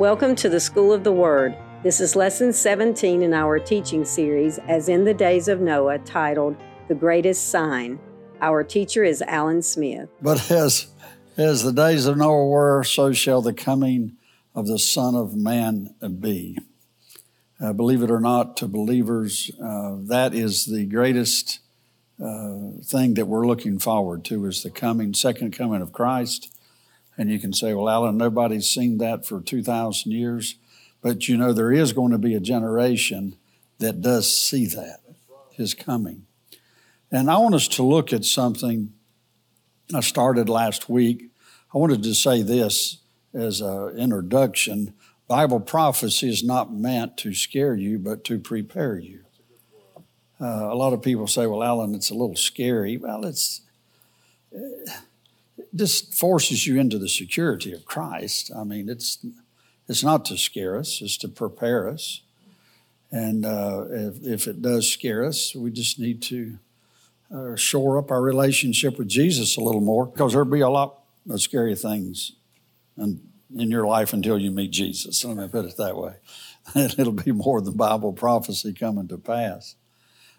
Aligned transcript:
Welcome 0.00 0.34
to 0.36 0.48
the 0.48 0.60
School 0.60 0.94
of 0.94 1.04
the 1.04 1.12
Word. 1.12 1.54
This 1.82 2.00
is 2.00 2.16
lesson 2.16 2.54
17 2.54 3.20
in 3.20 3.34
our 3.34 3.58
teaching 3.58 4.06
series, 4.06 4.56
as 4.66 4.88
in 4.88 5.04
the 5.04 5.12
days 5.12 5.46
of 5.46 5.60
Noah, 5.60 5.98
titled 5.98 6.56
The 6.88 6.94
Greatest 6.94 7.50
Sign. 7.50 8.00
Our 8.40 8.64
teacher 8.64 9.04
is 9.04 9.20
Alan 9.20 9.60
Smith. 9.60 10.08
But 10.22 10.50
as, 10.50 10.86
as 11.36 11.64
the 11.64 11.72
days 11.74 12.06
of 12.06 12.16
Noah 12.16 12.46
were, 12.46 12.82
so 12.82 13.12
shall 13.12 13.42
the 13.42 13.52
coming 13.52 14.16
of 14.54 14.66
the 14.66 14.78
Son 14.78 15.14
of 15.14 15.36
Man 15.36 15.94
be. 16.18 16.56
Uh, 17.62 17.74
believe 17.74 18.02
it 18.02 18.10
or 18.10 18.20
not, 18.20 18.56
to 18.56 18.66
believers, 18.68 19.50
uh, 19.62 19.96
that 19.98 20.32
is 20.32 20.64
the 20.64 20.86
greatest 20.86 21.60
uh, 22.18 22.70
thing 22.82 23.12
that 23.14 23.26
we're 23.26 23.46
looking 23.46 23.78
forward 23.78 24.24
to 24.24 24.46
is 24.46 24.62
the 24.62 24.70
coming, 24.70 25.12
second 25.12 25.50
coming 25.50 25.82
of 25.82 25.92
Christ. 25.92 26.56
And 27.20 27.30
you 27.30 27.38
can 27.38 27.52
say, 27.52 27.74
well, 27.74 27.90
Alan, 27.90 28.16
nobody's 28.16 28.66
seen 28.66 28.96
that 28.96 29.26
for 29.26 29.42
2,000 29.42 30.10
years. 30.10 30.54
But 31.02 31.28
you 31.28 31.36
know, 31.36 31.52
there 31.52 31.70
is 31.70 31.92
going 31.92 32.12
to 32.12 32.18
be 32.18 32.34
a 32.34 32.40
generation 32.40 33.36
that 33.78 34.00
does 34.00 34.34
see 34.34 34.64
that, 34.68 35.00
his 35.52 35.74
coming. 35.74 36.24
And 37.12 37.30
I 37.30 37.36
want 37.36 37.54
us 37.54 37.68
to 37.68 37.82
look 37.82 38.14
at 38.14 38.24
something 38.24 38.94
I 39.94 40.00
started 40.00 40.48
last 40.48 40.88
week. 40.88 41.28
I 41.74 41.76
wanted 41.76 42.02
to 42.04 42.14
say 42.14 42.40
this 42.40 43.00
as 43.34 43.60
an 43.60 43.98
introduction. 43.98 44.94
Bible 45.28 45.60
prophecy 45.60 46.30
is 46.30 46.42
not 46.42 46.72
meant 46.72 47.18
to 47.18 47.34
scare 47.34 47.74
you, 47.74 47.98
but 47.98 48.24
to 48.24 48.38
prepare 48.38 48.96
you. 48.96 49.24
Uh, 50.40 50.70
a 50.70 50.74
lot 50.74 50.94
of 50.94 51.02
people 51.02 51.26
say, 51.26 51.46
well, 51.46 51.62
Alan, 51.62 51.94
it's 51.94 52.08
a 52.08 52.14
little 52.14 52.34
scary. 52.34 52.96
Well, 52.96 53.26
it's 53.26 53.60
just 55.74 56.14
forces 56.14 56.66
you 56.66 56.78
into 56.78 56.98
the 56.98 57.08
security 57.08 57.72
of 57.72 57.84
Christ. 57.84 58.50
I 58.56 58.64
mean, 58.64 58.88
it's 58.88 59.24
it's 59.88 60.04
not 60.04 60.24
to 60.26 60.36
scare 60.36 60.76
us; 60.76 61.00
it's 61.02 61.16
to 61.18 61.28
prepare 61.28 61.88
us. 61.88 62.22
And 63.12 63.44
uh, 63.44 63.86
if, 63.90 64.24
if 64.24 64.46
it 64.46 64.62
does 64.62 64.88
scare 64.88 65.24
us, 65.24 65.54
we 65.54 65.70
just 65.72 65.98
need 65.98 66.22
to 66.22 66.58
uh, 67.34 67.56
shore 67.56 67.98
up 67.98 68.10
our 68.10 68.22
relationship 68.22 68.98
with 68.98 69.08
Jesus 69.08 69.56
a 69.56 69.60
little 69.60 69.80
more, 69.80 70.06
because 70.06 70.32
there'll 70.32 70.48
be 70.48 70.60
a 70.60 70.68
lot 70.68 71.00
of 71.28 71.40
scary 71.40 71.74
things 71.74 72.32
in, 72.96 73.20
in 73.56 73.70
your 73.70 73.86
life 73.86 74.12
until 74.12 74.38
you 74.38 74.50
meet 74.50 74.70
Jesus. 74.70 75.24
Let 75.24 75.36
me 75.36 75.48
put 75.48 75.64
it 75.64 75.76
that 75.76 75.96
way. 75.96 76.14
It'll 76.74 77.12
be 77.12 77.32
more 77.32 77.60
than 77.60 77.76
Bible 77.76 78.12
prophecy 78.12 78.72
coming 78.72 79.08
to 79.08 79.18
pass. 79.18 79.74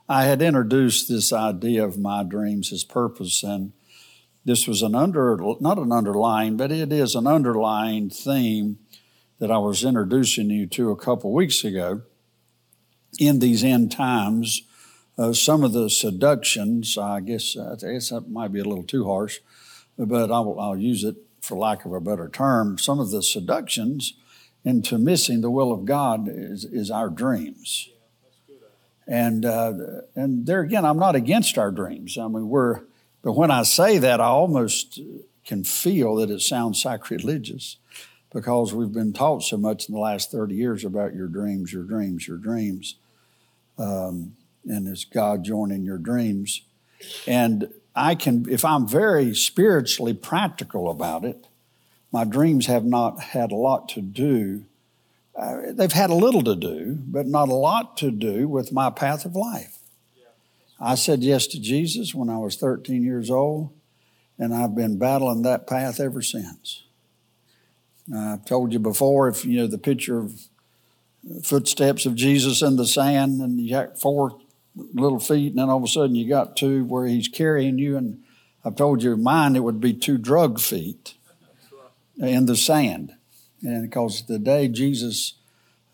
I 0.07 0.25
had 0.25 0.41
introduced 0.41 1.07
this 1.07 1.31
idea 1.31 1.85
of 1.85 1.97
my 1.97 2.23
dreams 2.23 2.71
as 2.73 2.83
purpose, 2.83 3.43
and 3.43 3.73
this 4.43 4.67
was 4.67 4.81
an 4.81 4.95
under, 4.95 5.37
not 5.59 5.77
an 5.77 5.91
underlying, 5.91 6.57
but 6.57 6.71
it 6.71 6.91
is 6.91 7.15
an 7.15 7.27
underlying 7.27 8.09
theme 8.09 8.79
that 9.39 9.51
I 9.51 9.57
was 9.57 9.83
introducing 9.83 10.49
you 10.49 10.67
to 10.67 10.91
a 10.91 10.95
couple 10.95 11.33
weeks 11.33 11.63
ago. 11.63 12.01
In 13.19 13.39
these 13.39 13.63
end 13.63 13.91
times, 13.91 14.63
uh, 15.17 15.33
some 15.33 15.63
of 15.63 15.73
the 15.73 15.89
seductions, 15.89 16.97
I 16.97 17.19
guess, 17.19 17.57
I 17.57 17.75
guess 17.75 18.09
that 18.09 18.29
might 18.29 18.51
be 18.51 18.59
a 18.59 18.63
little 18.63 18.83
too 18.83 19.05
harsh, 19.05 19.39
but 19.97 20.31
I'll, 20.31 20.59
I'll 20.59 20.77
use 20.77 21.03
it 21.03 21.17
for 21.41 21.57
lack 21.57 21.85
of 21.85 21.93
a 21.93 21.99
better 21.99 22.29
term. 22.29 22.77
Some 22.77 22.99
of 22.99 23.11
the 23.11 23.21
seductions 23.21 24.13
into 24.63 24.97
missing 24.97 25.41
the 25.41 25.51
will 25.51 25.71
of 25.71 25.85
God 25.85 26.27
is, 26.29 26.65
is 26.65 26.89
our 26.89 27.09
dreams. 27.09 27.89
And 29.07 29.45
uh, 29.45 29.73
and 30.15 30.45
there 30.45 30.61
again, 30.61 30.85
I'm 30.85 30.99
not 30.99 31.15
against 31.15 31.57
our 31.57 31.71
dreams. 31.71 32.17
I 32.17 32.27
mean, 32.27 32.47
we're 32.47 32.81
but 33.21 33.33
when 33.33 33.51
I 33.51 33.63
say 33.63 33.97
that, 33.99 34.19
I 34.19 34.25
almost 34.25 34.99
can 35.45 35.63
feel 35.63 36.15
that 36.15 36.29
it 36.29 36.41
sounds 36.41 36.81
sacrilegious 36.81 37.77
because 38.31 38.73
we've 38.73 38.93
been 38.93 39.13
taught 39.13 39.43
so 39.43 39.57
much 39.57 39.89
in 39.89 39.95
the 39.95 40.01
last 40.01 40.31
30 40.31 40.55
years 40.55 40.85
about 40.85 41.13
your 41.13 41.27
dreams, 41.27 41.73
your 41.73 41.83
dreams, 41.83 42.27
your 42.27 42.37
dreams. 42.37 42.95
Um, 43.77 44.35
and 44.65 44.87
it's 44.87 45.05
God 45.05 45.43
joining 45.43 45.83
your 45.83 45.97
dreams. 45.97 46.61
And 47.27 47.73
I 47.95 48.15
can, 48.15 48.45
if 48.49 48.63
I'm 48.63 48.87
very 48.87 49.35
spiritually 49.35 50.13
practical 50.13 50.89
about 50.89 51.25
it, 51.25 51.47
my 52.11 52.23
dreams 52.23 52.67
have 52.67 52.85
not 52.85 53.19
had 53.19 53.51
a 53.51 53.55
lot 53.55 53.89
to 53.89 54.01
do. 54.01 54.65
Uh, 55.35 55.57
they've 55.71 55.91
had 55.91 56.09
a 56.09 56.15
little 56.15 56.43
to 56.43 56.55
do, 56.55 56.97
but 57.07 57.25
not 57.25 57.49
a 57.49 57.53
lot 57.53 57.97
to 57.97 58.11
do 58.11 58.47
with 58.47 58.71
my 58.71 58.89
path 58.89 59.25
of 59.25 59.35
life. 59.35 59.80
I 60.83 60.95
said 60.95 61.21
yes 61.21 61.45
to 61.47 61.59
Jesus 61.59 62.15
when 62.15 62.27
I 62.27 62.39
was 62.39 62.55
13 62.55 63.03
years 63.03 63.29
old, 63.29 63.69
and 64.39 64.51
I've 64.51 64.73
been 64.73 64.97
battling 64.97 65.43
that 65.43 65.67
path 65.67 65.99
ever 65.99 66.23
since. 66.23 66.83
I've 68.13 68.45
told 68.45 68.73
you 68.73 68.79
before, 68.79 69.27
if 69.27 69.45
you 69.45 69.57
know 69.57 69.67
the 69.67 69.77
picture 69.77 70.17
of 70.17 70.47
footsteps 71.43 72.07
of 72.07 72.15
Jesus 72.15 72.63
in 72.63 72.77
the 72.77 72.87
sand, 72.87 73.41
and 73.41 73.59
you 73.59 73.69
got 73.69 74.01
four 74.01 74.39
little 74.75 75.19
feet, 75.19 75.51
and 75.51 75.59
then 75.59 75.69
all 75.69 75.77
of 75.77 75.83
a 75.83 75.87
sudden 75.87 76.15
you 76.15 76.27
got 76.27 76.57
two 76.57 76.83
where 76.85 77.05
he's 77.05 77.27
carrying 77.27 77.77
you, 77.77 77.95
and 77.95 78.23
I've 78.65 78.75
told 78.75 79.03
you 79.03 79.15
mine 79.15 79.55
it 79.55 79.63
would 79.63 79.79
be 79.79 79.93
two 79.93 80.17
drug 80.17 80.59
feet 80.59 81.13
in 82.17 82.47
the 82.47 82.55
sand, 82.55 83.13
and 83.61 83.87
because 83.87 84.25
the 84.25 84.39
day 84.39 84.67
Jesus 84.67 85.35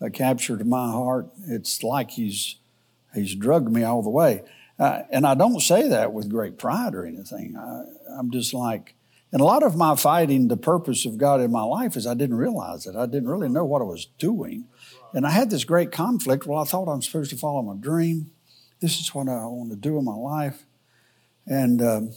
uh, 0.00 0.08
captured 0.08 0.66
my 0.66 0.90
heart, 0.90 1.28
it's 1.46 1.82
like 1.82 2.12
he's 2.12 2.56
he's 3.14 3.34
drugged 3.34 3.70
me 3.70 3.84
all 3.84 4.02
the 4.02 4.08
way. 4.08 4.44
Uh, 4.78 5.02
and 5.10 5.26
I 5.26 5.34
don't 5.34 5.60
say 5.60 5.88
that 5.88 6.12
with 6.12 6.30
great 6.30 6.56
pride 6.56 6.94
or 6.94 7.04
anything. 7.04 7.56
I, 7.56 7.82
I'm 8.18 8.30
just 8.30 8.54
like, 8.54 8.94
and 9.32 9.40
a 9.40 9.44
lot 9.44 9.62
of 9.62 9.76
my 9.76 9.94
fighting 9.96 10.48
the 10.48 10.56
purpose 10.56 11.04
of 11.04 11.18
God 11.18 11.40
in 11.40 11.50
my 11.50 11.62
life 11.62 11.96
is 11.96 12.06
I 12.06 12.14
didn't 12.14 12.36
realize 12.36 12.86
it. 12.86 12.96
I 12.96 13.06
didn't 13.06 13.28
really 13.28 13.48
know 13.48 13.64
what 13.64 13.82
I 13.82 13.84
was 13.84 14.06
doing. 14.18 14.66
And 15.12 15.26
I 15.26 15.30
had 15.30 15.50
this 15.50 15.64
great 15.64 15.92
conflict. 15.92 16.46
Well, 16.46 16.60
I 16.60 16.64
thought 16.64 16.88
I'm 16.88 17.02
supposed 17.02 17.30
to 17.30 17.36
follow 17.36 17.62
my 17.62 17.76
dream. 17.78 18.30
This 18.80 19.00
is 19.00 19.14
what 19.14 19.28
I 19.28 19.44
want 19.46 19.70
to 19.70 19.76
do 19.76 19.98
in 19.98 20.04
my 20.04 20.14
life. 20.14 20.64
And 21.46 21.82
um, 21.82 22.12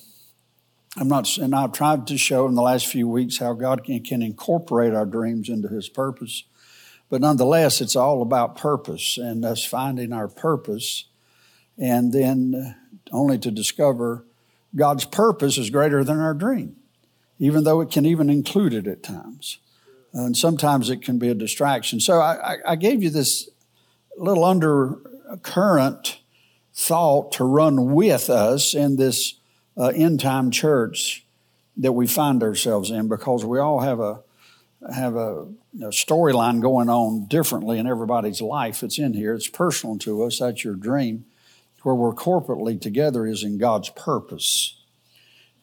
I'm 0.97 1.07
not, 1.07 1.37
and 1.37 1.55
I've 1.55 1.71
tried 1.71 2.07
to 2.07 2.17
show 2.17 2.47
in 2.47 2.55
the 2.55 2.61
last 2.61 2.87
few 2.87 3.07
weeks 3.07 3.37
how 3.37 3.53
God 3.53 3.83
can, 3.83 4.03
can 4.03 4.21
incorporate 4.21 4.93
our 4.93 5.05
dreams 5.05 5.49
into 5.49 5.67
His 5.67 5.89
purpose. 5.89 6.43
But 7.09 7.21
nonetheless, 7.21 7.81
it's 7.81 7.95
all 7.95 8.21
about 8.21 8.57
purpose 8.57 9.17
and 9.17 9.43
us 9.43 9.65
finding 9.65 10.13
our 10.13 10.27
purpose 10.27 11.05
and 11.77 12.13
then 12.13 12.75
only 13.11 13.37
to 13.39 13.51
discover 13.51 14.25
God's 14.75 15.05
purpose 15.05 15.57
is 15.57 15.69
greater 15.69 16.03
than 16.03 16.19
our 16.19 16.33
dream, 16.33 16.77
even 17.39 17.63
though 17.63 17.81
it 17.81 17.91
can 17.91 18.05
even 18.05 18.29
include 18.29 18.73
it 18.73 18.87
at 18.87 19.03
times. 19.03 19.59
And 20.13 20.35
sometimes 20.35 20.89
it 20.89 21.01
can 21.01 21.19
be 21.19 21.29
a 21.29 21.33
distraction. 21.33 21.99
So 21.99 22.19
I, 22.19 22.57
I 22.65 22.75
gave 22.75 23.01
you 23.01 23.09
this 23.09 23.49
little 24.17 24.43
undercurrent 24.43 26.19
thought 26.73 27.33
to 27.33 27.43
run 27.43 27.93
with 27.93 28.29
us 28.29 28.73
in 28.73 28.95
this 28.97 29.35
uh, 29.77 29.87
end 29.95 30.19
time 30.19 30.51
church 30.51 31.25
that 31.77 31.93
we 31.93 32.07
find 32.07 32.43
ourselves 32.43 32.91
in 32.91 33.07
because 33.07 33.45
we 33.45 33.59
all 33.59 33.79
have 33.79 33.99
a 33.99 34.21
have 34.93 35.15
a, 35.15 35.43
a 35.75 35.91
storyline 35.91 36.59
going 36.59 36.89
on 36.89 37.25
differently 37.27 37.77
in 37.77 37.85
everybody's 37.85 38.41
life. 38.41 38.81
It's 38.81 38.97
in 38.97 39.13
here. 39.13 39.33
It's 39.33 39.47
personal 39.47 39.97
to 39.99 40.23
us. 40.23 40.39
That's 40.39 40.63
your 40.63 40.75
dream 40.75 41.25
where 41.83 41.95
we're 41.95 42.13
corporately 42.13 42.79
together 42.79 43.25
is 43.25 43.43
in 43.43 43.57
God's 43.57 43.89
purpose. 43.89 44.77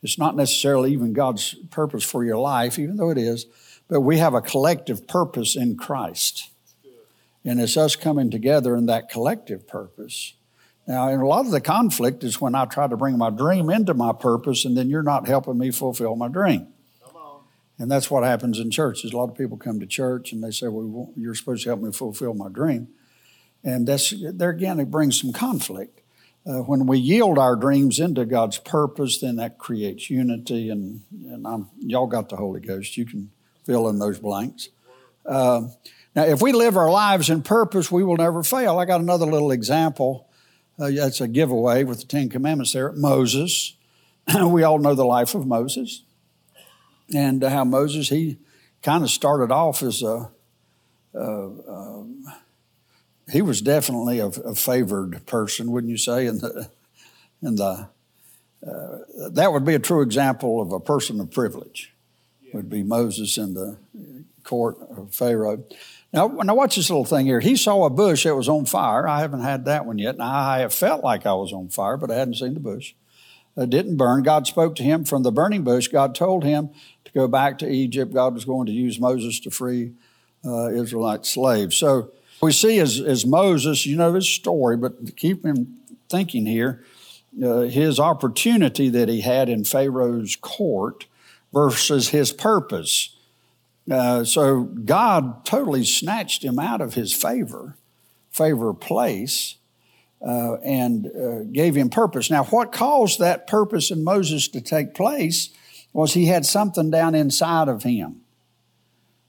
It's 0.02 0.18
not 0.18 0.36
necessarily 0.36 0.92
even 0.92 1.12
God's 1.12 1.54
purpose 1.70 2.04
for 2.04 2.24
your 2.24 2.38
life, 2.38 2.78
even 2.78 2.96
though 2.96 3.10
it 3.10 3.18
is, 3.18 3.46
but 3.88 4.00
we 4.00 4.18
have 4.18 4.34
a 4.34 4.40
collective 4.40 5.08
purpose 5.08 5.56
in 5.56 5.76
Christ. 5.76 6.50
And 7.44 7.60
it's 7.60 7.76
us 7.76 7.96
coming 7.96 8.30
together 8.30 8.76
in 8.76 8.86
that 8.86 9.08
collective 9.08 9.66
purpose. 9.66 10.34
Now, 10.86 11.08
and 11.08 11.22
a 11.22 11.26
lot 11.26 11.46
of 11.46 11.50
the 11.52 11.60
conflict 11.60 12.24
is 12.24 12.40
when 12.40 12.54
I 12.54 12.64
try 12.64 12.86
to 12.86 12.96
bring 12.96 13.18
my 13.18 13.30
dream 13.30 13.70
into 13.70 13.94
my 13.94 14.12
purpose, 14.12 14.64
and 14.64 14.76
then 14.76 14.88
you're 14.88 15.02
not 15.02 15.26
helping 15.26 15.58
me 15.58 15.70
fulfill 15.70 16.16
my 16.16 16.28
dream. 16.28 16.68
And 17.78 17.90
that's 17.90 18.10
what 18.10 18.24
happens 18.24 18.58
in 18.58 18.70
churches. 18.70 19.12
A 19.12 19.16
lot 19.16 19.30
of 19.30 19.36
people 19.36 19.56
come 19.56 19.78
to 19.80 19.86
church 19.86 20.32
and 20.32 20.42
they 20.42 20.50
say, 20.50 20.66
Well, 20.66 21.12
you're 21.16 21.34
supposed 21.34 21.62
to 21.62 21.70
help 21.70 21.80
me 21.80 21.92
fulfill 21.92 22.34
my 22.34 22.48
dream. 22.48 22.88
And 23.62 23.86
that's, 23.86 24.12
there 24.16 24.50
again, 24.50 24.80
it 24.80 24.90
brings 24.90 25.20
some 25.20 25.32
conflict 25.32 25.97
uh, 26.48 26.62
when 26.62 26.86
we 26.86 26.98
yield 26.98 27.38
our 27.38 27.56
dreams 27.56 27.98
into 27.98 28.24
God's 28.24 28.58
purpose, 28.58 29.18
then 29.18 29.36
that 29.36 29.58
creates 29.58 30.08
unity. 30.08 30.70
And, 30.70 31.02
and 31.12 31.46
I'm, 31.46 31.68
y'all 31.78 32.06
got 32.06 32.30
the 32.30 32.36
Holy 32.36 32.60
Ghost. 32.60 32.96
You 32.96 33.04
can 33.04 33.30
fill 33.64 33.88
in 33.88 33.98
those 33.98 34.18
blanks. 34.18 34.70
Uh, 35.26 35.68
now, 36.14 36.24
if 36.24 36.40
we 36.40 36.52
live 36.52 36.76
our 36.76 36.90
lives 36.90 37.28
in 37.28 37.42
purpose, 37.42 37.92
we 37.92 38.02
will 38.02 38.16
never 38.16 38.42
fail. 38.42 38.78
I 38.78 38.86
got 38.86 39.00
another 39.00 39.26
little 39.26 39.50
example. 39.50 40.28
Uh, 40.78 40.90
that's 40.90 41.20
a 41.20 41.28
giveaway 41.28 41.84
with 41.84 42.00
the 42.00 42.06
Ten 42.06 42.30
Commandments 42.30 42.72
there. 42.72 42.92
Moses. 42.92 43.74
we 44.44 44.62
all 44.62 44.78
know 44.78 44.94
the 44.94 45.04
life 45.04 45.34
of 45.34 45.46
Moses 45.46 46.02
and 47.14 47.42
how 47.42 47.64
Moses, 47.64 48.08
he 48.08 48.38
kind 48.82 49.02
of 49.02 49.10
started 49.10 49.50
off 49.50 49.82
as 49.82 50.02
a, 50.02 50.30
a, 51.14 51.20
a 51.20 51.97
he 53.30 53.42
was 53.42 53.60
definitely 53.60 54.18
a, 54.18 54.26
a, 54.26 54.54
favored 54.54 55.24
person, 55.26 55.70
wouldn't 55.70 55.90
you 55.90 55.98
say? 55.98 56.26
In 56.26 56.38
the, 56.38 56.70
in 57.42 57.56
the 57.56 57.88
uh, 58.66 58.98
that 59.30 59.52
would 59.52 59.64
be 59.64 59.74
a 59.74 59.78
true 59.78 60.02
example 60.02 60.60
of 60.60 60.72
a 60.72 60.80
person 60.80 61.20
of 61.20 61.30
privilege. 61.30 61.94
Would 62.54 62.70
be 62.70 62.82
Moses 62.82 63.36
in 63.36 63.54
the 63.54 63.76
court 64.42 64.78
of 64.96 65.14
Pharaoh. 65.14 65.62
Now, 66.12 66.28
now 66.28 66.54
watch 66.54 66.76
this 66.76 66.88
little 66.88 67.04
thing 67.04 67.26
here. 67.26 67.40
He 67.40 67.56
saw 67.56 67.84
a 67.84 67.90
bush 67.90 68.24
that 68.24 68.34
was 68.34 68.48
on 68.48 68.64
fire. 68.64 69.06
I 69.06 69.20
haven't 69.20 69.42
had 69.42 69.66
that 69.66 69.84
one 69.84 69.98
yet. 69.98 70.16
Now, 70.16 70.30
I 70.30 70.60
have 70.60 70.72
felt 70.72 71.04
like 71.04 71.26
I 71.26 71.34
was 71.34 71.52
on 71.52 71.68
fire, 71.68 71.98
but 71.98 72.10
I 72.10 72.14
hadn't 72.14 72.34
seen 72.34 72.54
the 72.54 72.60
bush. 72.60 72.94
It 73.56 73.70
didn't 73.70 73.96
burn. 73.96 74.22
God 74.22 74.46
spoke 74.46 74.74
to 74.76 74.82
him 74.82 75.04
from 75.04 75.24
the 75.24 75.32
burning 75.32 75.62
bush. 75.62 75.88
God 75.88 76.14
told 76.14 76.44
him 76.44 76.70
to 77.04 77.12
go 77.12 77.28
back 77.28 77.58
to 77.58 77.68
Egypt. 77.68 78.14
God 78.14 78.32
was 78.32 78.46
going 78.46 78.66
to 78.66 78.72
use 78.72 78.98
Moses 78.98 79.38
to 79.40 79.50
free 79.50 79.92
uh, 80.44 80.70
Israelite 80.70 81.26
slaves. 81.26 81.76
So 81.76 82.10
we 82.40 82.52
see 82.52 82.78
as, 82.78 83.00
as 83.00 83.26
Moses, 83.26 83.86
you 83.86 83.96
know 83.96 84.14
his 84.14 84.28
story, 84.28 84.76
but 84.76 85.16
keep 85.16 85.44
him 85.44 85.78
thinking 86.08 86.46
here, 86.46 86.84
uh, 87.42 87.62
his 87.62 87.98
opportunity 87.98 88.88
that 88.88 89.08
he 89.08 89.20
had 89.20 89.48
in 89.48 89.64
Pharaoh's 89.64 90.36
court 90.36 91.06
versus 91.52 92.08
his 92.08 92.32
purpose. 92.32 93.16
Uh, 93.90 94.24
so 94.24 94.64
God 94.64 95.44
totally 95.44 95.84
snatched 95.84 96.44
him 96.44 96.58
out 96.58 96.80
of 96.80 96.94
his 96.94 97.12
favor, 97.14 97.76
favor 98.30 98.74
place, 98.74 99.56
uh, 100.20 100.54
and 100.64 101.06
uh, 101.06 101.44
gave 101.44 101.74
him 101.74 101.88
purpose. 101.88 102.30
Now, 102.30 102.44
what 102.44 102.72
caused 102.72 103.18
that 103.20 103.46
purpose 103.46 103.90
in 103.90 104.04
Moses 104.04 104.48
to 104.48 104.60
take 104.60 104.94
place 104.94 105.50
was 105.92 106.14
he 106.14 106.26
had 106.26 106.44
something 106.44 106.90
down 106.90 107.14
inside 107.14 107.68
of 107.68 107.82
him. 107.82 108.22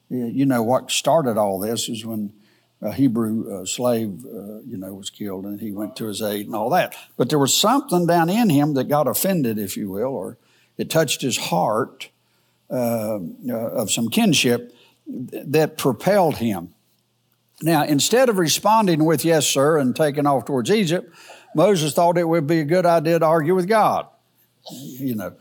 You 0.10 0.46
know, 0.46 0.64
what 0.64 0.90
started 0.90 1.38
all 1.38 1.60
this 1.60 1.88
is 1.88 2.04
when 2.04 2.34
a 2.82 2.94
Hebrew 2.94 3.62
uh, 3.62 3.66
slave, 3.66 4.26
uh, 4.26 4.60
you 4.66 4.78
know, 4.78 4.94
was 4.94 5.10
killed 5.10 5.46
and 5.46 5.60
he 5.60 5.72
went 5.72 5.96
to 5.98 6.06
his 6.06 6.22
aid 6.22 6.46
and 6.46 6.56
all 6.56 6.70
that. 6.70 6.96
But 7.18 7.30
there 7.30 7.40
was 7.40 7.56
something 7.56 8.08
down 8.08 8.30
in 8.30 8.50
him 8.50 8.74
that 8.76 8.86
got 8.86 9.08
offended, 9.08 9.60
if 9.60 9.76
you 9.76 9.90
will, 9.90 10.16
or 10.16 10.38
it 10.78 10.90
touched 10.90 11.22
his 11.22 11.38
heart 11.38 12.10
uh, 12.70 13.20
uh 13.50 13.54
of 13.54 13.92
some 13.92 14.10
kinship 14.10 14.74
that 15.08 15.78
propelled 15.78 16.38
him. 16.38 16.74
Now, 17.62 17.84
instead 17.84 18.30
of 18.30 18.38
responding 18.38 19.04
with 19.04 19.26
yes, 19.26 19.46
sir, 19.46 19.78
and 19.78 19.96
taking 19.96 20.26
off 20.26 20.46
towards 20.46 20.72
Egypt, 20.72 21.14
Moses 21.54 21.94
thought 21.94 22.18
it 22.18 22.28
would 22.28 22.48
be 22.48 22.60
a 22.60 22.66
good 22.66 22.86
idea 22.86 23.20
to 23.20 23.26
argue 23.26 23.56
with 23.56 23.68
God. 23.68 24.08
You 24.72 25.16
know, 25.16 25.34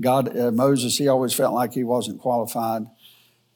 God, 0.00 0.36
uh, 0.36 0.50
Moses, 0.52 0.96
he 0.96 1.08
always 1.08 1.34
felt 1.34 1.54
like 1.54 1.74
he 1.74 1.84
wasn't 1.84 2.20
qualified 2.20 2.86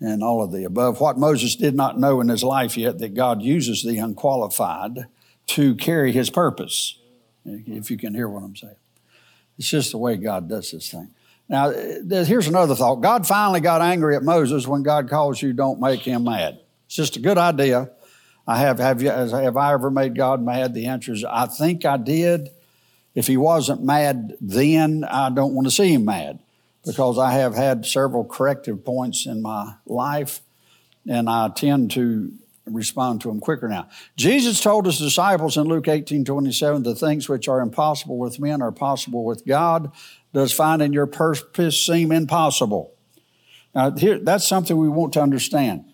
and 0.05 0.23
all 0.23 0.43
of 0.43 0.53
the 0.53 0.65
above. 0.65 1.01
What 1.01 1.19
Moses 1.19 1.57
did 1.57 1.75
not 1.75 1.99
know 1.99 2.21
in 2.21 2.29
his 2.29 2.43
life 2.43 2.77
yet 2.77 2.99
that 2.99 3.15
God 3.15 3.43
uses 3.43 3.83
the 3.83 3.99
unqualified 3.99 5.07
to 5.49 5.75
carry 5.77 6.13
his 6.13 6.31
purpose, 6.31 6.99
if 7.45 7.91
you 7.91 7.97
can 7.97 8.15
hear 8.15 8.29
what 8.29 8.43
I'm 8.43 8.57
saying. 8.57 8.77
It's 9.59 9.69
just 9.69 9.93
the 9.93 9.99
way 9.99 10.17
God 10.17 10.49
does 10.49 10.71
this 10.71 10.91
thing. 10.91 11.11
Now, 11.49 11.71
here's 11.71 12.49
another 12.49 12.75
thought. 12.75 12.97
God 12.97 13.27
finally 13.27 13.61
got 13.61 13.83
angry 13.83 14.17
at 14.17 14.23
Moses 14.23 14.67
when 14.67 14.83
God 14.83 15.11
calls 15.11 15.41
you, 15.43 15.53
don't 15.53 15.81
make 15.81 16.01
him 16.01 16.25
mad. 16.25 16.61
It's 16.87 16.97
just 16.97 17.17
a 17.17 17.21
good 17.21 17.39
idea. 17.39 17.91
I 18.47 18.59
have, 18.59 18.79
have, 18.79 19.03
you, 19.03 19.11
have 19.11 19.57
I 19.57 19.73
ever 19.73 19.91
made 19.91 20.17
God 20.17 20.43
mad? 20.43 20.75
The 20.75 20.87
answer 20.87 21.13
is 21.13 21.25
I 21.25 21.47
think 21.47 21.85
I 21.85 21.97
did. 21.97 22.49
If 23.15 23.27
he 23.27 23.37
wasn't 23.37 23.83
mad 23.83 24.37
then, 24.41 25.05
I 25.05 25.31
don't 25.31 25.55
want 25.55 25.67
to 25.67 25.71
see 25.71 25.93
him 25.95 26.05
mad 26.05 26.41
because 26.85 27.19
I 27.19 27.33
have 27.33 27.55
had 27.55 27.87
several 27.87 28.25
corrective 28.25 28.85
points 28.85 29.27
in 29.27 29.43
my 29.43 29.75
life 29.87 30.41
and 31.09 31.29
I 31.29 31.49
tend 31.49 31.91
to 31.93 32.33
respond 32.67 33.21
to 33.23 33.29
them 33.29 33.41
quicker 33.41 33.69
now. 33.69 33.89
Jesus 34.17 34.61
told 34.61 34.87
his 34.87 34.99
disciples 34.99 35.57
in 35.57 35.65
Luke 35.65 35.89
18 35.89 36.25
27, 36.25 36.83
the 36.83 36.95
things 36.95 37.29
which 37.29 37.49
are 37.49 37.61
impossible 37.61 38.19
with 38.19 38.41
men 38.41 38.63
are 38.63 38.73
possible 38.73 39.25
with 39.25 39.47
God. 39.47 39.93
Does 40.33 40.53
finding 40.53 40.93
your 40.93 41.07
purpose 41.07 41.85
seem 41.85 42.11
impossible? 42.11 42.93
Now, 43.75 43.91
here, 43.93 44.19
that's 44.19 44.47
something 44.47 44.77
we 44.77 44.89
want 44.89 45.13
to 45.15 45.21
understand. 45.21 45.85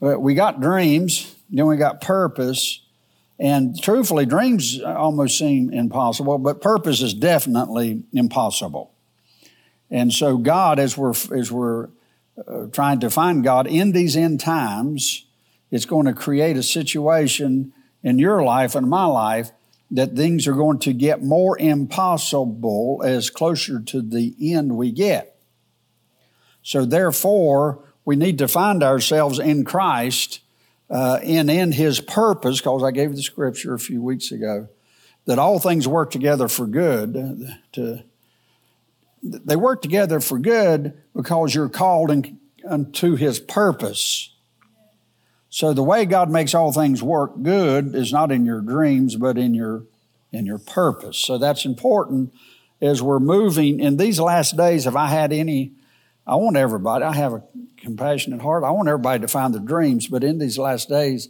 Uh, 0.00 0.18
we 0.18 0.34
got 0.34 0.60
dreams, 0.60 1.34
then 1.50 1.66
we 1.66 1.76
got 1.76 2.00
purpose. 2.00 2.80
And 3.38 3.80
truthfully, 3.80 4.24
dreams 4.24 4.80
almost 4.80 5.38
seem 5.38 5.70
impossible, 5.70 6.38
but 6.38 6.62
purpose 6.62 7.02
is 7.02 7.12
definitely 7.12 8.04
impossible. 8.12 8.92
And 9.90 10.12
so, 10.12 10.36
God, 10.36 10.78
as 10.78 10.96
we're, 10.96 11.14
as 11.34 11.52
we're 11.52 11.88
uh, 12.46 12.66
trying 12.72 13.00
to 13.00 13.10
find 13.10 13.44
God 13.44 13.66
in 13.66 13.92
these 13.92 14.16
end 14.16 14.40
times, 14.40 15.26
it's 15.70 15.84
going 15.84 16.06
to 16.06 16.12
create 16.12 16.56
a 16.56 16.62
situation 16.62 17.72
in 18.02 18.18
your 18.18 18.42
life 18.42 18.74
and 18.74 18.88
my 18.88 19.06
life 19.06 19.52
that 19.90 20.16
things 20.16 20.48
are 20.48 20.54
going 20.54 20.80
to 20.80 20.92
get 20.92 21.22
more 21.22 21.58
impossible 21.58 23.02
as 23.04 23.30
closer 23.30 23.80
to 23.80 24.02
the 24.02 24.34
end 24.40 24.76
we 24.76 24.90
get. 24.90 25.38
So, 26.62 26.84
therefore, 26.84 27.84
we 28.04 28.16
need 28.16 28.38
to 28.38 28.48
find 28.48 28.82
ourselves 28.82 29.38
in 29.38 29.64
Christ 29.64 30.40
uh, 30.90 31.20
and 31.22 31.48
in 31.50 31.72
His 31.72 32.00
purpose, 32.00 32.58
because 32.58 32.82
I 32.82 32.90
gave 32.90 33.14
the 33.14 33.22
scripture 33.22 33.74
a 33.74 33.78
few 33.78 34.02
weeks 34.02 34.32
ago, 34.32 34.68
that 35.26 35.38
all 35.38 35.58
things 35.58 35.86
work 35.86 36.10
together 36.10 36.48
for 36.48 36.66
good. 36.66 37.48
To, 37.72 38.04
they 39.22 39.56
work 39.56 39.82
together 39.82 40.20
for 40.20 40.38
good 40.38 41.00
because 41.14 41.54
you're 41.54 41.68
called 41.68 42.10
in, 42.10 42.38
unto 42.68 43.16
His 43.16 43.38
purpose. 43.38 44.34
So 45.48 45.72
the 45.72 45.82
way 45.82 46.04
God 46.04 46.30
makes 46.30 46.54
all 46.54 46.72
things 46.72 47.02
work 47.02 47.42
good 47.42 47.94
is 47.94 48.12
not 48.12 48.30
in 48.30 48.44
your 48.44 48.60
dreams, 48.60 49.16
but 49.16 49.38
in 49.38 49.54
your 49.54 49.84
in 50.32 50.44
your 50.44 50.58
purpose. 50.58 51.16
So 51.16 51.38
that's 51.38 51.64
important 51.64 52.34
as 52.82 53.00
we're 53.00 53.20
moving 53.20 53.80
in 53.80 53.96
these 53.96 54.20
last 54.20 54.56
days. 54.56 54.84
Have 54.84 54.96
I 54.96 55.06
had 55.06 55.32
any 55.32 55.72
I 56.26 56.34
want 56.34 56.56
everybody, 56.56 57.04
I 57.04 57.14
have 57.14 57.32
a 57.32 57.42
compassionate 57.76 58.42
heart. 58.42 58.64
I 58.64 58.70
want 58.70 58.88
everybody 58.88 59.20
to 59.20 59.28
find 59.28 59.54
their 59.54 59.60
dreams, 59.60 60.08
but 60.08 60.24
in 60.24 60.38
these 60.38 60.58
last 60.58 60.88
days, 60.88 61.28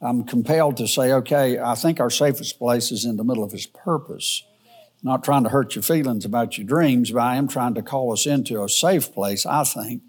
I'm 0.00 0.24
compelled 0.24 0.76
to 0.78 0.88
say, 0.88 1.12
okay, 1.12 1.58
I 1.58 1.76
think 1.76 2.00
our 2.00 2.10
safest 2.10 2.58
place 2.58 2.90
is 2.90 3.04
in 3.04 3.16
the 3.16 3.24
middle 3.24 3.44
of 3.44 3.52
His 3.52 3.66
purpose. 3.66 4.42
Not 5.04 5.22
trying 5.22 5.44
to 5.44 5.50
hurt 5.50 5.76
your 5.76 5.82
feelings 5.82 6.24
about 6.24 6.56
your 6.56 6.66
dreams, 6.66 7.10
but 7.10 7.20
I 7.20 7.36
am 7.36 7.46
trying 7.46 7.74
to 7.74 7.82
call 7.82 8.12
us 8.12 8.24
into 8.24 8.64
a 8.64 8.68
safe 8.70 9.12
place, 9.12 9.44
I 9.44 9.62
think, 9.62 10.02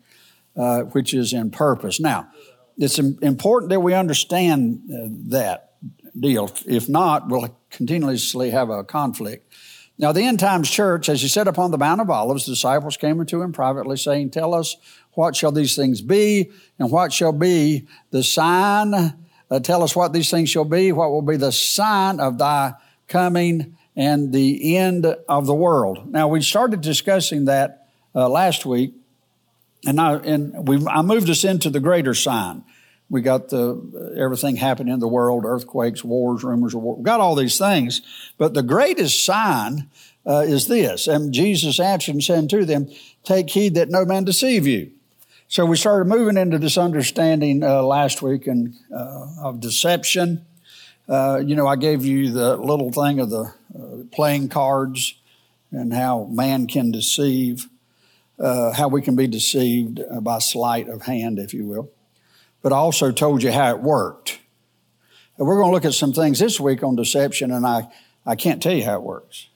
uh, 0.55 0.83
which 0.83 1.13
is 1.13 1.33
in 1.33 1.51
purpose. 1.51 1.99
Now, 1.99 2.29
it's 2.77 2.97
important 2.97 3.71
that 3.71 3.81
we 3.81 3.93
understand 3.93 4.81
uh, 4.89 5.07
that 5.29 5.73
deal. 6.17 6.49
If 6.65 6.87
not, 6.87 7.27
we'll 7.27 7.57
continuously 7.69 8.51
have 8.51 8.69
a 8.69 8.85
conflict. 8.85 9.51
Now, 9.97 10.13
the 10.13 10.23
end 10.23 10.39
times 10.39 10.69
church, 10.69 11.09
as 11.09 11.21
he 11.21 11.27
said 11.27 11.49
upon 11.49 11.71
the 11.71 11.77
Mount 11.77 11.99
of 11.99 12.09
Olives, 12.09 12.45
the 12.45 12.53
disciples 12.53 12.95
came 12.95 13.19
unto 13.19 13.41
him 13.41 13.51
privately, 13.51 13.97
saying, 13.97 14.31
Tell 14.31 14.53
us, 14.53 14.77
what 15.11 15.35
shall 15.35 15.51
these 15.51 15.75
things 15.75 16.01
be, 16.01 16.51
and 16.79 16.89
what 16.89 17.11
shall 17.11 17.33
be 17.33 17.87
the 18.11 18.23
sign? 18.23 18.93
Uh, 18.93 19.59
tell 19.59 19.83
us 19.83 19.95
what 19.95 20.13
these 20.13 20.31
things 20.31 20.49
shall 20.49 20.65
be, 20.65 20.91
what 20.93 21.11
will 21.11 21.21
be 21.21 21.37
the 21.37 21.51
sign 21.51 22.19
of 22.19 22.37
thy 22.37 22.73
coming 23.07 23.77
and 23.95 24.33
the 24.33 24.77
end 24.77 25.05
of 25.05 25.45
the 25.45 25.53
world. 25.53 26.11
Now, 26.11 26.27
we 26.27 26.41
started 26.41 26.81
discussing 26.81 27.45
that 27.45 27.87
uh, 28.13 28.27
last 28.29 28.65
week, 28.65 28.93
and, 29.85 29.99
I, 29.99 30.15
and 30.15 30.67
we, 30.67 30.85
I 30.87 31.01
moved 31.01 31.29
us 31.29 31.43
into 31.43 31.69
the 31.69 31.79
greater 31.79 32.13
sign. 32.13 32.63
We 33.09 33.21
got 33.21 33.49
the 33.49 34.15
everything 34.17 34.55
happening 34.55 34.93
in 34.93 34.99
the 34.99 35.07
world, 35.07 35.43
earthquakes, 35.45 36.03
wars, 36.03 36.43
rumors 36.43 36.73
of 36.73 36.81
war. 36.81 36.95
We 36.95 37.03
got 37.03 37.19
all 37.19 37.35
these 37.35 37.57
things. 37.57 38.01
But 38.39 38.55
the 38.55 38.63
greatest 38.63 39.23
sign 39.23 39.89
uh, 40.25 40.43
is 40.47 40.67
this. 40.67 41.07
And 41.07 41.31
Jesus 41.31 41.79
answered 41.79 42.15
and 42.15 42.23
said 42.23 42.49
to 42.49 42.65
them, 42.65 42.89
Take 43.23 43.49
heed 43.51 43.75
that 43.75 43.89
no 43.89 44.05
man 44.05 44.23
deceive 44.23 44.65
you. 44.65 44.91
So 45.47 45.65
we 45.65 45.77
started 45.77 46.05
moving 46.05 46.37
into 46.37 46.57
this 46.57 46.77
understanding 46.77 47.63
uh, 47.63 47.83
last 47.83 48.23
week 48.23 48.47
and 48.47 48.73
uh, 48.91 49.27
of 49.39 49.59
deception. 49.59 50.43
Uh, 51.07 51.41
you 51.45 51.55
know, 51.55 51.67
I 51.67 51.75
gave 51.75 52.03
you 52.03 52.31
the 52.31 52.57
little 52.57 52.91
thing 52.91 53.19
of 53.19 53.29
the 53.29 53.53
playing 54.11 54.49
cards 54.49 55.15
and 55.71 55.93
how 55.93 56.25
man 56.31 56.67
can 56.67 56.91
deceive, 56.91 57.67
uh, 58.39 58.71
how 58.73 58.87
we 58.87 59.01
can 59.01 59.15
be 59.15 59.27
deceived 59.27 59.99
by 60.21 60.39
sleight 60.39 60.87
of 60.87 61.03
hand, 61.03 61.39
if 61.39 61.53
you 61.53 61.65
will 61.65 61.89
but 62.65 62.73
I 62.73 62.77
also 62.77 63.11
told 63.11 63.43
you 63.43 63.51
how 63.51 63.75
it 63.75 63.81
worked. 63.81 64.39
And 65.37 65.45
we're 65.45 65.57
going 65.57 65.67
to 65.67 65.71
look 65.71 65.85
at 65.85 65.93
some 65.93 66.13
things 66.13 66.39
this 66.39 66.59
week 66.59 66.81
on 66.81 66.95
deception, 66.95 67.51
and 67.51 67.63
I, 67.63 67.89
I 68.25 68.35
can't 68.35 68.59
tell 68.59 68.73
you 68.73 68.83
how 68.83 68.95
it 68.95 69.03
works. 69.03 69.49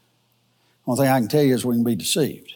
Only 0.85 1.01
thing 1.01 1.11
I 1.11 1.19
can 1.19 1.27
tell 1.27 1.41
you 1.41 1.55
is 1.55 1.65
we 1.65 1.73
can 1.73 1.83
be 1.83 1.95
deceived. 1.95 2.53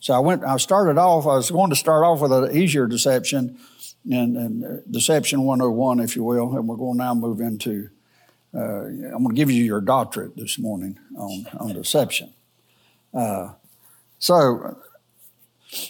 So 0.00 0.12
I 0.12 0.18
went, 0.18 0.44
I 0.44 0.58
started 0.58 0.98
off, 0.98 1.24
I 1.24 1.36
was 1.36 1.50
going 1.50 1.70
to 1.70 1.76
start 1.76 2.04
off 2.04 2.20
with 2.20 2.30
an 2.30 2.54
easier 2.54 2.86
deception, 2.86 3.58
and, 4.04 4.36
and 4.36 4.64
uh, 4.66 4.82
deception 4.90 5.44
101, 5.44 5.98
if 6.00 6.14
you 6.14 6.24
will, 6.24 6.54
and 6.54 6.68
we're 6.68 6.76
going 6.76 6.98
to 6.98 7.02
now 7.02 7.14
move 7.14 7.40
into, 7.40 7.88
uh, 8.54 8.84
I'm 8.84 9.22
going 9.22 9.28
to 9.28 9.34
give 9.34 9.50
you 9.50 9.64
your 9.64 9.80
doctorate 9.80 10.36
this 10.36 10.58
morning 10.58 10.98
on, 11.16 11.46
on 11.58 11.74
deception. 11.74 12.32
Uh, 13.12 13.52
so 14.18 14.76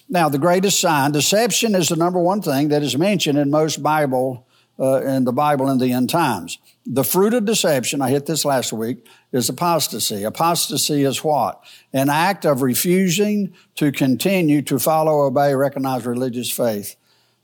now, 0.09 0.29
the 0.29 0.39
greatest 0.39 0.81
sign, 0.81 1.13
deception 1.13 1.75
is 1.75 1.89
the 1.89 1.97
number 1.97 2.19
one 2.19 2.43
thing 2.43 2.69
that 2.69 2.83
is 2.83 2.97
mentioned 2.97 3.39
in 3.39 3.51
most 3.51 3.83
Bible, 3.83 4.47
uh, 4.79 5.03
in 5.03 5.25
the 5.25 5.33
Bible 5.33 5.69
in 5.69 5.79
the 5.79 5.93
end 5.93 6.11
times. 6.11 6.59
The 6.87 7.05
fruit 7.05 7.35
of 7.35 7.45
deception, 7.45 8.03
I 8.03 8.11
hit 8.11 8.27
this 8.27 8.45
last 8.45 8.73
week, 8.73 9.07
is 9.33 9.49
apostasy. 9.49 10.25
Apostasy 10.25 11.03
is 11.05 11.25
what? 11.25 11.63
An 11.93 12.09
act 12.09 12.45
of 12.45 12.63
refusing 12.63 13.55
to 13.77 13.93
continue 13.93 14.63
to 14.63 14.79
follow, 14.79 15.23
obey, 15.23 15.55
recognize 15.55 16.07
religious 16.07 16.51
faith 16.51 16.97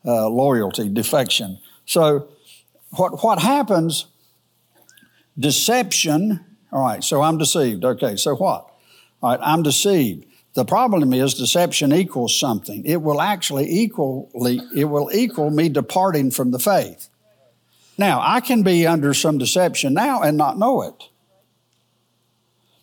uh, 0.05 0.29
loyalty, 0.29 0.89
defection. 0.89 1.59
So, 1.85 2.29
what, 2.91 3.23
what 3.23 3.39
happens? 3.39 4.07
Deception. 5.41 6.45
All 6.71 6.83
right, 6.83 7.03
so 7.03 7.23
I'm 7.23 7.39
deceived. 7.39 7.85
Okay, 7.85 8.17
so 8.17 8.37
what? 8.37 8.71
All 9.23 9.31
right, 9.31 9.41
I'm 9.43 9.63
deceived. 9.63 10.27
The 10.55 10.65
problem 10.65 11.13
is 11.13 11.35
deception 11.35 11.93
equals 11.93 12.39
something. 12.39 12.85
It 12.85 13.03
will 13.03 13.21
actually 13.21 13.71
equally, 13.71 14.61
it 14.75 14.85
will 14.85 15.11
equal 15.13 15.51
me 15.51 15.69
departing 15.69 16.31
from 16.31 16.51
the 16.51 16.59
faith. 16.59 17.09
Now, 17.97 18.21
I 18.23 18.41
can 18.41 18.63
be 18.63 18.87
under 18.87 19.15
some 19.15 19.39
deception 19.39 19.95
now 19.95 20.23
and 20.23 20.37
not 20.37 20.59
know 20.59 20.83
it. 20.83 21.05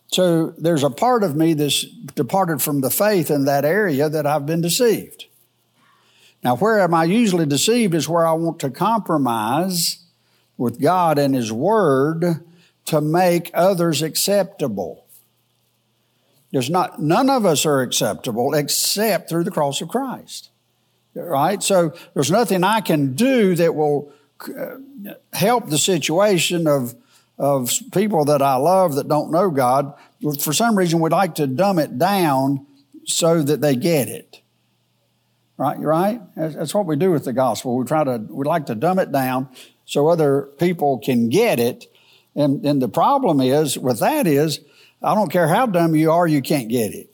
So 0.07 0.51
there's 0.57 0.83
a 0.83 0.89
part 0.89 1.23
of 1.23 1.35
me 1.35 1.53
that's 1.53 1.83
departed 2.15 2.61
from 2.61 2.81
the 2.81 2.89
faith 2.89 3.29
in 3.29 3.45
that 3.45 3.65
area 3.65 4.09
that 4.09 4.25
I've 4.25 4.45
been 4.45 4.61
deceived. 4.61 5.25
Now, 6.43 6.55
where 6.55 6.79
am 6.79 6.93
I 6.93 7.03
usually 7.03 7.45
deceived 7.45 7.93
is 7.93 8.07
where 8.07 8.25
I 8.25 8.33
want 8.33 8.59
to 8.59 8.69
compromise 8.69 10.05
with 10.55 10.79
God 10.79 11.19
and 11.19 11.35
His 11.35 11.51
Word 11.51 12.45
to 12.87 13.01
make 13.01 13.51
others 13.53 14.01
acceptable. 14.01 15.05
There's 16.51 16.69
not, 16.69 17.01
none 17.01 17.29
of 17.29 17.45
us 17.45 17.65
are 17.65 17.81
acceptable 17.81 18.53
except 18.53 19.29
through 19.29 19.43
the 19.43 19.51
cross 19.51 19.81
of 19.81 19.89
Christ. 19.89 20.49
Right? 21.13 21.61
So 21.61 21.93
there's 22.13 22.31
nothing 22.31 22.63
I 22.63 22.81
can 22.81 23.13
do 23.13 23.55
that 23.55 23.75
will 23.75 24.11
uh, 24.47 24.77
help 25.33 25.69
the 25.69 25.77
situation 25.77 26.67
of, 26.67 26.95
of 27.37 27.71
people 27.91 28.25
that 28.25 28.41
I 28.41 28.55
love 28.55 28.95
that 28.95 29.07
don't 29.07 29.31
know 29.31 29.49
God. 29.49 29.93
For 30.39 30.53
some 30.53 30.77
reason, 30.77 30.99
we'd 30.99 31.11
like 31.11 31.35
to 31.35 31.47
dumb 31.47 31.79
it 31.79 31.97
down 31.97 32.65
so 33.05 33.41
that 33.41 33.61
they 33.61 33.75
get 33.75 34.07
it. 34.07 34.41
Right? 35.57 35.79
Right? 35.79 36.21
That's 36.35 36.73
what 36.73 36.85
we 36.85 36.95
do 36.95 37.11
with 37.11 37.25
the 37.25 37.33
gospel. 37.33 37.77
We 37.77 37.85
try 37.85 38.03
to, 38.03 38.17
we 38.29 38.45
like 38.45 38.67
to 38.67 38.75
dumb 38.75 38.99
it 38.99 39.11
down 39.11 39.49
so 39.85 40.07
other 40.07 40.43
people 40.57 40.99
can 40.99 41.29
get 41.29 41.59
it. 41.59 41.87
And, 42.37 42.63
and 42.65 42.79
the 42.79 42.87
problem 42.87 43.41
is 43.41 43.77
with 43.77 43.99
that 43.99 44.27
is, 44.27 44.61
I 45.01 45.15
don't 45.15 45.31
care 45.31 45.47
how 45.47 45.65
dumb 45.65 45.95
you 45.95 46.11
are, 46.11 46.27
you 46.27 46.41
can't 46.41 46.69
get 46.69 46.93
it. 46.93 47.09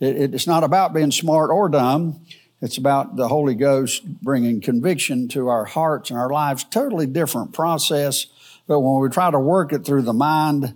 it. 0.00 0.32
It's 0.32 0.46
not 0.46 0.62
about 0.64 0.94
being 0.94 1.10
smart 1.10 1.50
or 1.50 1.68
dumb. 1.68 2.20
It's 2.62 2.78
about 2.78 3.16
the 3.16 3.28
Holy 3.28 3.54
Ghost 3.54 4.06
bringing 4.22 4.60
conviction 4.60 5.28
to 5.28 5.48
our 5.48 5.64
hearts 5.64 6.10
and 6.10 6.18
our 6.18 6.30
lives. 6.30 6.64
Totally 6.64 7.06
different 7.06 7.52
process. 7.52 8.26
But 8.66 8.80
when 8.80 9.02
we 9.02 9.08
try 9.08 9.30
to 9.30 9.38
work 9.38 9.72
it 9.72 9.84
through 9.84 10.02
the 10.02 10.14
mind 10.14 10.74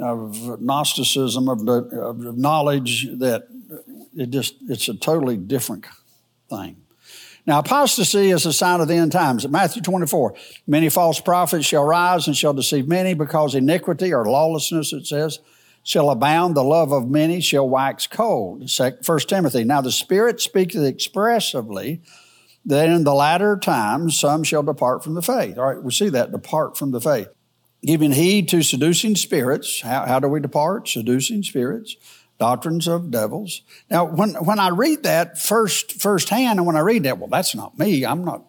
of 0.00 0.60
Gnosticism, 0.60 1.48
of, 1.48 1.64
the, 1.64 1.72
of 2.00 2.36
knowledge, 2.36 3.08
that 3.18 3.46
it 4.16 4.30
just, 4.30 4.56
it's 4.68 4.88
a 4.88 4.94
totally 4.94 5.36
different 5.36 5.86
thing. 6.50 6.76
Now, 7.46 7.60
apostasy 7.60 8.30
is 8.30 8.44
a 8.44 8.52
sign 8.52 8.80
of 8.80 8.88
the 8.88 8.94
end 8.94 9.12
times. 9.12 9.46
Matthew 9.46 9.80
24, 9.80 10.34
many 10.66 10.88
false 10.88 11.20
prophets 11.20 11.64
shall 11.64 11.84
rise 11.84 12.26
and 12.26 12.36
shall 12.36 12.52
deceive 12.52 12.88
many 12.88 13.14
because 13.14 13.54
iniquity 13.54 14.12
or 14.12 14.24
lawlessness, 14.24 14.92
it 14.92 15.06
says, 15.06 15.38
shall 15.84 16.10
abound. 16.10 16.56
The 16.56 16.64
love 16.64 16.90
of 16.90 17.08
many 17.08 17.40
shall 17.40 17.68
wax 17.68 18.08
cold. 18.08 18.68
First 19.02 19.28
Timothy. 19.28 19.62
Now 19.62 19.80
the 19.80 19.92
Spirit 19.92 20.40
speaketh 20.40 20.82
expressively 20.82 22.02
that 22.64 22.88
in 22.88 23.04
the 23.04 23.14
latter 23.14 23.56
times 23.56 24.18
some 24.18 24.42
shall 24.42 24.64
depart 24.64 25.04
from 25.04 25.14
the 25.14 25.22
faith. 25.22 25.56
All 25.56 25.66
right, 25.66 25.80
we 25.80 25.92
see 25.92 26.08
that, 26.08 26.32
depart 26.32 26.76
from 26.76 26.90
the 26.90 27.00
faith. 27.00 27.28
Giving 27.84 28.10
heed 28.10 28.48
to 28.48 28.62
seducing 28.62 29.14
spirits. 29.14 29.82
How, 29.82 30.04
how 30.04 30.18
do 30.18 30.26
we 30.26 30.40
depart? 30.40 30.88
Seducing 30.88 31.44
spirits 31.44 31.94
doctrines 32.38 32.86
of 32.86 33.10
devils. 33.10 33.62
Now, 33.90 34.04
when, 34.04 34.34
when 34.34 34.58
I 34.58 34.68
read 34.68 35.02
that 35.04 35.38
first 35.38 36.00
firsthand, 36.00 36.58
and 36.58 36.66
when 36.66 36.76
I 36.76 36.80
read 36.80 37.04
that, 37.04 37.18
well, 37.18 37.28
that's 37.28 37.54
not 37.54 37.78
me. 37.78 38.04
I'm 38.04 38.24
not. 38.24 38.44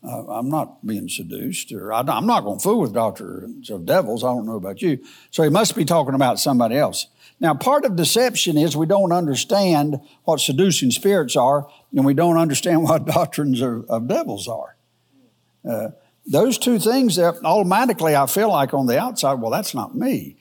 Uh, 0.00 0.24
I'm 0.28 0.48
not 0.48 0.86
being 0.86 1.08
seduced, 1.08 1.72
or 1.72 1.92
I, 1.92 1.98
am 1.98 2.24
not 2.24 2.44
going 2.44 2.58
to 2.58 2.62
fool 2.62 2.82
with 2.82 2.94
doctrines 2.94 3.68
of 3.68 3.84
devils. 3.84 4.22
I 4.22 4.28
don't 4.28 4.46
know 4.46 4.54
about 4.54 4.80
you. 4.80 5.04
So 5.32 5.42
he 5.42 5.48
must 5.48 5.74
be 5.74 5.84
talking 5.84 6.14
about 6.14 6.38
somebody 6.38 6.76
else. 6.76 7.08
Now, 7.40 7.54
part 7.54 7.84
of 7.84 7.96
deception 7.96 8.56
is 8.56 8.76
we 8.76 8.86
don't 8.86 9.10
understand 9.10 10.00
what 10.22 10.38
seducing 10.38 10.92
spirits 10.92 11.34
are, 11.34 11.68
and 11.92 12.04
we 12.04 12.14
don't 12.14 12.38
understand 12.38 12.82
what 12.84 13.06
doctrines 13.06 13.60
of, 13.60 13.86
of 13.90 14.06
devils 14.06 14.46
are. 14.46 14.76
Uh, 15.68 15.88
those 16.26 16.58
two 16.58 16.78
things 16.78 17.16
that 17.16 17.36
automatically 17.44 18.14
I 18.14 18.26
feel 18.26 18.50
like 18.50 18.74
on 18.74 18.86
the 18.86 19.00
outside, 19.00 19.34
well, 19.34 19.50
that's 19.50 19.74
not 19.74 19.96
me. 19.96 20.36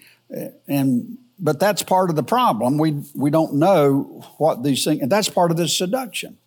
And 0.67 1.17
but 1.39 1.59
that's 1.59 1.83
part 1.83 2.09
of 2.09 2.15
the 2.15 2.23
problem. 2.23 2.77
We, 2.77 3.03
we 3.13 3.29
don't 3.29 3.55
know 3.55 4.25
what 4.37 4.63
these 4.63 4.83
things, 4.83 5.01
and 5.01 5.11
that's 5.11 5.29
part 5.29 5.51
of 5.51 5.57
this 5.57 5.77
seduction. 5.77 6.37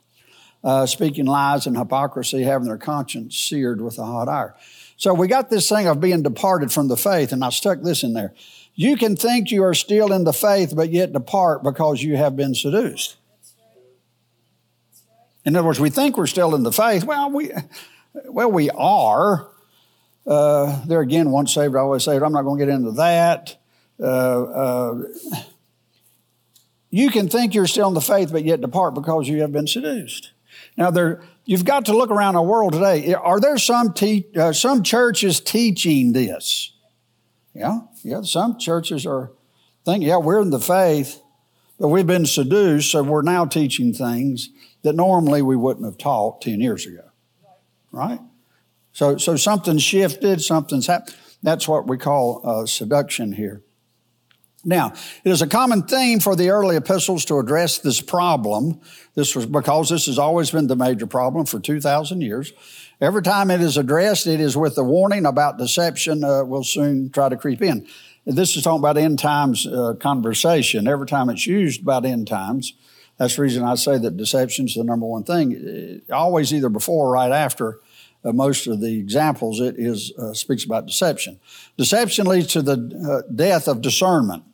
Uh, 0.62 0.84
speaking 0.84 1.24
lies 1.24 1.66
and 1.66 1.76
hypocrisy, 1.76 2.42
having 2.42 2.68
their 2.68 2.76
conscience 2.76 3.36
seared 3.36 3.80
with 3.80 3.98
a 3.98 4.04
hot 4.04 4.28
iron. 4.28 4.52
So 4.96 5.14
we 5.14 5.26
got 5.26 5.48
this 5.48 5.68
thing 5.68 5.86
of 5.86 6.00
being 6.00 6.22
departed 6.22 6.70
from 6.70 6.88
the 6.88 6.96
faith, 6.96 7.32
and 7.32 7.42
I 7.42 7.48
stuck 7.48 7.80
this 7.80 8.02
in 8.02 8.12
there. 8.12 8.34
You 8.74 8.96
can 8.96 9.16
think 9.16 9.50
you 9.50 9.64
are 9.64 9.74
still 9.74 10.12
in 10.12 10.24
the 10.24 10.32
faith, 10.32 10.74
but 10.76 10.90
yet 10.90 11.12
depart 11.12 11.62
because 11.62 12.02
you 12.02 12.16
have 12.16 12.36
been 12.36 12.54
seduced. 12.54 13.16
In 15.44 15.56
other 15.56 15.66
words, 15.66 15.80
we 15.80 15.88
think 15.88 16.18
we're 16.18 16.26
still 16.26 16.54
in 16.54 16.62
the 16.62 16.72
faith. 16.72 17.04
Well, 17.04 17.30
we, 17.30 17.50
well, 18.26 18.52
we 18.52 18.68
are. 18.70 19.48
Uh, 20.26 20.84
there 20.84 21.00
again, 21.00 21.30
once 21.30 21.54
saved, 21.54 21.74
always 21.74 22.04
saved. 22.04 22.22
I'm 22.22 22.32
not 22.32 22.42
going 22.42 22.58
to 22.58 22.66
get 22.66 22.74
into 22.74 22.92
that. 22.92 23.56
You 26.90 27.10
can 27.10 27.28
think 27.28 27.54
you're 27.54 27.66
still 27.66 27.88
in 27.88 27.94
the 27.94 28.00
faith, 28.00 28.32
but 28.32 28.44
yet 28.44 28.60
depart 28.60 28.94
because 28.94 29.28
you 29.28 29.40
have 29.42 29.52
been 29.52 29.66
seduced. 29.66 30.32
Now, 30.76 30.90
there, 30.90 31.22
you've 31.44 31.64
got 31.64 31.84
to 31.86 31.96
look 31.96 32.10
around 32.10 32.36
our 32.36 32.42
world 32.42 32.72
today. 32.72 33.14
Are 33.14 33.40
there 33.40 33.58
some 33.58 33.92
te- 33.92 34.26
uh, 34.36 34.52
some 34.52 34.82
churches 34.82 35.40
teaching 35.40 36.12
this? 36.12 36.72
Yeah, 37.54 37.80
yeah. 38.02 38.22
Some 38.22 38.58
churches 38.58 39.06
are 39.06 39.32
thinking, 39.84 40.08
yeah, 40.08 40.16
we're 40.16 40.40
in 40.40 40.50
the 40.50 40.60
faith, 40.60 41.20
but 41.78 41.88
we've 41.88 42.06
been 42.06 42.26
seduced, 42.26 42.90
so 42.90 43.02
we're 43.02 43.22
now 43.22 43.44
teaching 43.44 43.92
things 43.92 44.50
that 44.82 44.94
normally 44.94 45.42
we 45.42 45.56
wouldn't 45.56 45.84
have 45.84 45.98
taught 45.98 46.40
ten 46.40 46.60
years 46.60 46.86
ago, 46.86 47.04
right? 47.92 48.20
So, 48.92 49.16
so 49.16 49.36
something's 49.36 49.82
shifted, 49.82 50.42
something's 50.42 50.86
happened. 50.86 51.16
That's 51.42 51.68
what 51.68 51.86
we 51.86 51.96
call 51.96 52.40
uh, 52.44 52.66
seduction 52.66 53.32
here. 53.32 53.62
Now, 54.64 54.92
it 55.24 55.30
is 55.30 55.40
a 55.40 55.46
common 55.46 55.84
theme 55.84 56.20
for 56.20 56.36
the 56.36 56.50
early 56.50 56.76
epistles 56.76 57.24
to 57.26 57.38
address 57.38 57.78
this 57.78 58.02
problem. 58.02 58.80
This 59.14 59.34
was 59.34 59.46
because 59.46 59.88
this 59.88 60.06
has 60.06 60.18
always 60.18 60.50
been 60.50 60.66
the 60.66 60.76
major 60.76 61.06
problem 61.06 61.46
for 61.46 61.58
2,000 61.58 62.20
years. 62.20 62.52
Every 63.00 63.22
time 63.22 63.50
it 63.50 63.62
is 63.62 63.78
addressed, 63.78 64.26
it 64.26 64.40
is 64.40 64.58
with 64.58 64.74
the 64.74 64.84
warning 64.84 65.24
about 65.24 65.56
deception 65.56 66.22
uh, 66.22 66.44
will 66.44 66.64
soon 66.64 67.08
try 67.08 67.30
to 67.30 67.36
creep 67.36 67.62
in. 67.62 67.86
This 68.26 68.54
is 68.54 68.62
talking 68.62 68.80
about 68.80 68.98
end 68.98 69.18
times 69.18 69.66
uh, 69.66 69.94
conversation. 69.98 70.86
Every 70.86 71.06
time 71.06 71.30
it's 71.30 71.46
used 71.46 71.80
about 71.80 72.04
end 72.04 72.28
times, 72.28 72.74
that's 73.16 73.36
the 73.36 73.42
reason 73.42 73.64
I 73.64 73.76
say 73.76 73.96
that 73.96 74.18
deception 74.18 74.66
is 74.66 74.74
the 74.74 74.84
number 74.84 75.06
one 75.06 75.24
thing. 75.24 75.52
It, 75.52 76.10
always 76.12 76.52
either 76.52 76.68
before 76.68 77.06
or 77.06 77.12
right 77.12 77.32
after 77.32 77.78
uh, 78.22 78.32
most 78.32 78.66
of 78.66 78.82
the 78.82 78.98
examples, 78.98 79.60
it 79.60 79.76
is 79.78 80.12
uh, 80.18 80.34
speaks 80.34 80.64
about 80.64 80.86
deception. 80.86 81.40
Deception 81.78 82.26
leads 82.26 82.48
to 82.48 82.60
the 82.60 83.24
uh, 83.26 83.32
death 83.34 83.66
of 83.66 83.80
discernment. 83.80 84.44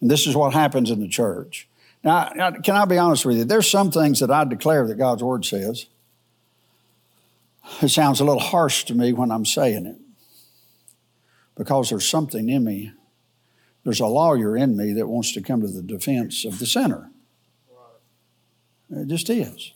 And 0.00 0.10
this 0.10 0.26
is 0.26 0.34
what 0.34 0.52
happens 0.52 0.90
in 0.90 1.00
the 1.00 1.08
church. 1.08 1.68
Now, 2.02 2.52
can 2.62 2.76
I 2.76 2.84
be 2.86 2.98
honest 2.98 3.26
with 3.26 3.36
you? 3.36 3.44
There's 3.44 3.70
some 3.70 3.90
things 3.90 4.20
that 4.20 4.30
I 4.30 4.44
declare 4.44 4.86
that 4.86 4.96
God's 4.96 5.22
Word 5.22 5.44
says. 5.44 5.86
It 7.82 7.88
sounds 7.88 8.20
a 8.20 8.24
little 8.24 8.40
harsh 8.40 8.84
to 8.84 8.94
me 8.94 9.12
when 9.12 9.30
I'm 9.30 9.44
saying 9.44 9.86
it 9.86 9.98
because 11.56 11.90
there's 11.90 12.08
something 12.08 12.48
in 12.48 12.64
me. 12.64 12.92
There's 13.84 14.00
a 14.00 14.06
lawyer 14.06 14.56
in 14.56 14.76
me 14.76 14.94
that 14.94 15.06
wants 15.06 15.32
to 15.32 15.42
come 15.42 15.60
to 15.60 15.68
the 15.68 15.82
defense 15.82 16.44
of 16.44 16.58
the 16.58 16.66
sinner. 16.66 17.10
It 18.90 19.08
just 19.08 19.28
is. 19.30 19.72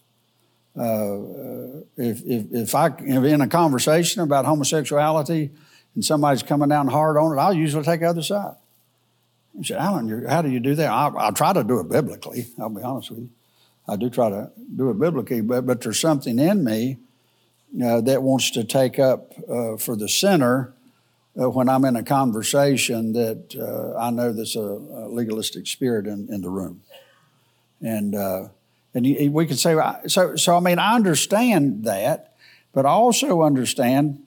Uh, 0.76 1.82
if, 1.96 2.22
if, 2.24 2.46
if 2.52 2.74
I 2.74 2.86
am 2.86 3.24
in 3.24 3.40
a 3.40 3.48
conversation 3.48 4.22
about 4.22 4.44
homosexuality 4.44 5.50
and 5.94 6.04
somebody's 6.04 6.42
coming 6.42 6.68
down 6.68 6.88
hard 6.88 7.16
on 7.16 7.36
it, 7.36 7.40
I'll 7.40 7.54
usually 7.54 7.84
take 7.84 8.00
the 8.00 8.08
other 8.08 8.22
side. 8.22 8.56
You 9.56 9.64
said, 9.64 9.78
Alan, 9.78 10.26
how 10.26 10.42
do 10.42 10.50
you 10.50 10.60
do 10.60 10.74
that? 10.74 10.90
I, 10.90 11.10
I, 11.16 11.30
try 11.30 11.52
to 11.52 11.62
do 11.62 11.78
it 11.78 11.88
biblically. 11.88 12.48
I'll 12.58 12.68
be 12.68 12.82
honest 12.82 13.10
with 13.10 13.20
you. 13.20 13.30
I 13.86 13.96
do 13.96 14.10
try 14.10 14.30
to 14.30 14.50
do 14.74 14.90
it 14.90 14.98
biblically, 14.98 15.42
but, 15.42 15.66
but 15.66 15.80
there's 15.80 16.00
something 16.00 16.38
in 16.38 16.64
me 16.64 16.98
uh, 17.82 18.00
that 18.00 18.22
wants 18.22 18.50
to 18.52 18.64
take 18.64 18.98
up 18.98 19.32
uh, 19.48 19.76
for 19.76 19.96
the 19.96 20.08
sinner 20.08 20.74
uh, 21.40 21.50
when 21.50 21.68
I'm 21.68 21.84
in 21.84 21.96
a 21.96 22.02
conversation 22.02 23.12
that 23.12 23.54
uh, 23.56 23.98
I 23.98 24.10
know 24.10 24.32
there's 24.32 24.56
a, 24.56 24.60
a, 24.60 25.08
legalistic 25.08 25.66
spirit 25.66 26.06
in, 26.06 26.28
in 26.32 26.40
the 26.40 26.50
room. 26.50 26.82
And, 27.80 28.14
uh, 28.14 28.48
and 28.94 29.04
we 29.32 29.46
can 29.46 29.56
say, 29.56 29.76
so, 30.06 30.36
so 30.36 30.56
I 30.56 30.60
mean, 30.60 30.78
I 30.78 30.94
understand 30.94 31.84
that, 31.84 32.34
but 32.72 32.86
I 32.86 32.90
also 32.90 33.42
understand 33.42 34.23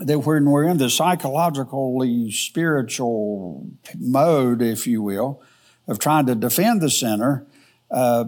that 0.00 0.18
when 0.20 0.44
we're 0.50 0.64
in 0.64 0.78
the 0.78 0.90
psychologically 0.90 2.30
spiritual 2.30 3.66
mode, 3.98 4.60
if 4.62 4.86
you 4.86 5.02
will, 5.02 5.42
of 5.86 5.98
trying 5.98 6.26
to 6.26 6.34
defend 6.34 6.80
the 6.80 6.90
sinner, 6.90 7.46
uh, 7.90 8.24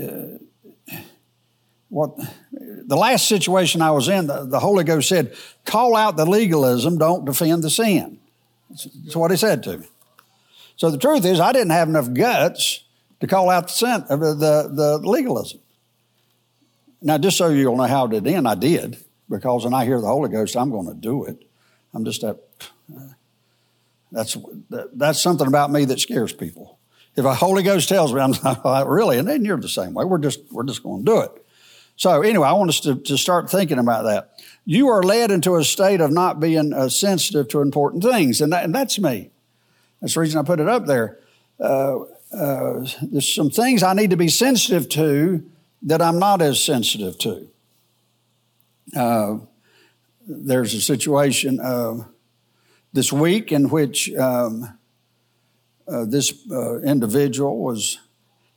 uh, 0.00 0.38
what 1.88 2.16
the 2.50 2.96
last 2.96 3.28
situation 3.28 3.82
I 3.82 3.90
was 3.90 4.08
in, 4.08 4.26
the, 4.26 4.46
the 4.46 4.58
Holy 4.58 4.84
Ghost 4.84 5.08
said, 5.08 5.34
call 5.66 5.94
out 5.94 6.16
the 6.16 6.24
legalism, 6.24 6.96
don't 6.96 7.26
defend 7.26 7.62
the 7.62 7.70
sin. 7.70 8.18
That's, 8.70 8.84
that's 8.84 9.16
what 9.16 9.30
he 9.30 9.36
said 9.36 9.62
to 9.64 9.78
me. 9.78 9.86
So 10.76 10.90
the 10.90 10.96
truth 10.96 11.26
is, 11.26 11.38
I 11.38 11.52
didn't 11.52 11.70
have 11.70 11.88
enough 11.88 12.12
guts 12.14 12.84
to 13.20 13.26
call 13.26 13.50
out 13.50 13.68
the, 13.68 13.72
sin, 13.72 14.04
uh, 14.08 14.16
the, 14.16 14.70
the 14.72 14.98
legalism. 15.06 15.60
Now, 17.02 17.18
just 17.18 17.36
so 17.36 17.48
you'll 17.48 17.76
know 17.76 17.84
how 17.84 18.06
it 18.06 18.10
did 18.10 18.26
end, 18.26 18.48
I 18.48 18.54
did, 18.54 18.96
because 19.32 19.64
when 19.64 19.74
I 19.74 19.84
hear 19.84 20.00
the 20.00 20.06
Holy 20.06 20.28
Ghost, 20.28 20.56
I'm 20.56 20.70
going 20.70 20.86
to 20.86 20.94
do 20.94 21.24
it. 21.24 21.44
I'm 21.94 22.04
just 22.04 22.20
that. 22.20 22.38
That's 24.12 24.36
that's 24.92 25.20
something 25.20 25.46
about 25.46 25.70
me 25.70 25.86
that 25.86 25.98
scares 25.98 26.32
people. 26.32 26.78
If 27.16 27.24
a 27.24 27.34
Holy 27.34 27.62
Ghost 27.62 27.88
tells 27.88 28.12
me, 28.12 28.20
I'm 28.20 28.32
like, 28.42 28.62
really, 28.86 29.18
and 29.18 29.26
then 29.26 29.44
you're 29.44 29.58
the 29.58 29.68
same 29.68 29.94
way. 29.94 30.04
We're 30.04 30.18
just 30.18 30.40
we're 30.52 30.64
just 30.64 30.82
going 30.82 31.04
to 31.04 31.10
do 31.10 31.20
it. 31.22 31.30
So 31.96 32.22
anyway, 32.22 32.48
I 32.48 32.52
want 32.52 32.70
us 32.70 32.80
to, 32.80 32.96
to 32.96 33.18
start 33.18 33.50
thinking 33.50 33.78
about 33.78 34.04
that. 34.04 34.40
You 34.64 34.88
are 34.88 35.02
led 35.02 35.30
into 35.30 35.56
a 35.56 35.64
state 35.64 36.00
of 36.00 36.10
not 36.10 36.40
being 36.40 36.72
uh, 36.72 36.88
sensitive 36.88 37.48
to 37.48 37.60
important 37.60 38.02
things, 38.02 38.40
and, 38.40 38.52
that, 38.52 38.64
and 38.64 38.74
that's 38.74 38.98
me. 38.98 39.30
That's 40.00 40.14
the 40.14 40.20
reason 40.20 40.40
I 40.40 40.42
put 40.42 40.58
it 40.58 40.68
up 40.68 40.86
there. 40.86 41.18
Uh, 41.60 42.00
uh, 42.32 42.86
there's 43.02 43.32
some 43.32 43.50
things 43.50 43.82
I 43.82 43.92
need 43.92 44.10
to 44.10 44.16
be 44.16 44.28
sensitive 44.28 44.88
to 44.90 45.48
that 45.82 46.00
I'm 46.00 46.18
not 46.18 46.40
as 46.40 46.60
sensitive 46.60 47.18
to. 47.20 47.48
Uh, 48.94 49.38
there's 50.26 50.74
a 50.74 50.80
situation 50.80 51.60
uh, 51.60 52.04
this 52.92 53.12
week 53.12 53.52
in 53.52 53.68
which 53.68 54.12
um, 54.14 54.78
uh, 55.88 56.04
this 56.04 56.32
uh, 56.50 56.80
individual 56.80 57.58
was 57.58 57.98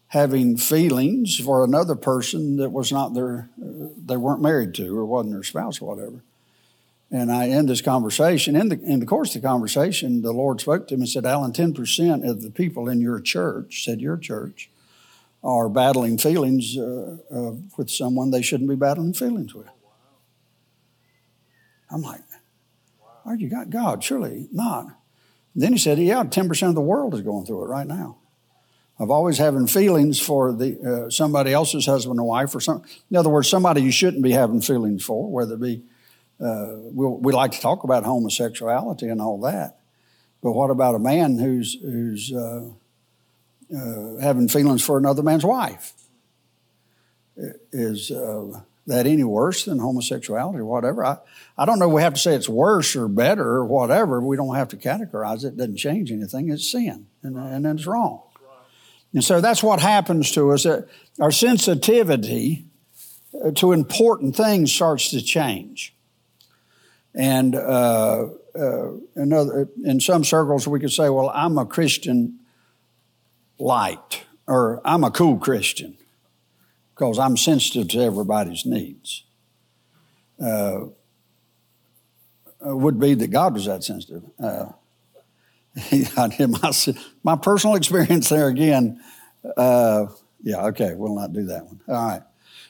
having 0.07 0.57
feelings 0.57 1.37
for 1.39 1.63
another 1.63 1.95
person 1.95 2.57
that 2.57 2.71
was 2.71 2.91
not 2.91 3.13
their, 3.13 3.49
uh, 3.61 3.87
they 4.05 4.17
weren't 4.17 4.41
married 4.41 4.73
to 4.75 4.97
or 4.97 5.05
wasn't 5.05 5.33
their 5.33 5.43
spouse 5.43 5.81
or 5.81 5.95
whatever. 5.95 6.21
And 7.11 7.31
I 7.31 7.49
end 7.49 7.69
this 7.69 7.81
conversation. 7.81 8.55
In 8.55 8.69
the, 8.69 8.79
in 8.81 8.99
the 8.99 9.05
course 9.05 9.35
of 9.35 9.41
the 9.41 9.47
conversation, 9.47 10.21
the 10.21 10.31
Lord 10.31 10.61
spoke 10.61 10.87
to 10.87 10.93
him 10.93 11.01
and 11.01 11.09
said, 11.09 11.25
Alan, 11.25 11.51
10% 11.51 12.27
of 12.27 12.41
the 12.41 12.49
people 12.49 12.89
in 12.89 12.99
your 12.99 13.19
church, 13.19 13.83
said 13.83 14.01
your 14.01 14.17
church, 14.17 14.69
are 15.43 15.69
battling 15.69 16.17
feelings 16.17 16.77
uh, 16.77 17.17
uh, 17.31 17.51
with 17.77 17.89
someone 17.89 18.31
they 18.31 18.41
shouldn't 18.41 18.69
be 18.69 18.75
battling 18.75 19.13
feelings 19.13 19.53
with. 19.53 19.69
I'm 21.95 22.01
like, 22.01 22.19
are 23.23 23.35
you 23.35 23.49
got 23.49 23.69
God? 23.69 24.03
Surely 24.03 24.49
not. 24.51 24.83
And 25.53 25.63
then 25.63 25.71
he 25.71 25.79
said, 25.79 25.97
yeah, 25.97 26.21
10% 26.25 26.67
of 26.67 26.75
the 26.75 26.81
world 26.81 27.13
is 27.13 27.21
going 27.21 27.45
through 27.45 27.63
it 27.63 27.67
right 27.67 27.87
now. 27.87 28.17
Of 28.99 29.09
always 29.09 29.37
having 29.37 29.65
feelings 29.65 30.19
for 30.19 30.51
the 30.51 31.05
uh, 31.05 31.09
somebody 31.09 31.53
else's 31.53 31.85
husband 31.85 32.19
or 32.19 32.27
wife 32.27 32.53
or 32.53 32.59
something. 32.59 32.89
In 33.09 33.15
other 33.15 33.29
words, 33.29 33.47
somebody 33.47 33.81
you 33.81 33.91
shouldn't 33.91 34.23
be 34.23 34.31
having 34.31 34.59
feelings 34.59 35.05
for, 35.05 35.31
whether 35.31 35.53
it 35.53 35.61
be, 35.61 35.83
uh, 36.41 36.75
we 36.91 37.07
we 37.07 37.33
like 37.33 37.51
to 37.51 37.61
talk 37.61 37.85
about 37.85 38.03
homosexuality 38.03 39.07
and 39.07 39.21
all 39.21 39.39
that. 39.41 39.79
But 40.43 40.51
what 40.51 40.69
about 40.69 40.95
a 40.95 40.99
man 40.99 41.37
who's, 41.37 41.77
who's 41.81 42.33
uh, 42.33 42.71
uh 43.73 44.17
having 44.21 44.49
feelings 44.49 44.83
for 44.83 44.97
another 44.97 45.23
man's 45.23 45.45
wife? 45.45 45.93
Is 47.71 48.11
uh, 48.11 48.61
that 48.87 49.07
any 49.07 49.23
worse 49.23 49.65
than 49.65 49.79
homosexuality 49.79 50.59
or 50.59 50.65
whatever. 50.65 51.03
I, 51.03 51.17
I 51.57 51.65
don't 51.65 51.79
know 51.79 51.89
we 51.89 52.01
have 52.01 52.13
to 52.13 52.19
say 52.19 52.35
it's 52.35 52.49
worse 52.49 52.95
or 52.95 53.07
better 53.07 53.47
or 53.47 53.65
whatever. 53.65 54.21
We 54.21 54.37
don't 54.37 54.55
have 54.55 54.69
to 54.69 54.77
categorize 54.77 55.43
it. 55.43 55.49
It 55.49 55.57
doesn't 55.57 55.77
change 55.77 56.11
anything. 56.11 56.49
It's 56.49 56.71
sin, 56.71 57.07
and, 57.23 57.37
and 57.37 57.65
it's 57.65 57.87
wrong. 57.87 58.21
And 59.13 59.23
so 59.23 59.39
that's 59.39 59.63
what 59.63 59.79
happens 59.79 60.31
to 60.31 60.51
us. 60.51 60.67
Our 61.19 61.31
sensitivity 61.31 62.65
uh, 63.43 63.51
to 63.51 63.71
important 63.71 64.35
things 64.35 64.73
starts 64.73 65.09
to 65.11 65.21
change. 65.21 65.95
And 67.13 67.55
uh, 67.55 68.27
uh, 68.53 68.91
in, 69.15 69.31
other, 69.31 69.69
in 69.83 70.01
some 70.01 70.25
circles, 70.25 70.67
we 70.67 70.81
could 70.81 70.91
say, 70.91 71.09
well, 71.09 71.31
I'm 71.33 71.57
a 71.57 71.65
Christian 71.65 72.39
light, 73.57 74.23
or 74.47 74.81
I'm 74.83 75.05
a 75.05 75.11
cool 75.11 75.37
Christian 75.37 75.97
because 76.95 77.19
I'm 77.19 77.35
sensitive 77.35 77.89
to 77.89 77.99
everybody's 77.99 78.65
needs. 78.65 79.23
Uh, 80.41 80.85
would 82.61 82.99
be 82.99 83.13
that 83.13 83.27
God 83.27 83.53
was 83.53 83.65
that 83.65 83.83
sensitive. 83.83 84.23
Uh, 84.39 84.67
my, 86.47 86.71
my 87.23 87.35
personal 87.35 87.75
experience 87.77 88.29
there 88.29 88.47
again. 88.47 89.01
Uh, 89.57 90.07
yeah, 90.41 90.65
okay, 90.67 90.93
we'll 90.95 91.15
not 91.15 91.33
do 91.33 91.45
that 91.45 91.65
one. 91.65 91.81
All 91.87 92.07
right. 92.07 92.21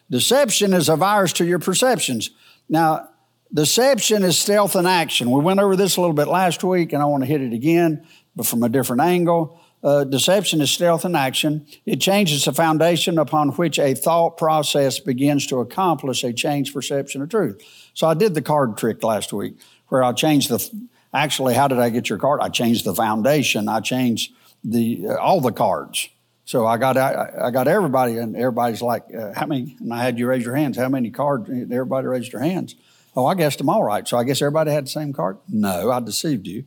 Deception 0.09 0.73
is 0.73 0.89
a 0.89 0.95
virus 0.95 1.33
to 1.33 1.45
your 1.45 1.59
perceptions. 1.59 2.31
Now, 2.67 3.09
deception 3.53 4.23
is 4.23 4.37
stealth 4.37 4.75
in 4.75 4.85
action. 4.85 5.31
We 5.31 5.41
went 5.41 5.59
over 5.59 5.75
this 5.75 5.97
a 5.97 6.01
little 6.01 6.15
bit 6.15 6.27
last 6.27 6.63
week, 6.63 6.93
and 6.93 7.01
I 7.01 7.05
want 7.05 7.23
to 7.23 7.27
hit 7.27 7.41
it 7.41 7.53
again, 7.53 8.05
but 8.35 8.45
from 8.45 8.63
a 8.63 8.69
different 8.69 9.01
angle. 9.01 9.59
Uh, 9.85 10.03
deception 10.03 10.61
is 10.61 10.71
stealth 10.71 11.05
in 11.05 11.15
action. 11.15 11.63
It 11.85 12.01
changes 12.01 12.45
the 12.45 12.53
foundation 12.53 13.19
upon 13.19 13.49
which 13.49 13.77
a 13.77 13.93
thought 13.93 14.35
process 14.35 14.99
begins 14.99 15.45
to 15.47 15.59
accomplish 15.59 16.23
a 16.23 16.33
changed 16.33 16.73
perception 16.73 17.21
of 17.21 17.29
truth. 17.29 17.61
So 17.93 18.07
I 18.07 18.15
did 18.15 18.33
the 18.33 18.41
card 18.41 18.77
trick 18.77 19.03
last 19.03 19.31
week 19.31 19.59
where 19.89 20.03
I 20.03 20.11
changed 20.13 20.49
the, 20.49 20.87
actually, 21.13 21.53
how 21.53 21.67
did 21.67 21.77
I 21.77 21.91
get 21.91 22.09
your 22.09 22.17
card? 22.17 22.41
I 22.41 22.49
changed 22.49 22.83
the 22.83 22.95
foundation. 22.95 23.69
I 23.69 23.79
changed 23.79 24.33
the, 24.63 25.05
uh, 25.09 25.15
all 25.17 25.39
the 25.39 25.51
cards. 25.51 26.09
So 26.45 26.65
I 26.65 26.77
got, 26.77 26.97
I, 26.97 27.29
I, 27.43 27.51
got 27.51 27.67
everybody 27.67 28.17
and 28.17 28.35
everybody's 28.35 28.81
like, 28.81 29.03
uh, 29.15 29.33
how 29.35 29.45
many, 29.45 29.77
and 29.79 29.93
I 29.93 30.03
had 30.03 30.17
you 30.17 30.25
raise 30.25 30.43
your 30.43 30.55
hands. 30.55 30.77
How 30.77 30.89
many 30.89 31.11
cards? 31.11 31.47
Everybody 31.47 32.07
raised 32.07 32.31
their 32.31 32.41
hands. 32.41 32.73
Oh, 33.15 33.27
I 33.27 33.35
guessed 33.35 33.59
them 33.59 33.69
all 33.69 33.83
right. 33.83 34.07
So 34.07 34.17
I 34.17 34.23
guess 34.23 34.41
everybody 34.41 34.71
had 34.71 34.85
the 34.85 34.89
same 34.89 35.13
card? 35.13 35.37
No, 35.47 35.91
I 35.91 35.99
deceived 35.99 36.47
you 36.47 36.65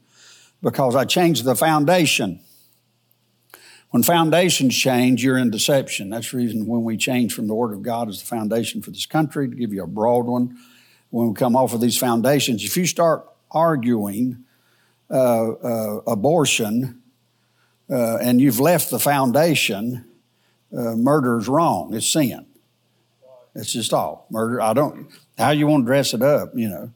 because 0.63 0.95
I 0.95 1.05
changed 1.05 1.45
the 1.45 1.57
foundation. 1.57 2.43
When 3.91 4.03
foundations 4.03 4.77
change, 4.77 5.25
you're 5.25 5.39
in 5.39 5.51
deception. 5.51 6.11
That's 6.11 6.31
the 6.31 6.37
reason 6.37 6.67
when 6.67 6.85
we 6.85 6.97
change 6.97 7.33
from 7.33 7.47
the 7.47 7.55
Word 7.55 7.73
of 7.73 7.83
God 7.83 8.09
as 8.09 8.21
the 8.21 8.27
foundation 8.27 8.83
for 8.83 8.91
this 8.91 9.07
country, 9.07 9.49
to 9.49 9.55
give 9.55 9.73
you 9.73 9.83
a 9.83 9.87
broad 9.87 10.27
one, 10.27 10.59
when 11.11 11.29
we 11.29 11.35
come 11.35 11.57
off 11.57 11.73
of 11.73 11.81
these 11.81 11.97
foundations, 11.97 12.63
if 12.65 12.77
you 12.77 12.87
start 12.87 13.27
arguing 13.51 14.45
uh, 15.11 15.53
uh, 15.53 16.01
abortion 16.07 17.01
uh, 17.91 18.19
and 18.19 18.43
you've 18.43 18.61
left 18.61 18.91
the 18.91 18.99
foundation, 18.99 20.05
uh, 20.77 20.95
murder 20.95 21.39
is 21.39 21.49
wrong. 21.49 21.95
It's 21.95 22.13
sin. 22.13 22.45
It's 23.55 23.73
just 23.73 23.95
all 23.95 24.27
murder. 24.31 24.61
I 24.61 24.75
don't. 24.75 25.09
How 25.39 25.51
you 25.51 25.67
want 25.67 25.85
to 25.85 25.87
dress 25.87 26.13
it 26.13 26.23
up, 26.23 26.51
you 26.55 26.69
know? 26.69 26.93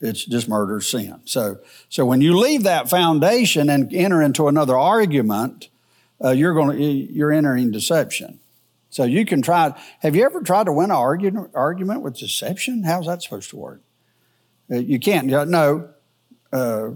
It's 0.00 0.24
just 0.24 0.48
murder, 0.48 0.80
sin. 0.80 1.20
So, 1.24 1.58
so 1.88 2.04
when 2.04 2.20
you 2.20 2.36
leave 2.36 2.62
that 2.64 2.88
foundation 2.88 3.70
and 3.70 3.92
enter 3.94 4.22
into 4.22 4.48
another 4.48 4.76
argument, 4.76 5.68
uh, 6.24 6.30
you're 6.30 6.54
going 6.54 6.76
to 6.76 6.82
you're 6.82 7.32
entering 7.32 7.70
deception. 7.70 8.40
So 8.90 9.04
you 9.04 9.26
can 9.26 9.42
try. 9.42 9.78
Have 10.00 10.14
you 10.14 10.24
ever 10.24 10.40
tried 10.40 10.66
to 10.66 10.72
win 10.72 10.90
an 10.90 10.96
argument 10.96 11.50
argument 11.54 12.02
with 12.02 12.16
deception? 12.16 12.84
How's 12.84 13.06
that 13.06 13.22
supposed 13.22 13.50
to 13.50 13.56
work? 13.56 13.82
Uh, 14.70 14.76
you 14.76 14.98
can't. 14.98 15.26
No, 15.26 15.90
uh, 16.52 16.90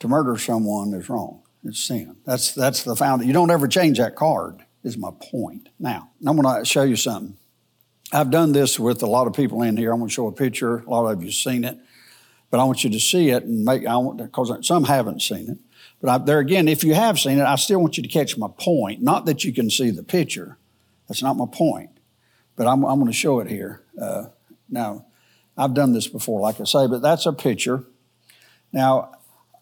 to 0.00 0.08
murder 0.08 0.36
someone 0.36 0.92
is 0.94 1.08
wrong. 1.08 1.42
It's 1.64 1.82
sin. 1.82 2.16
That's 2.26 2.52
that's 2.54 2.82
the 2.82 2.96
found. 2.96 3.24
You 3.24 3.32
don't 3.32 3.50
ever 3.50 3.68
change 3.68 3.98
that 3.98 4.16
card. 4.16 4.64
Is 4.82 4.98
my 4.98 5.12
point. 5.30 5.68
Now 5.78 6.10
I'm 6.26 6.36
going 6.36 6.58
to 6.58 6.64
show 6.64 6.82
you 6.82 6.96
something. 6.96 7.36
I've 8.12 8.32
done 8.32 8.50
this 8.50 8.80
with 8.80 9.02
a 9.04 9.06
lot 9.06 9.28
of 9.28 9.32
people 9.32 9.62
in 9.62 9.76
here. 9.76 9.92
I'm 9.92 10.00
going 10.00 10.08
to 10.08 10.12
show 10.12 10.26
a 10.26 10.32
picture. 10.32 10.78
A 10.78 10.90
lot 10.90 11.06
of 11.06 11.22
you've 11.22 11.34
seen 11.34 11.62
it, 11.62 11.78
but 12.50 12.58
I 12.58 12.64
want 12.64 12.82
you 12.82 12.90
to 12.90 12.98
see 12.98 13.30
it 13.30 13.44
and 13.44 13.64
make. 13.64 13.86
I 13.86 13.96
want 13.98 14.18
because 14.18 14.66
some 14.66 14.82
haven't 14.82 15.22
seen 15.22 15.48
it. 15.48 15.58
But 16.02 16.10
I, 16.10 16.18
there 16.18 16.40
again, 16.40 16.68
if 16.68 16.82
you 16.82 16.94
have 16.94 17.18
seen 17.18 17.38
it, 17.38 17.44
I 17.44 17.54
still 17.54 17.80
want 17.80 17.96
you 17.96 18.02
to 18.02 18.08
catch 18.08 18.36
my 18.36 18.48
point. 18.58 19.00
Not 19.00 19.24
that 19.26 19.44
you 19.44 19.52
can 19.54 19.70
see 19.70 19.90
the 19.90 20.02
picture. 20.02 20.58
That's 21.08 21.22
not 21.22 21.36
my 21.36 21.46
point. 21.50 21.90
But 22.56 22.66
I'm, 22.66 22.84
I'm 22.84 22.98
going 22.98 23.10
to 23.10 23.16
show 23.16 23.38
it 23.40 23.48
here. 23.48 23.82
Uh, 23.98 24.26
now, 24.68 25.06
I've 25.56 25.74
done 25.74 25.92
this 25.92 26.08
before, 26.08 26.40
like 26.40 26.60
I 26.60 26.64
say, 26.64 26.86
but 26.88 27.02
that's 27.02 27.24
a 27.24 27.32
picture. 27.32 27.84
Now, 28.72 29.12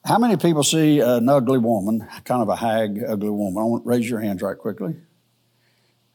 how 0.04 0.18
many 0.18 0.36
people 0.38 0.62
see 0.62 1.00
an 1.00 1.28
ugly 1.28 1.58
woman, 1.58 2.08
kind 2.24 2.40
of 2.40 2.48
a 2.48 2.56
hag, 2.56 3.04
ugly 3.06 3.28
woman? 3.28 3.62
I 3.62 3.66
want 3.66 3.86
raise 3.86 4.08
your 4.08 4.20
hands 4.20 4.40
right 4.40 4.56
quickly. 4.56 4.96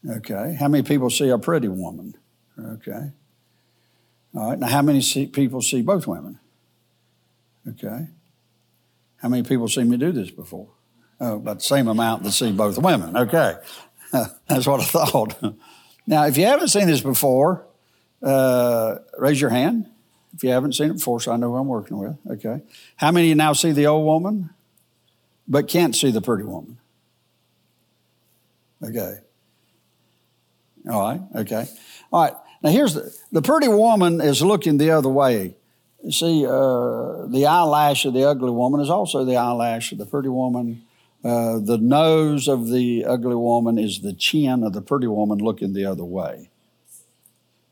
Okay. 0.10 0.56
How 0.60 0.68
many 0.68 0.84
people 0.84 1.10
see 1.10 1.30
a 1.30 1.38
pretty 1.38 1.68
woman? 1.68 2.16
Okay. 2.60 3.12
All 4.34 4.50
right. 4.50 4.60
Now, 4.60 4.68
how 4.68 4.82
many 4.82 5.02
see, 5.02 5.28
people 5.28 5.62
see 5.62 5.82
both 5.82 6.08
women? 6.08 6.40
Okay. 7.68 8.08
How 9.26 9.30
many 9.30 9.42
people 9.42 9.68
see 9.68 9.84
me 9.84 9.98
do 9.98 10.12
this 10.12 10.30
before? 10.30 10.68
Oh, 11.20 11.38
about 11.38 11.58
the 11.58 11.66
same 11.66 11.88
amount 11.88 12.22
that 12.22 12.32
see 12.32 12.52
both 12.52 12.78
women. 12.78 13.18
Okay. 13.18 13.56
That's 14.12 14.68
what 14.68 14.82
I 14.82 14.84
thought. 14.84 15.56
now, 16.06 16.28
if 16.28 16.38
you 16.38 16.46
haven't 16.46 16.68
seen 16.68 16.86
this 16.86 17.02
before, 17.02 17.66
uh, 18.22 18.98
raise 19.18 19.42
your 19.42 19.50
hand. 19.50 19.90
If 20.36 20.44
you 20.44 20.52
haven't 20.52 20.74
seen 20.74 20.92
it 20.92 20.98
before, 20.98 21.20
so 21.20 21.32
I 21.32 21.38
know 21.38 21.50
who 21.50 21.56
I'm 21.56 21.68
working 21.68 21.98
with. 21.98 22.18
Okay. 22.34 22.62
How 22.98 23.10
many 23.10 23.34
now 23.34 23.54
see 23.54 23.72
the 23.72 23.88
old 23.88 24.06
woman, 24.06 24.52
but 25.48 25.68
can't 25.68 25.96
see 25.96 26.12
the 26.12 26.22
pretty 26.22 26.44
woman? 26.44 26.78
Okay. 28.84 29.16
All 30.88 31.02
right, 31.02 31.22
okay. 31.38 31.68
All 32.14 32.26
right, 32.26 32.34
now 32.62 32.70
here's 32.70 32.94
the, 32.94 33.18
the 33.32 33.42
pretty 33.42 33.70
woman 33.70 34.22
is 34.22 34.44
looking 34.44 34.78
the 34.78 34.92
other 34.92 35.10
way. 35.10 35.56
See, 36.12 36.46
uh, 36.46 37.26
the 37.28 37.48
eyelash 37.48 38.06
of 38.06 38.13
the 38.13 38.26
ugly 38.26 38.52
woman 38.52 38.80
is 38.80 38.89
also 38.89 39.26
the 39.26 39.38
eyelash 39.38 39.91
of 39.91 39.98
the 39.98 40.06
pretty 40.06 40.30
woman. 40.30 40.84
Uh, 41.24 41.58
the 41.58 41.80
nose 41.80 42.48
of 42.48 42.70
the 42.70 43.04
ugly 43.06 43.36
woman 43.36 43.80
is 43.80 44.02
the 44.02 44.13
chin 44.13 44.63
of 44.63 44.74
the 44.74 44.82
pretty 44.82 45.08
woman 45.08 45.39
looking 45.39 45.74
the 45.74 45.86
other 45.86 46.06
way. 46.06 46.52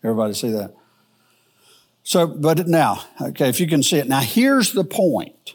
Everybody 0.03 0.33
see 0.33 0.49
that? 0.51 0.73
So, 2.01 2.25
but 2.25 2.67
now, 2.67 3.03
okay, 3.21 3.49
if 3.49 3.59
you 3.59 3.67
can 3.67 3.83
see 3.83 3.97
it. 3.97 4.07
Now, 4.07 4.21
here's 4.21 4.73
the 4.73 4.83
point. 4.83 5.53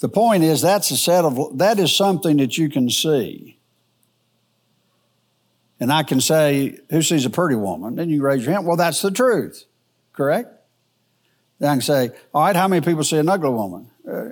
The 0.00 0.08
point 0.08 0.42
is 0.42 0.60
that's 0.60 0.90
a 0.90 0.96
set 0.96 1.24
of, 1.24 1.58
that 1.58 1.78
is 1.78 1.94
something 1.94 2.38
that 2.38 2.58
you 2.58 2.68
can 2.68 2.90
see. 2.90 3.58
And 5.80 5.92
I 5.92 6.02
can 6.02 6.20
say, 6.20 6.80
who 6.90 7.02
sees 7.02 7.24
a 7.24 7.30
pretty 7.30 7.54
woman? 7.54 7.94
Then 7.94 8.10
you 8.10 8.20
raise 8.20 8.44
your 8.44 8.52
hand. 8.52 8.66
Well, 8.66 8.76
that's 8.76 9.00
the 9.00 9.12
truth, 9.12 9.64
correct? 10.12 10.57
Then 11.58 11.70
I 11.70 11.74
can 11.74 11.80
say, 11.82 12.10
all 12.32 12.44
right, 12.44 12.56
how 12.56 12.68
many 12.68 12.84
people 12.84 13.04
see 13.04 13.18
an 13.18 13.28
ugly 13.28 13.50
woman? 13.50 13.90
Uh, 14.08 14.28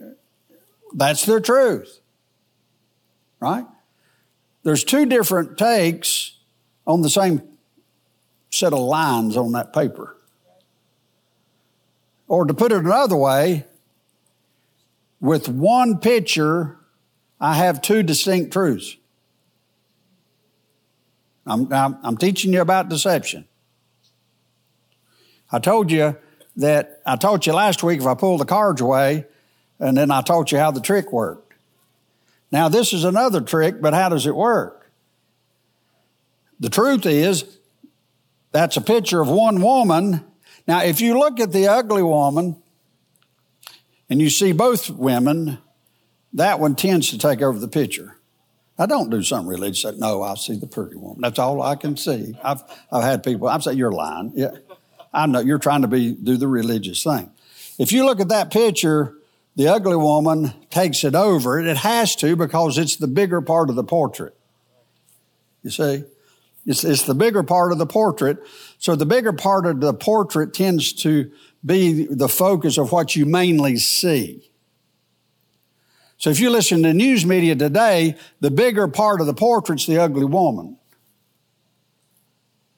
that's 0.94 1.24
their 1.24 1.40
truth, 1.40 2.00
right? 3.40 3.66
There's 4.62 4.84
two 4.84 5.06
different 5.06 5.58
takes 5.58 6.38
on 6.86 7.02
the 7.02 7.10
same 7.10 7.42
set 8.50 8.72
of 8.72 8.78
lines 8.78 9.36
on 9.36 9.52
that 9.52 9.72
paper. 9.72 10.16
Or 12.28 12.44
to 12.44 12.54
put 12.54 12.72
it 12.72 12.78
another 12.78 13.16
way, 13.16 13.66
with 15.20 15.48
one 15.48 15.98
picture, 15.98 16.78
I 17.40 17.54
have 17.54 17.82
two 17.82 18.02
distinct 18.02 18.52
truths. 18.52 18.96
I'm, 21.46 21.72
I'm, 21.72 21.98
I'm, 22.02 22.16
teaching 22.16 22.52
you 22.52 22.60
about 22.60 22.88
deception. 22.88 23.46
I 25.52 25.60
told 25.60 25.92
you 25.92 26.16
that 26.56 27.02
I 27.04 27.16
taught 27.16 27.46
you 27.46 27.52
last 27.52 27.82
week 27.82 28.00
if 28.00 28.06
I 28.06 28.14
pull 28.14 28.38
the 28.38 28.44
cards 28.44 28.80
away, 28.80 29.26
and 29.78 29.96
then 29.96 30.10
I 30.10 30.22
taught 30.22 30.52
you 30.52 30.58
how 30.58 30.70
the 30.70 30.80
trick 30.80 31.12
worked. 31.12 31.54
Now, 32.50 32.68
this 32.68 32.92
is 32.92 33.04
another 33.04 33.40
trick, 33.40 33.80
but 33.80 33.92
how 33.92 34.08
does 34.08 34.26
it 34.26 34.34
work? 34.34 34.90
The 36.60 36.70
truth 36.70 37.04
is, 37.04 37.58
that's 38.52 38.76
a 38.76 38.80
picture 38.80 39.20
of 39.20 39.28
one 39.28 39.60
woman. 39.60 40.24
Now, 40.66 40.82
if 40.82 41.00
you 41.00 41.18
look 41.18 41.40
at 41.40 41.52
the 41.52 41.68
ugly 41.68 42.02
woman 42.02 42.56
and 44.08 44.22
you 44.22 44.30
see 44.30 44.52
both 44.52 44.88
women, 44.88 45.58
that 46.32 46.58
one 46.58 46.74
tends 46.74 47.10
to 47.10 47.18
take 47.18 47.42
over 47.42 47.58
the 47.58 47.68
picture. 47.68 48.16
I 48.78 48.86
don't 48.86 49.10
do 49.10 49.22
something 49.22 49.48
religious. 49.48 49.84
No, 49.98 50.22
I 50.22 50.34
see 50.34 50.56
the 50.56 50.66
pretty 50.66 50.96
woman. 50.96 51.20
That's 51.20 51.38
all 51.38 51.62
I 51.62 51.76
can 51.76 51.96
see. 51.96 52.38
I've, 52.42 52.62
I've 52.90 53.02
had 53.02 53.22
people, 53.22 53.48
I'm 53.48 53.60
saying, 53.60 53.76
you're 53.76 53.92
lying. 53.92 54.32
Yeah. 54.34 54.50
I 55.16 55.24
know 55.26 55.40
you're 55.40 55.58
trying 55.58 55.82
to 55.82 55.88
be, 55.88 56.12
do 56.12 56.36
the 56.36 56.46
religious 56.46 57.02
thing. 57.02 57.30
If 57.78 57.90
you 57.90 58.04
look 58.04 58.20
at 58.20 58.28
that 58.28 58.50
picture, 58.50 59.14
the 59.56 59.68
ugly 59.68 59.96
woman 59.96 60.52
takes 60.68 61.02
it 61.04 61.14
over. 61.14 61.58
It 61.58 61.78
has 61.78 62.14
to 62.16 62.36
because 62.36 62.76
it's 62.76 62.96
the 62.96 63.08
bigger 63.08 63.40
part 63.40 63.70
of 63.70 63.76
the 63.76 63.84
portrait. 63.84 64.36
You 65.62 65.70
see? 65.70 66.04
It's, 66.66 66.84
it's 66.84 67.04
the 67.04 67.14
bigger 67.14 67.42
part 67.42 67.72
of 67.72 67.78
the 67.78 67.86
portrait. 67.86 68.38
So 68.78 68.94
the 68.94 69.06
bigger 69.06 69.32
part 69.32 69.66
of 69.66 69.80
the 69.80 69.94
portrait 69.94 70.52
tends 70.52 70.92
to 70.94 71.30
be 71.64 72.04
the 72.04 72.28
focus 72.28 72.76
of 72.76 72.92
what 72.92 73.16
you 73.16 73.24
mainly 73.24 73.78
see. 73.78 74.50
So 76.18 76.28
if 76.30 76.40
you 76.40 76.50
listen 76.50 76.82
to 76.82 76.92
news 76.92 77.24
media 77.24 77.56
today, 77.56 78.16
the 78.40 78.50
bigger 78.50 78.86
part 78.86 79.20
of 79.20 79.26
the 79.26 79.34
portrait's 79.34 79.86
the 79.86 79.98
ugly 79.98 80.24
woman. 80.26 80.76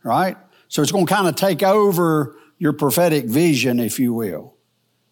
Right? 0.04 0.36
So 0.68 0.82
it's 0.82 0.92
going 0.92 1.06
to 1.06 1.12
kind 1.12 1.26
of 1.26 1.34
take 1.34 1.62
over 1.62 2.36
your 2.58 2.72
prophetic 2.72 3.24
vision, 3.24 3.80
if 3.80 3.98
you 3.98 4.12
will. 4.12 4.54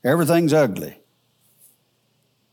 Everything's 0.05 0.53
ugly. 0.53 0.99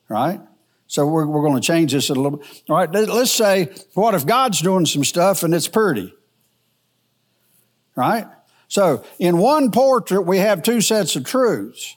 Right? 0.08 0.40
So 0.88 1.08
we're, 1.08 1.26
we're 1.26 1.42
going 1.42 1.60
to 1.60 1.66
change 1.66 1.92
this 1.92 2.10
a 2.10 2.14
little 2.14 2.38
bit. 2.38 2.64
All 2.70 2.78
right, 2.78 2.92
let's 2.92 3.32
say, 3.32 3.74
what 3.94 4.14
if 4.14 4.26
God's 4.26 4.62
doing 4.62 4.86
some 4.86 5.04
stuff 5.04 5.44
and 5.44 5.54
it's 5.54 5.68
pretty? 5.68 6.14
Right? 7.96 8.28
So 8.68 9.04
in 9.20 9.38
one 9.38 9.72
portrait, 9.72 10.22
we 10.22 10.38
have 10.40 10.64
two 10.64 10.82
sets 10.82 11.16
of 11.16 11.26
truths. 11.26 11.96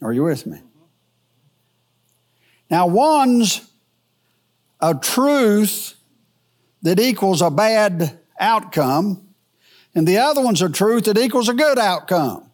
Are 0.00 0.12
you 0.12 0.24
with 0.24 0.46
me? 0.46 0.60
Now, 2.70 2.86
one's 2.86 3.70
a 4.80 4.94
truth 4.94 5.94
that 6.82 6.98
equals 6.98 7.42
a 7.42 7.50
bad 7.50 8.18
outcome, 8.42 9.28
and 9.94 10.06
the 10.06 10.18
other 10.18 10.42
one's 10.42 10.60
a 10.60 10.68
truth 10.68 11.04
that 11.04 11.16
equals 11.16 11.48
a 11.48 11.54
good 11.54 11.78
outcome. 11.78 12.50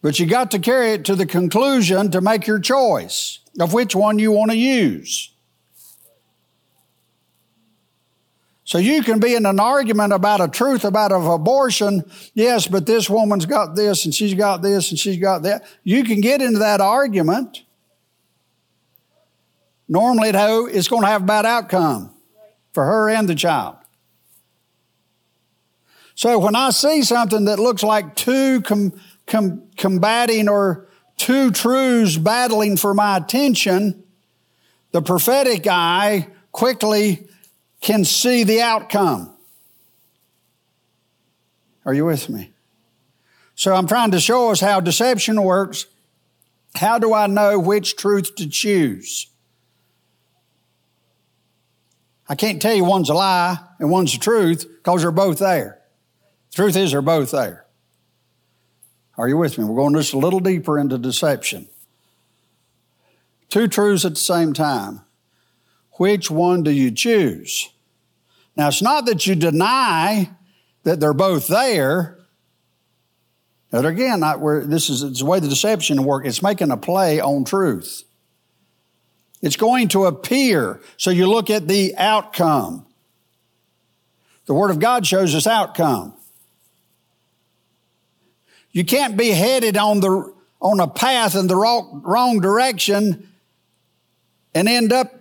But 0.00 0.18
you 0.18 0.26
got 0.26 0.52
to 0.52 0.58
carry 0.58 0.92
it 0.92 1.04
to 1.06 1.16
the 1.16 1.26
conclusion 1.26 2.10
to 2.12 2.20
make 2.20 2.46
your 2.46 2.60
choice 2.60 3.40
of 3.58 3.72
which 3.72 3.94
one 3.94 4.18
you 4.18 4.30
want 4.30 4.52
to 4.52 4.56
use. 4.56 5.32
So 8.64 8.76
you 8.76 9.02
can 9.02 9.18
be 9.18 9.34
in 9.34 9.46
an 9.46 9.58
argument 9.58 10.12
about 10.12 10.42
a 10.42 10.46
truth 10.46 10.84
about 10.84 11.10
of 11.10 11.26
abortion. 11.26 12.04
Yes, 12.34 12.66
but 12.66 12.84
this 12.84 13.08
woman's 13.08 13.46
got 13.46 13.74
this 13.74 14.04
and 14.04 14.14
she's 14.14 14.34
got 14.34 14.60
this 14.60 14.90
and 14.90 14.98
she's 14.98 15.16
got 15.16 15.42
that. 15.44 15.64
You 15.84 16.04
can 16.04 16.20
get 16.20 16.42
into 16.42 16.58
that 16.58 16.82
argument. 16.82 17.62
Normally, 19.88 20.30
it's 20.30 20.88
going 20.88 21.02
to 21.02 21.08
have 21.08 21.22
a 21.22 21.26
bad 21.26 21.46
outcome 21.46 22.12
for 22.72 22.84
her 22.84 23.08
and 23.08 23.28
the 23.28 23.34
child. 23.34 23.76
So 26.14 26.38
when 26.38 26.56
I 26.56 26.70
see 26.70 27.02
something 27.02 27.44
that 27.44 27.58
looks 27.58 27.82
like 27.82 28.16
two 28.16 28.60
com- 28.62 29.00
com- 29.26 29.62
combating 29.76 30.48
or 30.48 30.88
two 31.16 31.52
truths 31.52 32.16
battling 32.16 32.76
for 32.76 32.92
my 32.92 33.16
attention, 33.16 34.02
the 34.90 35.00
prophetic 35.00 35.66
eye 35.68 36.28
quickly 36.50 37.28
can 37.80 38.04
see 38.04 38.42
the 38.42 38.60
outcome. 38.60 39.32
Are 41.84 41.94
you 41.94 42.04
with 42.04 42.28
me? 42.28 42.50
So 43.54 43.74
I'm 43.74 43.86
trying 43.86 44.10
to 44.10 44.20
show 44.20 44.50
us 44.50 44.60
how 44.60 44.80
deception 44.80 45.42
works. 45.42 45.86
How 46.74 46.98
do 46.98 47.14
I 47.14 47.28
know 47.28 47.58
which 47.58 47.96
truth 47.96 48.34
to 48.36 48.48
choose? 48.48 49.27
I 52.28 52.34
can't 52.34 52.60
tell 52.60 52.74
you 52.74 52.84
one's 52.84 53.08
a 53.08 53.14
lie 53.14 53.58
and 53.78 53.90
one's 53.90 54.12
the 54.12 54.18
truth 54.18 54.66
because 54.68 55.02
they're 55.02 55.10
both 55.10 55.38
there. 55.38 55.80
The 56.50 56.56
truth 56.56 56.76
is, 56.76 56.92
they're 56.92 57.02
both 57.02 57.30
there. 57.30 57.64
Are 59.16 59.28
you 59.28 59.36
with 59.36 59.58
me? 59.58 59.64
We're 59.64 59.76
going 59.76 59.94
just 59.94 60.12
a 60.12 60.18
little 60.18 60.40
deeper 60.40 60.78
into 60.78 60.98
deception. 60.98 61.68
Two 63.48 63.66
truths 63.66 64.04
at 64.04 64.12
the 64.12 64.20
same 64.20 64.52
time. 64.52 65.00
Which 65.92 66.30
one 66.30 66.62
do 66.62 66.70
you 66.70 66.90
choose? 66.90 67.70
Now, 68.56 68.68
it's 68.68 68.82
not 68.82 69.06
that 69.06 69.26
you 69.26 69.34
deny 69.34 70.30
that 70.84 71.00
they're 71.00 71.14
both 71.14 71.48
there. 71.48 72.18
But 73.70 73.84
again, 73.84 74.22
where 74.22 74.64
this 74.64 74.88
is 74.88 75.18
the 75.18 75.24
way 75.24 75.40
the 75.40 75.48
deception 75.48 76.02
works. 76.04 76.28
It's 76.28 76.42
making 76.42 76.70
a 76.70 76.76
play 76.76 77.20
on 77.20 77.44
truth. 77.44 78.04
It's 79.40 79.56
going 79.56 79.88
to 79.88 80.06
appear. 80.06 80.80
So 80.96 81.10
you 81.10 81.28
look 81.28 81.50
at 81.50 81.68
the 81.68 81.94
outcome. 81.96 82.86
The 84.46 84.54
Word 84.54 84.70
of 84.70 84.78
God 84.78 85.06
shows 85.06 85.34
us 85.34 85.46
outcome. 85.46 86.14
You 88.72 88.84
can't 88.84 89.16
be 89.16 89.30
headed 89.30 89.76
on 89.76 90.00
the 90.00 90.34
on 90.60 90.80
a 90.80 90.88
path 90.88 91.34
in 91.36 91.46
the 91.46 91.56
wrong, 91.56 92.02
wrong 92.04 92.40
direction 92.40 93.28
and 94.54 94.68
end 94.68 94.92
up 94.92 95.12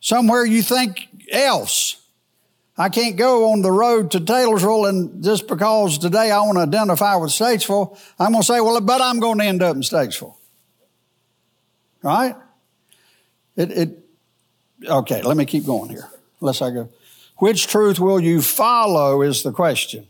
somewhere 0.00 0.44
you 0.44 0.62
think 0.62 1.08
else. 1.32 2.00
I 2.78 2.90
can't 2.90 3.16
go 3.16 3.50
on 3.52 3.62
the 3.62 3.72
road 3.72 4.12
to 4.12 4.20
Taylorsville 4.20 4.86
and 4.86 5.24
just 5.24 5.48
because 5.48 5.98
today 5.98 6.30
I 6.30 6.40
want 6.40 6.58
to 6.58 6.62
identify 6.62 7.16
with 7.16 7.30
Statesville, 7.30 7.98
I'm 8.18 8.32
going 8.32 8.42
to 8.42 8.46
say, 8.46 8.60
well, 8.60 8.80
but 8.80 9.00
I'm 9.00 9.18
going 9.18 9.38
to 9.38 9.44
end 9.44 9.62
up 9.62 9.74
in 9.74 9.82
Statesville. 9.82 10.34
Right? 12.02 12.36
It, 13.56 13.70
it, 13.72 13.98
okay, 14.86 15.22
let 15.22 15.36
me 15.36 15.46
keep 15.46 15.64
going 15.64 15.90
here. 15.90 16.08
Unless 16.40 16.62
I 16.62 16.70
go. 16.70 16.90
Which 17.38 17.66
truth 17.66 17.98
will 17.98 18.20
you 18.20 18.42
follow 18.42 19.22
is 19.22 19.42
the 19.42 19.52
question. 19.52 20.06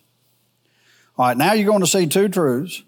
All 1.17 1.29
right, 1.29 1.37
now 1.37 1.53
you're 1.53 1.67
going 1.67 1.81
to 1.81 1.87
see 1.87 2.07
two 2.07 2.29
truths. 2.29 2.83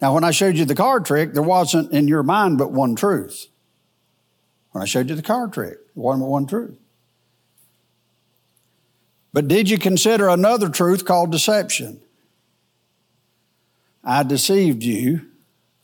Now, 0.00 0.14
when 0.14 0.24
I 0.24 0.30
showed 0.30 0.56
you 0.56 0.64
the 0.64 0.74
card 0.74 1.04
trick, 1.04 1.34
there 1.34 1.42
wasn't 1.42 1.92
in 1.92 2.06
your 2.06 2.22
mind 2.22 2.58
but 2.58 2.70
one 2.70 2.94
truth. 2.94 3.46
When 4.72 4.82
I 4.82 4.84
showed 4.84 5.08
you 5.08 5.16
the 5.16 5.22
card 5.22 5.52
trick, 5.52 5.78
one 5.94 6.20
one 6.20 6.46
truth. 6.46 6.76
But 9.32 9.48
did 9.48 9.68
you 9.68 9.78
consider 9.78 10.28
another 10.28 10.68
truth 10.68 11.04
called 11.04 11.32
deception? 11.32 12.00
I 14.04 14.22
deceived 14.22 14.82
you 14.82 15.26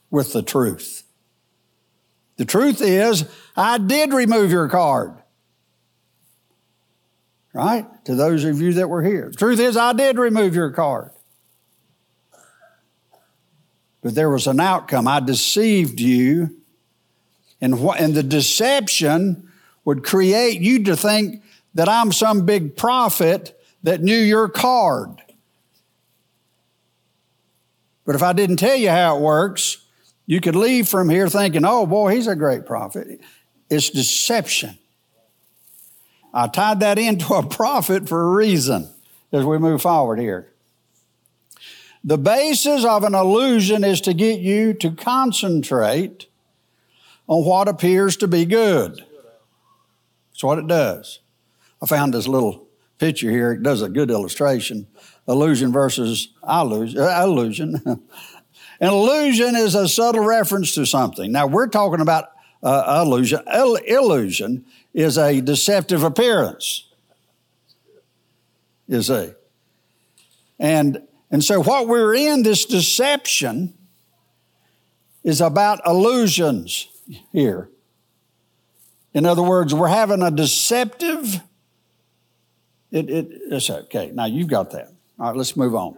with 0.09 0.33
the 0.33 0.41
truth. 0.41 1.04
The 2.37 2.45
truth 2.45 2.81
is, 2.81 3.25
I 3.55 3.77
did 3.77 4.13
remove 4.13 4.51
your 4.51 4.67
card. 4.67 5.13
Right? 7.53 7.85
To 8.05 8.15
those 8.15 8.43
of 8.43 8.59
you 8.59 8.73
that 8.73 8.89
were 8.89 9.01
here. 9.01 9.29
The 9.31 9.37
truth 9.37 9.59
is, 9.59 9.77
I 9.77 9.93
did 9.93 10.17
remove 10.17 10.53
your 10.53 10.71
card. 10.71 11.11
But 14.01 14.13
there 14.13 14.29
was 14.29 14.45
an 14.45 14.59
outcome. 14.59 15.07
I 15.07 15.21
deceived 15.21 15.99
you. 15.99 16.57
And, 17.61 17.79
what, 17.79 17.99
and 17.99 18.13
the 18.13 18.23
deception 18.23 19.49
would 19.85 20.03
create 20.03 20.59
you 20.59 20.83
to 20.83 20.97
think 20.97 21.41
that 21.73 21.87
I'm 21.87 22.11
some 22.11 22.45
big 22.45 22.75
prophet 22.75 23.57
that 23.83 24.01
knew 24.01 24.17
your 24.17 24.49
card. 24.49 25.21
But 28.05 28.15
if 28.15 28.21
I 28.21 28.33
didn't 28.33 28.57
tell 28.57 28.75
you 28.75 28.89
how 28.89 29.17
it 29.17 29.21
works, 29.21 29.84
you 30.25 30.41
could 30.41 30.55
leave 30.55 30.87
from 30.87 31.09
here 31.09 31.29
thinking, 31.29 31.65
oh 31.65 31.85
boy, 31.85 32.15
he's 32.15 32.27
a 32.27 32.35
great 32.35 32.65
prophet. 32.65 33.21
It's 33.69 33.89
deception. 33.89 34.77
I 36.33 36.47
tied 36.47 36.81
that 36.81 36.99
into 36.99 37.33
a 37.33 37.47
prophet 37.47 38.09
for 38.09 38.21
a 38.21 38.35
reason 38.35 38.89
as 39.31 39.45
we 39.45 39.57
move 39.57 39.81
forward 39.81 40.19
here. 40.19 40.51
The 42.03 42.17
basis 42.17 42.85
of 42.85 43.03
an 43.03 43.15
illusion 43.15 43.83
is 43.83 44.01
to 44.01 44.13
get 44.13 44.39
you 44.39 44.73
to 44.75 44.91
concentrate 44.91 46.27
on 47.27 47.43
what 47.43 47.67
appears 47.67 48.17
to 48.17 48.27
be 48.27 48.45
good. 48.45 49.03
That's 50.31 50.43
what 50.43 50.59
it 50.59 50.67
does. 50.67 51.19
I 51.81 51.87
found 51.87 52.13
this 52.13 52.27
little 52.27 52.67
picture 52.99 53.31
here. 53.31 53.53
It 53.53 53.63
does 53.63 53.81
a 53.81 53.89
good 53.89 54.11
illustration. 54.11 54.87
Illusion 55.27 55.71
versus 55.71 56.29
illusion. 56.47 56.99
Illusion. 57.23 58.03
An 58.79 58.89
allusion 58.89 59.55
is 59.55 59.75
a 59.75 59.87
subtle 59.87 60.23
reference 60.23 60.73
to 60.75 60.85
something. 60.85 61.31
Now 61.31 61.47
we're 61.47 61.67
talking 61.67 62.01
about 62.01 62.29
uh, 62.61 63.03
illusion. 63.05 63.39
Ill- 63.53 63.75
illusion 63.75 64.65
is 64.93 65.17
a 65.17 65.41
deceptive 65.41 66.03
appearance. 66.03 66.89
You 68.87 69.01
see, 69.01 69.31
and 70.59 71.01
and 71.31 71.43
so 71.43 71.61
what 71.61 71.87
we're 71.87 72.13
in 72.13 72.43
this 72.43 72.65
deception 72.65 73.73
is 75.23 75.41
about 75.41 75.81
illusions 75.85 76.87
here. 77.31 77.69
In 79.13 79.25
other 79.25 79.41
words, 79.41 79.73
we're 79.73 79.87
having 79.87 80.21
a 80.21 80.29
deceptive. 80.29 81.41
It, 82.91 83.09
it, 83.09 83.27
it's 83.49 83.69
okay. 83.69 84.11
Now 84.13 84.25
you've 84.25 84.49
got 84.49 84.71
that. 84.71 84.91
All 85.19 85.27
right, 85.27 85.35
let's 85.35 85.57
move 85.57 85.73
on. 85.73 85.97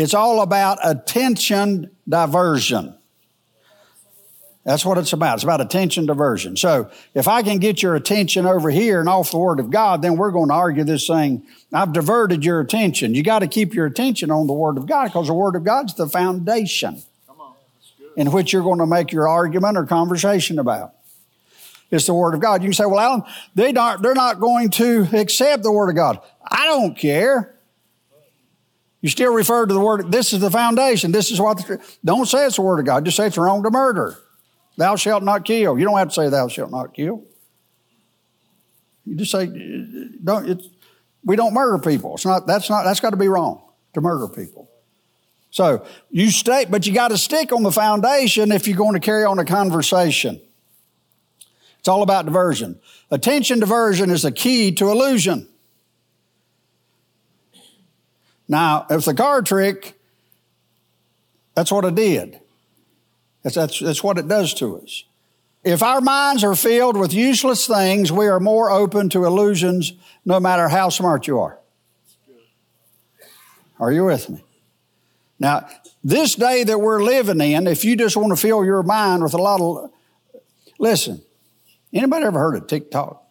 It's 0.00 0.14
all 0.14 0.40
about 0.40 0.78
attention 0.82 1.90
diversion. 2.08 2.94
That's 4.64 4.84
what 4.84 4.96
it's 4.96 5.12
about. 5.12 5.34
It's 5.34 5.44
about 5.44 5.60
attention 5.60 6.06
diversion. 6.06 6.56
So 6.56 6.90
if 7.14 7.28
I 7.28 7.42
can 7.42 7.58
get 7.58 7.82
your 7.82 7.94
attention 7.96 8.46
over 8.46 8.70
here 8.70 9.00
and 9.00 9.08
off 9.10 9.30
the 9.30 9.38
Word 9.38 9.60
of 9.60 9.70
God, 9.70 10.00
then 10.00 10.16
we're 10.16 10.30
going 10.30 10.48
to 10.48 10.54
argue 10.54 10.84
this 10.84 11.06
thing. 11.06 11.46
I've 11.72 11.92
diverted 11.92 12.44
your 12.44 12.60
attention. 12.60 13.14
You 13.14 13.22
got 13.22 13.40
to 13.40 13.46
keep 13.46 13.74
your 13.74 13.84
attention 13.84 14.30
on 14.30 14.46
the 14.46 14.54
Word 14.54 14.78
of 14.78 14.86
God 14.86 15.06
because 15.06 15.26
the 15.26 15.34
Word 15.34 15.54
of 15.54 15.64
God's 15.64 15.94
the 15.94 16.08
foundation 16.08 17.02
in 18.16 18.32
which 18.32 18.54
you're 18.54 18.62
going 18.62 18.78
to 18.78 18.86
make 18.86 19.12
your 19.12 19.28
argument 19.28 19.76
or 19.76 19.84
conversation 19.84 20.58
about. 20.58 20.94
It's 21.90 22.06
the 22.06 22.14
Word 22.14 22.34
of 22.34 22.40
God. 22.40 22.62
You 22.62 22.68
can 22.68 22.74
say, 22.74 22.86
well, 22.86 23.00
Alan, 23.00 23.22
they 23.54 23.72
not, 23.72 24.00
they're 24.00 24.14
not 24.14 24.40
going 24.40 24.70
to 24.70 25.08
accept 25.12 25.62
the 25.62 25.72
Word 25.72 25.90
of 25.90 25.96
God. 25.96 26.20
I 26.42 26.66
don't 26.66 26.96
care. 26.96 27.54
You 29.00 29.08
still 29.08 29.32
refer 29.32 29.66
to 29.66 29.72
the 29.72 29.80
Word, 29.80 30.12
this 30.12 30.32
is 30.32 30.40
the 30.40 30.50
foundation. 30.50 31.12
This 31.12 31.30
is 31.30 31.40
what 31.40 31.56
the, 31.58 31.80
don't 32.04 32.26
say 32.26 32.46
it's 32.46 32.56
the 32.56 32.62
Word 32.62 32.80
of 32.80 32.86
God. 32.86 33.04
Just 33.04 33.16
say 33.16 33.26
it's 33.26 33.38
wrong 33.38 33.62
to 33.62 33.70
murder. 33.70 34.18
Thou 34.76 34.96
shalt 34.96 35.22
not 35.22 35.44
kill. 35.44 35.78
You 35.78 35.84
don't 35.84 35.98
have 35.98 36.08
to 36.08 36.14
say 36.14 36.28
thou 36.28 36.48
shalt 36.48 36.70
not 36.70 36.94
kill. 36.94 37.24
You 39.06 39.16
just 39.16 39.32
say, 39.32 39.46
don't, 40.22 40.62
we 41.24 41.36
don't 41.36 41.54
murder 41.54 41.82
people. 41.82 42.14
It's 42.14 42.26
not, 42.26 42.46
that's 42.46 42.68
not, 42.68 42.84
that's 42.84 43.00
got 43.00 43.10
to 43.10 43.16
be 43.16 43.28
wrong 43.28 43.62
to 43.94 44.00
murder 44.00 44.28
people. 44.28 44.70
So 45.50 45.84
you 46.10 46.30
stay, 46.30 46.66
but 46.66 46.86
you 46.86 46.94
got 46.94 47.08
to 47.08 47.18
stick 47.18 47.52
on 47.52 47.62
the 47.62 47.72
foundation 47.72 48.52
if 48.52 48.68
you're 48.68 48.76
going 48.76 48.94
to 48.94 49.00
carry 49.00 49.24
on 49.24 49.38
a 49.38 49.44
conversation. 49.44 50.40
It's 51.80 51.88
all 51.88 52.02
about 52.02 52.26
diversion. 52.26 52.78
Attention 53.10 53.58
diversion 53.58 54.10
is 54.10 54.22
the 54.22 54.30
key 54.30 54.70
to 54.72 54.90
illusion. 54.90 55.48
Now, 58.50 58.84
if 58.90 59.04
the 59.04 59.14
card 59.14 59.46
trick, 59.46 59.96
that's 61.54 61.70
what 61.70 61.84
it 61.84 61.94
did. 61.94 62.40
That's, 63.44 63.54
that's, 63.54 63.78
that's 63.78 64.02
what 64.02 64.18
it 64.18 64.26
does 64.26 64.54
to 64.54 64.80
us. 64.80 65.04
If 65.62 65.84
our 65.84 66.00
minds 66.00 66.42
are 66.42 66.56
filled 66.56 66.96
with 66.96 67.14
useless 67.14 67.68
things, 67.68 68.10
we 68.10 68.26
are 68.26 68.40
more 68.40 68.68
open 68.68 69.08
to 69.10 69.24
illusions 69.24 69.92
no 70.24 70.40
matter 70.40 70.68
how 70.68 70.88
smart 70.88 71.28
you 71.28 71.38
are. 71.38 71.60
Are 73.78 73.92
you 73.92 74.06
with 74.06 74.28
me? 74.28 74.42
Now, 75.38 75.68
this 76.02 76.34
day 76.34 76.64
that 76.64 76.80
we're 76.80 77.04
living 77.04 77.40
in, 77.40 77.68
if 77.68 77.84
you 77.84 77.94
just 77.94 78.16
want 78.16 78.30
to 78.30 78.36
fill 78.36 78.64
your 78.64 78.82
mind 78.82 79.22
with 79.22 79.32
a 79.32 79.38
lot 79.38 79.60
of, 79.60 79.92
listen, 80.76 81.22
anybody 81.92 82.24
ever 82.24 82.40
heard 82.40 82.56
of 82.56 82.66
TikTok? 82.66 83.22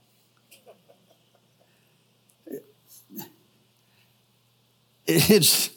It's, 5.12 5.72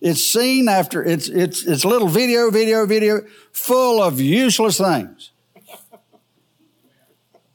it's 0.00 0.24
seen 0.24 0.68
after, 0.68 1.04
it's, 1.04 1.28
it's, 1.28 1.66
it's 1.66 1.84
little 1.84 2.08
video, 2.08 2.50
video, 2.50 2.86
video, 2.86 3.22
full 3.52 4.02
of 4.02 4.20
useless 4.20 4.78
things. 4.78 5.32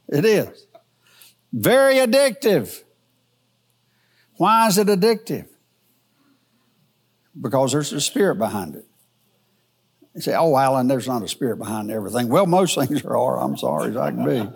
It 0.08 0.24
is. 0.24 0.66
Very 1.52 1.94
addictive. 1.94 2.82
Why 4.36 4.68
is 4.68 4.78
it 4.78 4.88
addictive? 4.88 5.48
because 7.40 7.72
there's 7.72 7.92
a 7.92 8.00
spirit 8.00 8.36
behind 8.36 8.76
it. 8.76 8.86
You 10.14 10.20
say, 10.20 10.34
oh, 10.36 10.56
Alan, 10.56 10.86
there's 10.86 11.08
not 11.08 11.24
a 11.24 11.28
spirit 11.28 11.56
behind 11.56 11.90
everything. 11.90 12.28
Well, 12.28 12.46
most 12.46 12.74
things 12.78 13.04
are. 13.04 13.40
I'm 13.40 13.56
sorry 13.56 13.90
as 13.90 13.96
I 13.96 14.10
can 14.10 14.24
be. 14.24 14.48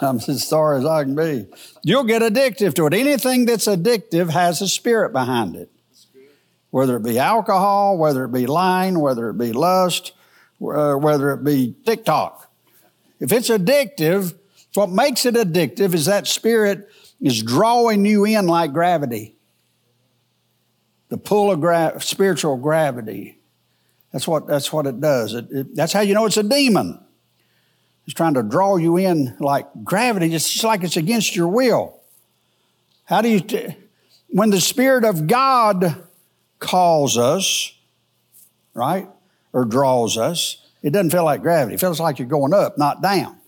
I'm 0.00 0.16
as 0.28 0.46
sorry 0.46 0.78
as 0.78 0.86
I 0.86 1.04
can 1.04 1.14
be. 1.14 1.46
You'll 1.82 2.04
get 2.04 2.22
addictive 2.22 2.74
to 2.74 2.86
it. 2.86 2.94
Anything 2.94 3.44
that's 3.44 3.66
addictive 3.66 4.30
has 4.30 4.62
a 4.62 4.68
spirit 4.68 5.12
behind 5.12 5.56
it. 5.56 5.70
Whether 6.74 6.96
it 6.96 7.04
be 7.04 7.20
alcohol, 7.20 7.96
whether 7.98 8.24
it 8.24 8.32
be 8.32 8.46
lying, 8.46 8.98
whether 8.98 9.30
it 9.30 9.38
be 9.38 9.52
lust, 9.52 10.10
uh, 10.60 10.94
whether 10.94 11.30
it 11.30 11.44
be 11.44 11.76
TikTok. 11.86 12.50
If 13.20 13.30
it's 13.30 13.48
addictive, 13.48 14.34
what 14.74 14.90
makes 14.90 15.24
it 15.24 15.36
addictive 15.36 15.94
is 15.94 16.06
that 16.06 16.26
spirit 16.26 16.88
is 17.20 17.40
drawing 17.40 18.04
you 18.04 18.24
in 18.24 18.48
like 18.48 18.72
gravity 18.72 19.36
the 21.10 21.16
pull 21.16 21.52
of 21.52 21.60
gra- 21.60 22.00
spiritual 22.00 22.56
gravity. 22.56 23.38
That's 24.12 24.26
what, 24.26 24.48
that's 24.48 24.72
what 24.72 24.88
it 24.88 25.00
does. 25.00 25.32
It, 25.32 25.46
it, 25.52 25.76
that's 25.76 25.92
how 25.92 26.00
you 26.00 26.12
know 26.12 26.26
it's 26.26 26.38
a 26.38 26.42
demon. 26.42 26.98
It's 28.04 28.14
trying 28.14 28.34
to 28.34 28.42
draw 28.42 28.78
you 28.78 28.96
in 28.96 29.36
like 29.38 29.68
gravity. 29.84 30.34
It's 30.34 30.52
just 30.52 30.64
like 30.64 30.82
it's 30.82 30.96
against 30.96 31.36
your 31.36 31.46
will. 31.46 32.00
How 33.04 33.22
do 33.22 33.28
you, 33.28 33.38
t- 33.38 33.76
when 34.30 34.50
the 34.50 34.60
Spirit 34.60 35.04
of 35.04 35.28
God 35.28 36.03
calls 36.64 37.16
us, 37.16 37.72
right, 38.74 39.08
or 39.52 39.64
draws 39.64 40.18
us, 40.18 40.56
it 40.82 40.90
doesn't 40.90 41.10
feel 41.10 41.24
like 41.24 41.40
gravity. 41.40 41.74
It 41.74 41.80
feels 41.80 42.00
like 42.00 42.18
you're 42.18 42.28
going 42.28 42.52
up, 42.52 42.76
not 42.76 43.00
down. 43.00 43.38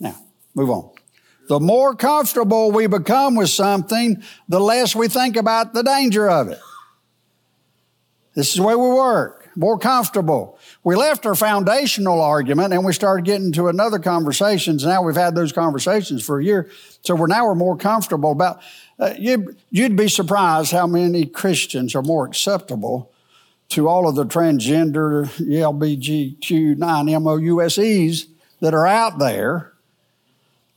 Now, 0.00 0.16
move 0.54 0.70
on. 0.70 0.90
The 1.48 1.60
more 1.60 1.94
comfortable 1.94 2.72
we 2.72 2.86
become 2.86 3.36
with 3.36 3.50
something, 3.50 4.22
the 4.48 4.60
less 4.60 4.94
we 4.94 5.08
think 5.08 5.36
about 5.36 5.74
the 5.74 5.82
danger 5.82 6.28
of 6.28 6.48
it. 6.48 6.60
This 8.34 8.48
is 8.50 8.54
the 8.56 8.62
way 8.62 8.74
we 8.74 8.88
work, 8.88 9.41
more 9.56 9.78
comfortable. 9.78 10.58
We 10.82 10.96
left 10.96 11.24
our 11.26 11.34
foundational 11.34 12.20
argument 12.20 12.72
and 12.72 12.84
we 12.84 12.92
started 12.92 13.24
getting 13.24 13.52
to 13.52 13.68
another 13.68 13.98
conversations. 13.98 14.84
Now 14.84 15.02
we've 15.02 15.16
had 15.16 15.34
those 15.34 15.52
conversations 15.52 16.22
for 16.24 16.40
a 16.40 16.44
year. 16.44 16.70
So 17.02 17.14
we're 17.14 17.26
now 17.26 17.46
we're 17.46 17.54
more 17.54 17.76
comfortable 17.76 18.32
about, 18.32 18.60
uh, 18.98 19.12
you, 19.18 19.54
you'd 19.70 19.96
be 19.96 20.08
surprised 20.08 20.72
how 20.72 20.86
many 20.86 21.26
Christians 21.26 21.94
are 21.94 22.02
more 22.02 22.26
acceptable 22.26 23.12
to 23.70 23.88
all 23.88 24.06
of 24.08 24.16
the 24.16 24.26
transgender 24.26 25.26
LBGQ9MOUSEs 25.38 28.26
that 28.60 28.74
are 28.74 28.86
out 28.86 29.18
there. 29.18 29.72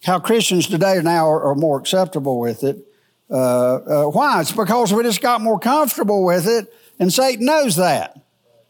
How 0.04 0.20
Christians 0.20 0.68
today 0.68 1.02
now 1.04 1.30
are, 1.30 1.44
are 1.44 1.56
more 1.56 1.78
acceptable 1.80 2.40
with 2.40 2.64
it. 2.64 2.78
Uh, 3.30 3.76
uh, 3.76 4.06
why? 4.06 4.42
It's 4.42 4.52
because 4.52 4.92
we 4.94 5.04
just 5.04 5.22
got 5.22 5.42
more 5.42 5.60
comfortable 5.60 6.24
with 6.24 6.48
it 6.48 6.72
and 7.00 7.12
Satan 7.12 7.46
knows 7.46 7.76
that. 7.76 8.20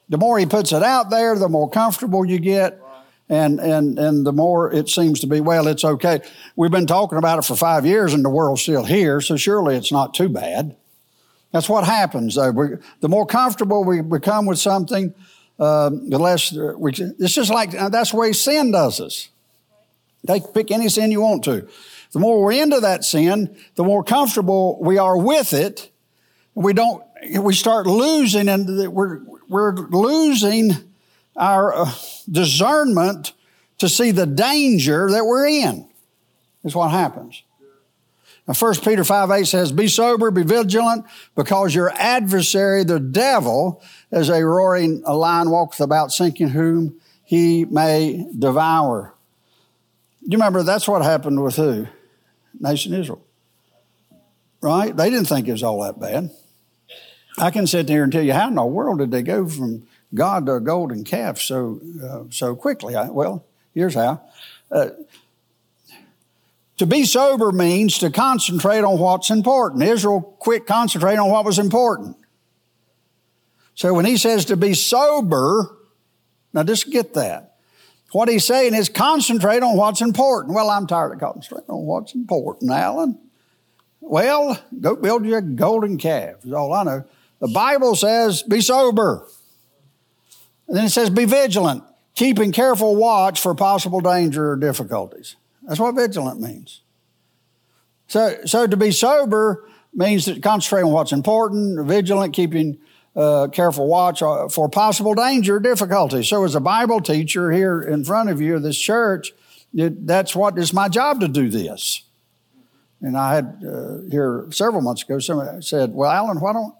The 0.09 0.17
more 0.17 0.37
he 0.37 0.45
puts 0.45 0.71
it 0.71 0.83
out 0.83 1.09
there, 1.09 1.37
the 1.37 1.49
more 1.49 1.69
comfortable 1.69 2.25
you 2.25 2.39
get. 2.39 2.81
And, 3.27 3.59
and, 3.59 3.97
and 3.97 4.25
the 4.25 4.31
more 4.31 4.71
it 4.71 4.87
seems 4.87 5.21
to 5.21 5.27
be, 5.27 5.41
well, 5.41 5.67
it's 5.67 5.83
okay. 5.83 6.21
We've 6.55 6.69
been 6.69 6.85
talking 6.85 7.17
about 7.17 7.39
it 7.39 7.45
for 7.45 7.55
five 7.55 7.83
years 7.83 8.13
and 8.13 8.23
the 8.23 8.29
world's 8.29 8.61
still 8.61 8.83
here, 8.83 9.19
so 9.19 9.35
surely 9.35 9.75
it's 9.75 9.91
not 9.91 10.13
too 10.13 10.29
bad. 10.29 10.75
That's 11.51 11.67
what 11.67 11.85
happens, 11.85 12.35
though. 12.35 12.51
We, 12.51 12.67
the 12.99 13.09
more 13.09 13.25
comfortable 13.25 13.83
we 13.83 14.01
become 14.01 14.45
with 14.45 14.59
something, 14.59 15.13
uh, 15.57 15.89
the 15.89 16.19
less 16.19 16.51
we, 16.51 16.91
it's 16.91 17.33
just 17.33 17.49
like 17.49 17.71
that's 17.71 18.11
the 18.11 18.17
way 18.17 18.31
sin 18.33 18.71
does 18.71 18.99
us. 18.99 19.29
Take, 20.27 20.53
pick 20.53 20.69
any 20.69 20.89
sin 20.89 21.11
you 21.11 21.21
want 21.21 21.43
to. 21.45 21.67
The 22.11 22.19
more 22.19 22.43
we're 22.43 22.51
into 22.51 22.79
that 22.81 23.03
sin, 23.03 23.55
the 23.75 23.83
more 23.83 24.03
comfortable 24.03 24.77
we 24.81 24.97
are 24.97 25.17
with 25.17 25.53
it. 25.53 25.89
We 26.53 26.73
don't, 26.73 27.03
we 27.39 27.53
start 27.53 27.87
losing 27.87 28.49
and 28.49 28.93
we're, 28.93 29.21
we're 29.47 29.73
losing 29.73 30.71
our 31.35 31.73
uh, 31.73 31.91
discernment 32.29 33.33
to 33.77 33.89
see 33.89 34.11
the 34.11 34.25
danger 34.25 35.09
that 35.11 35.25
we're 35.25 35.47
in. 35.47 35.87
Is 36.63 36.75
what 36.75 36.89
happens. 36.89 37.43
Now, 38.47 38.53
1 38.53 38.75
Peter 38.81 39.03
5 39.03 39.31
8 39.31 39.43
says, 39.45 39.71
Be 39.71 39.87
sober, 39.87 40.31
be 40.31 40.43
vigilant, 40.43 41.05
because 41.35 41.73
your 41.73 41.91
adversary, 41.95 42.83
the 42.83 42.99
devil, 42.99 43.83
is 44.11 44.29
a 44.29 44.45
roaring 44.45 45.01
lion 45.01 45.49
walketh 45.49 45.79
about, 45.79 46.11
seeking 46.11 46.49
whom 46.49 46.99
he 47.23 47.65
may 47.65 48.27
devour. 48.37 49.13
You 50.21 50.37
remember 50.37 50.63
that's 50.63 50.87
what 50.87 51.03
happened 51.03 51.43
with 51.43 51.55
who? 51.55 51.87
Nation 52.59 52.93
Israel. 52.93 53.23
Right? 54.61 54.95
They 54.95 55.09
didn't 55.09 55.27
think 55.27 55.47
it 55.47 55.51
was 55.51 55.63
all 55.63 55.81
that 55.83 55.99
bad. 55.99 56.31
I 57.37 57.51
can 57.51 57.67
sit 57.67 57.87
there 57.87 58.03
and 58.03 58.11
tell 58.11 58.23
you 58.23 58.33
how 58.33 58.47
in 58.47 58.55
the 58.55 58.65
world 58.65 58.99
did 58.99 59.11
they 59.11 59.21
go 59.21 59.47
from 59.47 59.87
God 60.13 60.45
to 60.45 60.53
a 60.53 60.61
golden 60.61 61.03
calf 61.03 61.39
so 61.39 61.81
uh, 62.03 62.23
so 62.29 62.55
quickly? 62.55 62.95
I, 62.95 63.09
well, 63.09 63.45
here's 63.73 63.95
how. 63.95 64.21
Uh, 64.71 64.89
to 66.77 66.85
be 66.85 67.05
sober 67.05 67.51
means 67.51 67.99
to 67.99 68.09
concentrate 68.09 68.83
on 68.83 68.99
what's 68.99 69.29
important. 69.29 69.83
Israel 69.83 70.21
quit 70.21 70.65
concentrating 70.65 71.19
on 71.19 71.29
what 71.29 71.45
was 71.45 71.57
important. 71.57 72.17
So 73.75 73.93
when 73.93 74.05
he 74.05 74.17
says 74.17 74.45
to 74.45 74.57
be 74.57 74.73
sober, 74.73 75.77
now 76.53 76.63
just 76.63 76.89
get 76.89 77.13
that. 77.13 77.55
What 78.11 78.29
he's 78.29 78.45
saying 78.45 78.73
is 78.73 78.87
concentrate 78.87 79.63
on 79.63 79.75
what's 79.75 80.01
important. 80.01 80.53
Well, 80.55 80.69
I'm 80.69 80.87
tired 80.87 81.13
of 81.13 81.19
concentrating 81.19 81.69
on 81.69 81.85
what's 81.85 82.15
important, 82.15 82.71
Alan. 82.71 83.19
Well, 83.99 84.57
go 84.79 84.95
build 84.95 85.25
you 85.25 85.35
a 85.35 85.41
golden 85.41 85.97
calf, 85.97 86.45
is 86.45 86.53
all 86.53 86.71
I 86.71 86.83
know. 86.83 87.05
The 87.45 87.53
Bible 87.53 87.95
says 87.95 88.41
be 88.41 88.59
sober. 88.59 89.27
And 90.67 90.75
then 90.75 90.85
it 90.85 90.89
says 90.89 91.11
be 91.11 91.25
vigilant, 91.25 91.83
keeping 92.15 92.51
careful 92.51 92.95
watch 92.95 93.39
for 93.39 93.53
possible 93.53 93.99
danger 93.99 94.51
or 94.51 94.55
difficulties. 94.55 95.35
That's 95.61 95.79
what 95.79 95.93
vigilant 95.93 96.41
means. 96.41 96.81
So, 98.07 98.37
so 98.45 98.65
to 98.65 98.75
be 98.75 98.89
sober 98.89 99.69
means 99.93 100.25
to 100.25 100.39
concentrate 100.39 100.81
on 100.81 100.91
what's 100.91 101.11
important, 101.11 101.85
vigilant, 101.85 102.33
keeping 102.33 102.79
uh, 103.15 103.47
careful 103.51 103.87
watch 103.87 104.23
uh, 104.23 104.47
for 104.47 104.67
possible 104.67 105.13
danger, 105.13 105.57
or 105.57 105.59
difficulty. 105.59 106.23
So, 106.23 106.45
as 106.45 106.55
a 106.55 106.59
Bible 106.59 106.99
teacher 106.99 107.51
here 107.51 107.79
in 107.79 108.03
front 108.03 108.29
of 108.29 108.41
you, 108.41 108.57
this 108.57 108.79
church, 108.79 109.33
it, 109.75 110.07
that's 110.07 110.35
what 110.35 110.57
is 110.57 110.73
my 110.73 110.89
job 110.89 111.19
to 111.21 111.27
do 111.27 111.49
this. 111.49 112.01
And 113.01 113.15
I 113.15 113.35
had 113.35 113.63
uh, 113.63 113.97
here 114.09 114.47
several 114.49 114.81
months 114.81 115.03
ago, 115.03 115.19
someone 115.19 115.61
said, 115.61 115.93
Well, 115.93 116.09
Alan, 116.09 116.39
why 116.39 116.53
don't, 116.53 116.73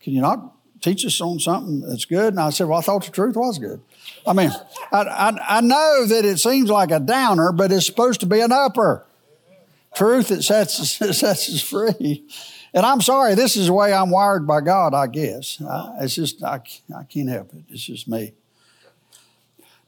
can 0.00 0.12
you 0.12 0.20
not 0.20 0.52
teach 0.80 1.04
us 1.04 1.20
on 1.20 1.38
something 1.38 1.80
that's 1.80 2.04
good? 2.04 2.32
And 2.32 2.40
I 2.40 2.50
said, 2.50 2.68
Well, 2.68 2.78
I 2.78 2.82
thought 2.82 3.04
the 3.04 3.10
truth 3.10 3.36
was 3.36 3.58
good. 3.58 3.80
I 4.26 4.32
mean, 4.32 4.50
I, 4.92 4.98
I, 4.98 5.58
I 5.58 5.60
know 5.60 6.06
that 6.06 6.24
it 6.24 6.38
seems 6.38 6.70
like 6.70 6.90
a 6.90 7.00
downer, 7.00 7.52
but 7.52 7.72
it's 7.72 7.86
supposed 7.86 8.20
to 8.20 8.26
be 8.26 8.40
an 8.40 8.52
upper. 8.52 9.06
Truth 9.94 10.28
that 10.28 10.42
sets, 10.42 10.80
us 11.02 11.18
sets 11.18 11.48
us 11.48 11.62
free. 11.62 12.28
And 12.74 12.84
I'm 12.84 13.00
sorry, 13.00 13.34
this 13.34 13.56
is 13.56 13.66
the 13.66 13.72
way 13.72 13.92
I'm 13.94 14.10
wired 14.10 14.46
by 14.46 14.60
God, 14.60 14.92
I 14.92 15.06
guess. 15.06 15.60
I, 15.62 15.96
it's 16.00 16.14
just, 16.14 16.42
I, 16.42 16.60
I 16.94 17.04
can't 17.04 17.30
help 17.30 17.54
it. 17.54 17.64
It's 17.70 17.82
just 17.82 18.06
me. 18.06 18.34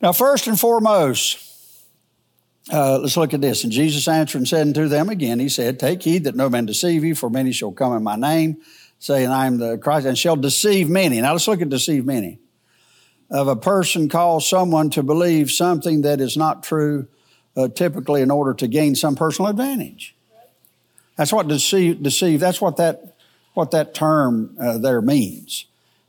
Now, 0.00 0.12
first 0.12 0.46
and 0.46 0.58
foremost, 0.58 1.44
uh, 2.72 2.98
let's 2.98 3.16
look 3.16 3.34
at 3.34 3.40
this. 3.40 3.64
And 3.64 3.72
Jesus 3.72 4.06
answered 4.08 4.38
and 4.38 4.48
said 4.48 4.66
unto 4.66 4.88
them 4.88 5.08
again, 5.08 5.40
He 5.40 5.48
said, 5.48 5.78
Take 5.78 6.02
heed 6.02 6.24
that 6.24 6.36
no 6.36 6.48
man 6.48 6.66
deceive 6.66 7.04
you, 7.04 7.14
for 7.14 7.28
many 7.28 7.52
shall 7.52 7.72
come 7.72 7.94
in 7.94 8.02
my 8.02 8.16
name, 8.16 8.58
saying, 8.98 9.28
I 9.28 9.46
am 9.46 9.58
the 9.58 9.78
Christ, 9.78 10.06
and 10.06 10.18
shall 10.18 10.36
deceive 10.36 10.88
many. 10.88 11.20
Now, 11.20 11.32
let's 11.32 11.48
look 11.48 11.62
at 11.62 11.68
deceive 11.68 12.04
many. 12.04 12.38
Of 13.30 13.46
a 13.46 13.56
person 13.56 14.08
calls 14.08 14.48
someone 14.48 14.90
to 14.90 15.02
believe 15.02 15.50
something 15.50 16.02
that 16.02 16.20
is 16.20 16.36
not 16.36 16.62
true, 16.62 17.06
uh, 17.56 17.68
typically 17.68 18.22
in 18.22 18.30
order 18.30 18.54
to 18.54 18.66
gain 18.66 18.94
some 18.94 19.14
personal 19.14 19.50
advantage. 19.50 20.16
That's 21.16 21.32
what 21.32 21.48
deceive, 21.48 22.02
deceive 22.02 22.40
that's 22.40 22.60
what 22.60 22.76
that, 22.76 23.16
what 23.54 23.72
that 23.72 23.92
term 23.92 24.56
uh, 24.60 24.78
there 24.78 25.02
means. 25.02 25.66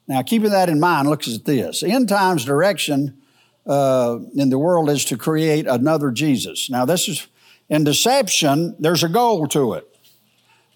Now, 0.07 0.21
keeping 0.21 0.51
that 0.51 0.69
in 0.69 0.79
mind, 0.79 1.09
looks 1.09 1.33
at 1.33 1.45
this. 1.45 1.83
End 1.83 2.09
times 2.09 2.45
direction 2.45 3.21
uh, 3.67 4.19
in 4.35 4.49
the 4.49 4.57
world 4.57 4.89
is 4.89 5.05
to 5.05 5.17
create 5.17 5.67
another 5.67 6.09
Jesus. 6.11 6.69
Now, 6.69 6.85
this 6.85 7.07
is, 7.07 7.27
in 7.69 7.83
deception, 7.83 8.75
there's 8.79 9.03
a 9.03 9.09
goal 9.09 9.47
to 9.49 9.73
it. 9.73 9.87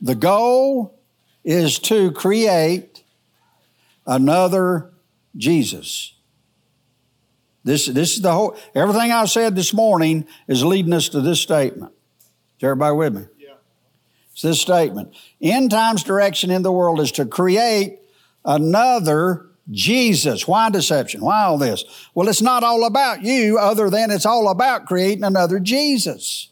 The 0.02 0.15
goal 0.15 0.99
is 1.43 1.79
to 1.79 2.12
create 2.12 3.03
another 4.06 4.91
Jesus. 5.36 6.13
This, 7.63 7.88
this 7.88 8.15
is 8.15 8.21
the 8.21 8.32
whole, 8.32 8.58
everything 8.75 9.12
I 9.12 9.25
said 9.25 9.56
this 9.56 9.73
morning 9.73 10.27
is 10.47 10.65
leading 10.65 10.93
us 10.93 11.10
to 11.10 11.21
this 11.21 11.39
statement. 11.39 11.93
Is 12.58 12.63
everybody 12.63 12.95
with 12.95 13.15
me? 13.15 13.25
Yeah. 13.38 13.53
It's 14.34 14.41
this 14.41 14.60
statement. 14.60 15.15
End 15.41 15.71
times 15.71 16.03
direction 16.03 16.51
in 16.51 16.62
the 16.62 16.71
world 16.71 16.99
is 16.99 17.12
to 17.13 17.25
create 17.25 17.99
another 18.43 19.47
Jesus. 19.71 20.45
Why 20.45 20.69
deception? 20.69 21.21
Why 21.21 21.43
all 21.43 21.58
this? 21.58 21.86
Well, 22.13 22.27
it's 22.27 22.41
not 22.41 22.63
all 22.63 22.86
about 22.86 23.23
you, 23.23 23.58
other 23.58 23.89
than 23.89 24.12
it's 24.12 24.25
all 24.25 24.49
about 24.49 24.86
creating 24.86 25.23
another 25.23 25.60
Jesus. 25.60 26.49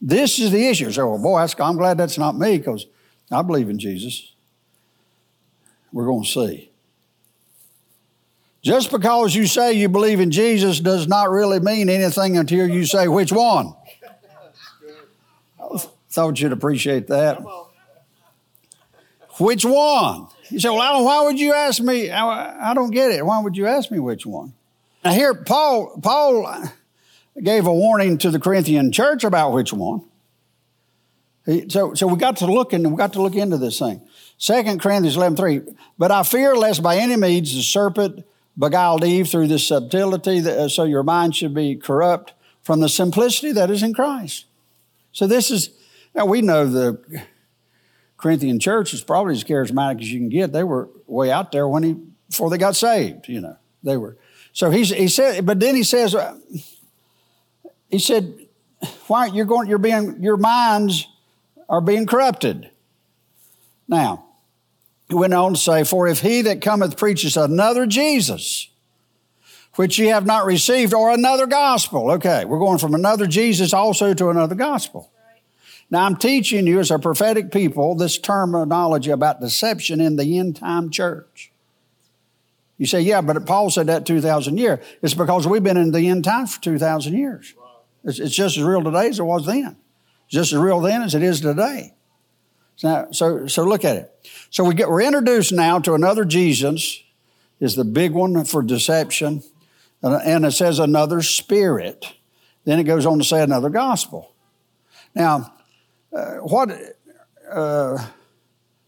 This 0.00 0.38
is 0.38 0.50
the 0.50 0.66
issue. 0.66 0.90
So, 0.92 1.08
well, 1.08 1.18
boy, 1.18 1.64
I'm 1.64 1.76
glad 1.76 1.96
that's 1.96 2.18
not 2.18 2.36
me 2.36 2.58
because 2.58 2.86
I 3.30 3.42
believe 3.42 3.68
in 3.68 3.78
Jesus. 3.78 4.32
We're 5.92 6.06
going 6.06 6.24
to 6.24 6.28
see. 6.28 6.70
Just 8.62 8.90
because 8.90 9.34
you 9.34 9.46
say 9.46 9.74
you 9.74 9.88
believe 9.88 10.20
in 10.20 10.30
Jesus 10.30 10.80
does 10.80 11.06
not 11.06 11.30
really 11.30 11.60
mean 11.60 11.88
anything 11.88 12.36
until 12.36 12.68
you 12.68 12.84
say 12.84 13.06
which 13.08 13.32
one. 13.32 13.74
I 15.60 15.78
thought 16.10 16.40
you'd 16.40 16.52
appreciate 16.52 17.06
that. 17.08 17.42
Which 19.38 19.64
one? 19.64 20.28
You 20.50 20.58
say, 20.60 20.68
well, 20.68 20.82
Alan, 20.82 21.04
why 21.04 21.24
would 21.24 21.38
you 21.38 21.52
ask 21.52 21.82
me? 21.82 22.10
I 22.10 22.74
don't 22.74 22.90
get 22.90 23.10
it. 23.10 23.24
Why 23.24 23.40
would 23.40 23.56
you 23.56 23.66
ask 23.66 23.90
me 23.90 23.98
which 23.98 24.26
one? 24.26 24.54
Now 25.04 25.12
here, 25.12 25.34
Paul, 25.34 26.00
Paul 26.02 26.68
gave 27.40 27.66
a 27.66 27.74
warning 27.74 28.18
to 28.18 28.30
the 28.30 28.40
Corinthian 28.40 28.90
church 28.92 29.24
about 29.24 29.52
which 29.52 29.72
one. 29.72 30.02
So, 31.68 31.94
so 31.94 32.06
we 32.08 32.16
got 32.16 32.38
to 32.38 32.46
look 32.46 32.72
and 32.72 32.90
we 32.90 32.96
got 32.96 33.12
to 33.12 33.22
look 33.22 33.36
into 33.36 33.56
this 33.56 33.78
thing. 33.78 34.00
Second 34.36 34.80
Corinthians 34.80 35.16
11, 35.16 35.36
3. 35.36 35.60
But 35.96 36.10
I 36.10 36.22
fear 36.24 36.56
lest 36.56 36.82
by 36.82 36.96
any 36.96 37.16
means 37.16 37.54
the 37.54 37.62
serpent 37.62 38.24
beguiled 38.58 39.04
Eve 39.04 39.28
through 39.28 39.46
this 39.46 39.66
subtlety, 39.66 40.40
uh, 40.40 40.68
so 40.68 40.84
your 40.84 41.02
mind 41.02 41.36
should 41.36 41.54
be 41.54 41.76
corrupt 41.76 42.32
from 42.62 42.80
the 42.80 42.88
simplicity 42.88 43.52
that 43.52 43.70
is 43.70 43.82
in 43.82 43.94
Christ. 43.94 44.46
So 45.12 45.26
this 45.26 45.50
is 45.50 45.70
now 46.14 46.26
we 46.26 46.42
know 46.42 46.66
the 46.66 47.22
Corinthian 48.16 48.58
church 48.58 48.92
is 48.92 49.02
probably 49.02 49.34
as 49.34 49.44
charismatic 49.44 50.00
as 50.00 50.10
you 50.10 50.18
can 50.18 50.30
get. 50.30 50.52
They 50.52 50.64
were 50.64 50.88
way 51.06 51.30
out 51.30 51.52
there 51.52 51.68
when 51.68 51.82
he 51.82 51.96
before 52.28 52.50
they 52.50 52.58
got 52.58 52.74
saved. 52.74 53.28
You 53.28 53.42
know, 53.42 53.56
they 53.82 53.96
were. 53.96 54.16
So 54.52 54.70
he's, 54.70 54.88
he 54.88 55.08
said, 55.08 55.44
but 55.44 55.60
then 55.60 55.76
he 55.76 55.82
says, 55.82 56.14
uh, 56.14 56.38
he 57.90 57.98
said, 57.98 58.46
why 59.06 59.26
you're 59.26 59.44
going? 59.44 59.68
You're 59.68 59.78
being 59.78 60.22
your 60.22 60.38
minds 60.38 61.06
are 61.68 61.80
being 61.80 62.06
corrupted. 62.06 62.70
Now, 63.88 64.24
he 65.08 65.14
went 65.14 65.34
on 65.34 65.54
to 65.54 65.60
say, 65.60 65.84
For 65.84 66.08
if 66.08 66.20
he 66.20 66.42
that 66.42 66.60
cometh 66.60 66.96
preaches 66.96 67.36
another 67.36 67.86
Jesus, 67.86 68.68
which 69.76 69.98
ye 69.98 70.06
have 70.06 70.26
not 70.26 70.46
received, 70.46 70.94
or 70.94 71.10
another 71.10 71.46
gospel. 71.46 72.10
Okay, 72.12 72.44
we're 72.44 72.58
going 72.58 72.78
from 72.78 72.94
another 72.94 73.26
Jesus 73.26 73.72
also 73.72 74.14
to 74.14 74.30
another 74.30 74.54
gospel. 74.54 75.10
Now, 75.88 76.04
I'm 76.04 76.16
teaching 76.16 76.66
you 76.66 76.80
as 76.80 76.90
a 76.90 76.98
prophetic 76.98 77.52
people 77.52 77.94
this 77.94 78.18
terminology 78.18 79.10
about 79.10 79.40
deception 79.40 80.00
in 80.00 80.16
the 80.16 80.38
end 80.38 80.56
time 80.56 80.90
church. 80.90 81.52
You 82.78 82.86
say, 82.86 83.00
yeah, 83.00 83.20
but 83.20 83.46
Paul 83.46 83.70
said 83.70 83.86
that 83.86 84.04
2,000 84.04 84.58
years. 84.58 84.84
It's 85.00 85.14
because 85.14 85.46
we've 85.46 85.62
been 85.62 85.76
in 85.76 85.92
the 85.92 86.08
end 86.08 86.24
time 86.24 86.46
for 86.46 86.60
2,000 86.60 87.16
years. 87.16 87.54
It's, 88.04 88.18
it's, 88.18 88.34
just 88.34 88.56
as 88.56 88.62
real 88.62 88.82
today 88.82 89.08
as 89.08 89.18
it 89.18 89.22
was 89.22 89.46
then. 89.46 89.76
Just 90.28 90.52
as 90.52 90.58
real 90.58 90.80
then 90.80 91.02
as 91.02 91.14
it 91.14 91.22
is 91.22 91.40
today. 91.40 91.94
So, 92.76 93.08
so, 93.10 93.46
so 93.46 93.64
look 93.64 93.84
at 93.84 93.96
it. 93.96 94.28
So 94.50 94.64
we 94.64 94.74
get, 94.74 94.88
we're 94.88 95.02
introduced 95.02 95.52
now 95.52 95.78
to 95.80 95.94
another 95.94 96.24
Jesus, 96.24 97.02
is 97.58 97.74
the 97.74 97.84
big 97.84 98.12
one 98.12 98.44
for 98.44 98.62
deception. 98.62 99.42
And 100.02 100.44
it 100.44 100.52
says 100.52 100.78
another 100.78 101.22
spirit. 101.22 102.06
Then 102.64 102.78
it 102.78 102.84
goes 102.84 103.06
on 103.06 103.18
to 103.18 103.24
say 103.24 103.42
another 103.42 103.70
gospel. 103.70 104.34
Now, 105.14 105.54
uh, 106.14 106.34
what, 106.36 106.70
uh, 107.50 108.06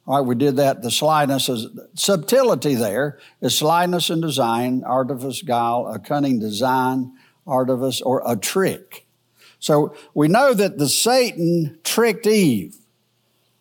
all 0.07 0.19
right, 0.19 0.27
we 0.27 0.35
did 0.35 0.57
that. 0.57 0.83
The 0.83 0.91
slyness 0.91 1.49
is 1.49 1.67
subtlety 1.95 2.75
there 2.75 3.19
is 3.41 3.57
slyness 3.57 4.11
in 4.11 4.21
design, 4.21 4.85
artifice, 4.85 5.43
guile, 5.43 5.87
a 5.87 5.99
cunning 5.99 6.41
design, 6.41 7.13
artifice, 7.47 8.01
or 8.03 8.23
a 8.27 8.37
trick. 8.37 9.07
So 9.59 9.95
we 10.15 10.29
know 10.29 10.55
that 10.55 10.79
the 10.79 10.89
Satan 10.89 11.79
tricked 11.85 12.27
Eve. 12.27 12.77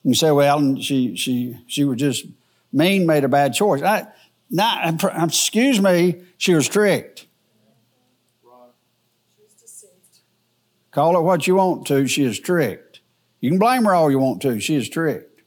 You 0.03 0.13
say, 0.13 0.31
well, 0.31 0.79
she, 0.79 1.15
she, 1.15 1.57
she 1.67 1.83
was 1.83 1.97
just 1.97 2.25
mean, 2.71 3.05
made 3.05 3.23
a 3.23 3.27
bad 3.27 3.53
choice. 3.53 3.81
I, 3.81 4.07
not, 4.49 5.03
excuse 5.23 5.81
me, 5.81 6.21
she 6.37 6.53
was 6.53 6.69
tricked. 6.69 7.25
Call 10.91 11.17
it 11.17 11.21
what 11.21 11.45
you 11.45 11.55
want 11.55 11.85
to, 11.87 12.07
she 12.07 12.23
is 12.23 12.39
tricked. 12.39 13.01
You 13.39 13.51
can 13.51 13.59
blame 13.59 13.85
her 13.85 13.93
all 13.93 14.09
you 14.09 14.17
want 14.17 14.41
to, 14.43 14.59
she 14.59 14.75
is 14.75 14.89
tricked. 14.89 15.41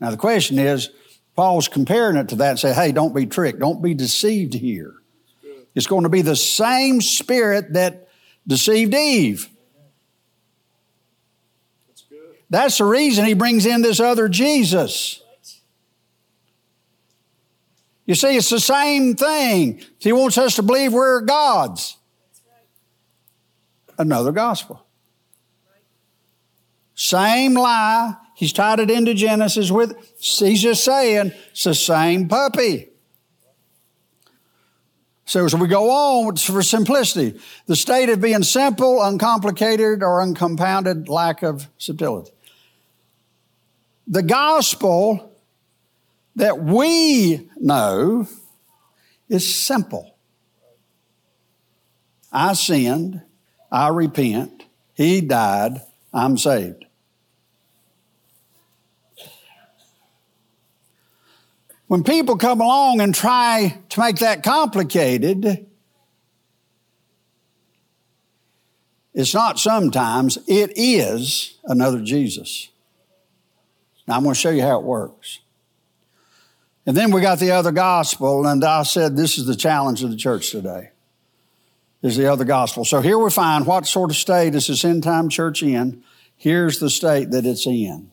Now 0.00 0.10
the 0.10 0.18
question 0.18 0.58
is, 0.58 0.90
Paul's 1.36 1.68
comparing 1.68 2.16
it 2.16 2.28
to 2.30 2.36
that 2.36 2.50
and 2.50 2.58
say, 2.58 2.74
hey, 2.74 2.92
don't 2.92 3.14
be 3.14 3.24
tricked, 3.24 3.60
don't 3.60 3.80
be 3.80 3.94
deceived 3.94 4.52
here. 4.52 4.94
It's 5.74 5.86
going 5.86 6.02
to 6.02 6.10
be 6.10 6.20
the 6.20 6.36
same 6.36 7.00
spirit 7.00 7.72
that 7.74 8.09
deceived 8.50 8.92
Eve. 8.92 9.48
That's 12.50 12.78
the 12.78 12.84
reason 12.84 13.24
he 13.24 13.34
brings 13.34 13.64
in 13.64 13.80
this 13.80 14.00
other 14.00 14.28
Jesus. 14.28 15.22
You 18.06 18.16
see, 18.16 18.36
it's 18.36 18.50
the 18.50 18.58
same 18.58 19.14
thing. 19.14 19.80
He 20.00 20.10
wants 20.10 20.36
us 20.36 20.56
to 20.56 20.64
believe 20.64 20.92
we're 20.92 21.20
gods. 21.20 21.96
Another 23.96 24.32
gospel. 24.32 24.84
Same 26.96 27.54
lie. 27.54 28.16
He's 28.34 28.52
tied 28.52 28.80
it 28.80 28.90
into 28.90 29.14
Genesis 29.14 29.70
with, 29.70 29.94
he's 30.18 30.60
just 30.60 30.82
saying 30.82 31.32
it's 31.52 31.62
the 31.62 31.74
same 31.74 32.26
puppy. 32.26 32.89
So 35.30 35.44
as 35.44 35.54
we 35.54 35.68
go 35.68 35.90
on, 35.90 36.34
for 36.34 36.60
simplicity, 36.60 37.38
the 37.66 37.76
state 37.76 38.08
of 38.08 38.20
being 38.20 38.42
simple, 38.42 39.00
uncomplicated, 39.00 40.02
or 40.02 40.20
uncompounded 40.22 41.08
lack 41.08 41.44
of 41.44 41.68
subtlety. 41.78 42.32
The 44.08 44.24
gospel 44.24 45.32
that 46.34 46.60
we 46.60 47.48
know 47.60 48.26
is 49.28 49.54
simple. 49.54 50.16
I 52.32 52.54
sinned, 52.54 53.22
I 53.70 53.86
repent, 53.86 54.64
He 54.94 55.20
died, 55.20 55.80
I'm 56.12 56.38
saved. 56.38 56.86
When 61.90 62.04
people 62.04 62.36
come 62.36 62.60
along 62.60 63.00
and 63.00 63.12
try 63.12 63.76
to 63.88 64.00
make 64.00 64.18
that 64.18 64.44
complicated, 64.44 65.66
it's 69.12 69.34
not 69.34 69.58
sometimes, 69.58 70.38
it 70.46 70.70
is 70.76 71.58
another 71.64 72.00
Jesus. 72.00 72.68
Now 74.06 74.18
I'm 74.18 74.22
going 74.22 74.36
to 74.36 74.40
show 74.40 74.50
you 74.50 74.62
how 74.62 74.78
it 74.78 74.84
works. 74.84 75.40
And 76.86 76.96
then 76.96 77.10
we 77.10 77.22
got 77.22 77.40
the 77.40 77.50
other 77.50 77.72
gospel, 77.72 78.46
and 78.46 78.64
I 78.64 78.84
said 78.84 79.16
this 79.16 79.36
is 79.36 79.46
the 79.46 79.56
challenge 79.56 80.04
of 80.04 80.10
the 80.10 80.16
church 80.16 80.52
today. 80.52 80.90
Is 82.02 82.16
the 82.16 82.30
other 82.32 82.44
gospel. 82.44 82.84
So 82.84 83.00
here 83.00 83.18
we 83.18 83.30
find 83.30 83.66
what 83.66 83.84
sort 83.84 84.10
of 84.10 84.16
state 84.16 84.54
is 84.54 84.68
this 84.68 84.84
end 84.84 85.02
time 85.02 85.28
church 85.28 85.60
in. 85.60 86.04
Here's 86.36 86.78
the 86.78 86.88
state 86.88 87.32
that 87.32 87.44
it's 87.44 87.66
in. 87.66 88.12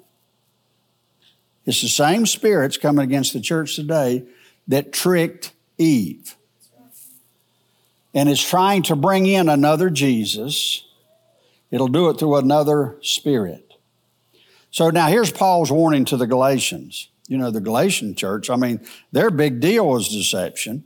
It's 1.68 1.82
the 1.82 1.90
same 1.90 2.26
spirits 2.26 2.78
coming 2.78 3.04
against 3.04 3.34
the 3.34 3.42
church 3.42 3.76
today 3.76 4.24
that 4.70 4.94
tricked 4.94 5.52
Eve. 5.78 6.36
And 8.14 8.30
it's 8.30 8.48
trying 8.48 8.84
to 8.84 8.96
bring 8.96 9.26
in 9.26 9.50
another 9.50 9.90
Jesus. 9.90 10.86
It'll 11.70 11.90
do 11.90 12.10
it 12.10 12.18
through 12.18 12.38
another 12.38 12.98
spirit. 13.02 13.74
So 14.72 14.90
now 14.90 15.08
here's 15.08 15.32
Paul's 15.32 15.70
warning 15.70 16.06
to 16.06 16.18
the 16.18 16.26
Galatians. 16.26 17.10
You 17.28 17.38
know, 17.38 17.52
the 17.52 17.60
Galatian 17.60 18.16
church, 18.16 18.50
I 18.50 18.56
mean, 18.56 18.80
their 19.12 19.30
big 19.30 19.60
deal 19.60 19.88
was 19.88 20.08
deception. 20.08 20.86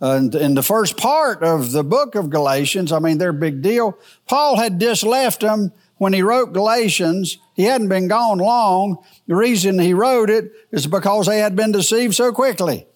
And 0.00 0.32
in 0.34 0.54
the 0.54 0.62
first 0.62 0.96
part 0.96 1.42
of 1.42 1.72
the 1.72 1.82
book 1.82 2.14
of 2.14 2.30
Galatians, 2.30 2.92
I 2.92 3.00
mean, 3.00 3.18
their 3.18 3.32
big 3.32 3.62
deal, 3.62 3.98
Paul 4.26 4.56
had 4.56 4.78
just 4.78 5.02
left 5.02 5.40
them 5.40 5.72
when 5.96 6.12
he 6.12 6.22
wrote 6.22 6.52
Galatians, 6.52 7.38
he 7.54 7.64
hadn't 7.64 7.88
been 7.88 8.08
gone 8.08 8.38
long. 8.38 8.98
The 9.26 9.36
reason 9.36 9.78
he 9.78 9.94
wrote 9.94 10.30
it 10.30 10.52
is 10.70 10.86
because 10.86 11.26
they 11.26 11.38
had 11.38 11.56
been 11.56 11.72
deceived 11.72 12.14
so 12.14 12.32
quickly. 12.32 12.86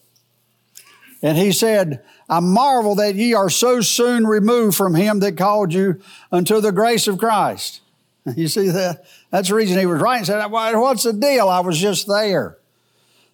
And 1.23 1.37
he 1.37 1.53
said, 1.53 2.03
I 2.29 2.41
marvel 2.41 2.95
that 2.97 3.15
ye 3.15 3.35
are 3.35 3.51
so 3.51 3.81
soon 3.81 4.27
removed 4.27 4.77
from 4.77 4.95
him 4.95 5.21
that 5.21 5.37
called 5.37 5.73
you 5.73 6.01
unto 6.31 6.61
the 6.61 6.73
grace 6.73 7.09
of 7.09 7.19
Christ. 7.19 7.81
You 8.37 8.47
see 8.47 8.69
that? 8.69 9.07
That's 9.31 9.49
the 9.49 9.55
reason 9.55 9.79
he 9.79 9.87
was 9.87 10.03
writing. 10.03 10.25
He 10.25 10.27
said, 10.27 10.45
What's 10.49 11.05
the 11.05 11.15
deal? 11.15 11.49
I 11.49 11.61
was 11.61 11.79
just 11.79 12.07
there. 12.07 12.59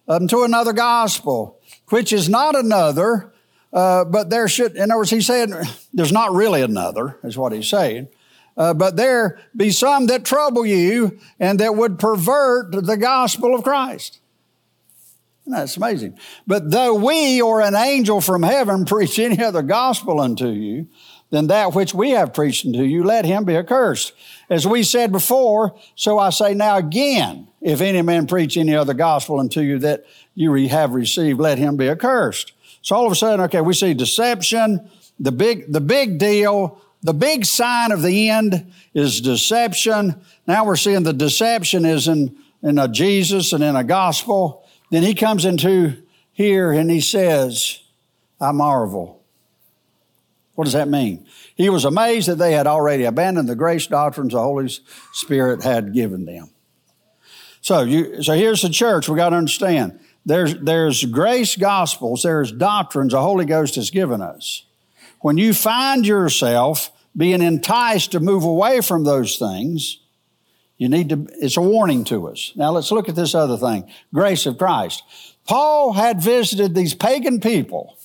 Unto 0.07 0.43
another 0.43 0.71
gospel, 0.71 1.59
which 1.89 2.13
is 2.13 2.29
not 2.29 2.55
another, 2.55 3.33
uh, 3.73 4.05
but 4.05 4.29
there 4.29 4.47
should, 4.47 4.77
in 4.77 4.83
other 4.83 4.99
words, 4.99 5.09
he 5.09 5.19
said, 5.19 5.49
there's 5.93 6.13
not 6.13 6.31
really 6.33 6.61
another, 6.61 7.17
is 7.23 7.37
what 7.37 7.51
he's 7.51 7.67
saying. 7.67 8.07
Uh, 8.57 8.73
but 8.73 8.95
there 8.95 9.39
be 9.55 9.69
some 9.69 10.07
that 10.07 10.23
trouble 10.23 10.65
you 10.65 11.19
and 11.39 11.59
that 11.59 11.75
would 11.75 11.99
pervert 11.99 12.71
the 12.71 12.97
gospel 12.97 13.53
of 13.53 13.63
Christ. 13.63 14.19
That's 15.47 15.77
amazing. 15.77 16.17
But 16.47 16.71
though 16.71 16.95
we 16.95 17.41
or 17.41 17.61
an 17.61 17.75
angel 17.75 18.21
from 18.21 18.43
heaven 18.43 18.85
preach 18.85 19.19
any 19.19 19.43
other 19.43 19.61
gospel 19.61 20.19
unto 20.19 20.47
you 20.47 20.87
than 21.29 21.47
that 21.47 21.73
which 21.73 21.93
we 21.93 22.11
have 22.11 22.33
preached 22.33 22.65
unto 22.65 22.83
you, 22.83 23.03
let 23.03 23.25
him 23.25 23.45
be 23.45 23.57
accursed. 23.57 24.13
As 24.49 24.65
we 24.65 24.83
said 24.83 25.11
before, 25.11 25.75
so 25.95 26.17
I 26.17 26.29
say 26.29 26.53
now 26.53 26.77
again, 26.77 27.47
if 27.61 27.81
any 27.81 28.01
man 28.01 28.27
preach 28.27 28.57
any 28.57 28.75
other 28.75 28.93
gospel 28.93 29.39
unto 29.39 29.61
you 29.61 29.79
that 29.79 30.05
you 30.33 30.53
have 30.67 30.93
received, 30.93 31.39
let 31.39 31.57
him 31.57 31.77
be 31.77 31.89
accursed. 31.89 32.53
So 32.81 32.95
all 32.95 33.05
of 33.05 33.11
a 33.11 33.15
sudden, 33.15 33.41
okay, 33.45 33.61
we 33.61 33.73
see 33.73 33.93
deception, 33.93 34.89
the 35.19 35.31
big, 35.31 35.71
the 35.71 35.81
big 35.81 36.19
deal, 36.19 36.79
the 37.05 37.13
big 37.13 37.45
sign 37.45 37.91
of 37.91 38.01
the 38.01 38.31
end 38.31 38.73
is 38.95 39.21
deception. 39.21 40.19
Now 40.47 40.65
we're 40.65 40.75
seeing 40.75 41.03
the 41.03 41.13
deception 41.13 41.85
is 41.85 42.07
in, 42.07 42.35
in 42.63 42.79
a 42.79 42.87
Jesus 42.87 43.53
and 43.53 43.63
in 43.63 43.75
a 43.75 43.83
gospel. 43.83 44.67
Then 44.89 45.03
he 45.03 45.13
comes 45.13 45.45
into 45.45 46.01
here 46.33 46.71
and 46.71 46.89
he 46.89 47.01
says, 47.01 47.79
I 48.41 48.51
marvel. 48.51 49.21
What 50.55 50.63
does 50.63 50.73
that 50.73 50.87
mean? 50.87 51.27
He 51.53 51.69
was 51.69 51.85
amazed 51.85 52.27
that 52.27 52.39
they 52.39 52.53
had 52.53 52.65
already 52.65 53.03
abandoned 53.03 53.47
the 53.47 53.55
grace 53.55 53.85
doctrines 53.85 54.33
the 54.33 54.39
Holy 54.39 54.67
Spirit 55.13 55.63
had 55.63 55.93
given 55.93 56.25
them. 56.25 56.49
So, 57.61 57.83
you, 57.83 58.23
so 58.23 58.33
here's 58.33 58.63
the 58.63 58.69
church. 58.69 59.07
We 59.07 59.15
got 59.15 59.29
to 59.29 59.35
understand. 59.35 59.99
There's, 60.25 60.55
there's 60.55 61.05
grace 61.05 61.55
gospels. 61.55 62.23
There's 62.23 62.51
doctrines 62.51 63.13
the 63.13 63.21
Holy 63.21 63.45
Ghost 63.45 63.75
has 63.75 63.91
given 63.91 64.23
us. 64.23 64.63
When 65.19 65.37
you 65.37 65.53
find 65.53 66.05
yourself 66.05 66.89
being 67.15 67.41
enticed 67.41 68.11
to 68.11 68.19
move 68.19 68.43
away 68.43 68.81
from 68.81 69.03
those 69.03 69.37
things, 69.37 69.99
you 70.77 70.89
need 70.89 71.09
to, 71.09 71.27
it's 71.39 71.57
a 71.57 71.61
warning 71.61 72.03
to 72.05 72.27
us. 72.27 72.51
Now 72.55 72.71
let's 72.71 72.91
look 72.91 73.07
at 73.07 73.15
this 73.15 73.33
other 73.33 73.57
thing 73.57 73.89
grace 74.13 74.45
of 74.45 74.57
Christ. 74.57 75.03
Paul 75.45 75.93
had 75.93 76.21
visited 76.21 76.75
these 76.75 76.93
pagan 76.93 77.39
people, 77.39 77.97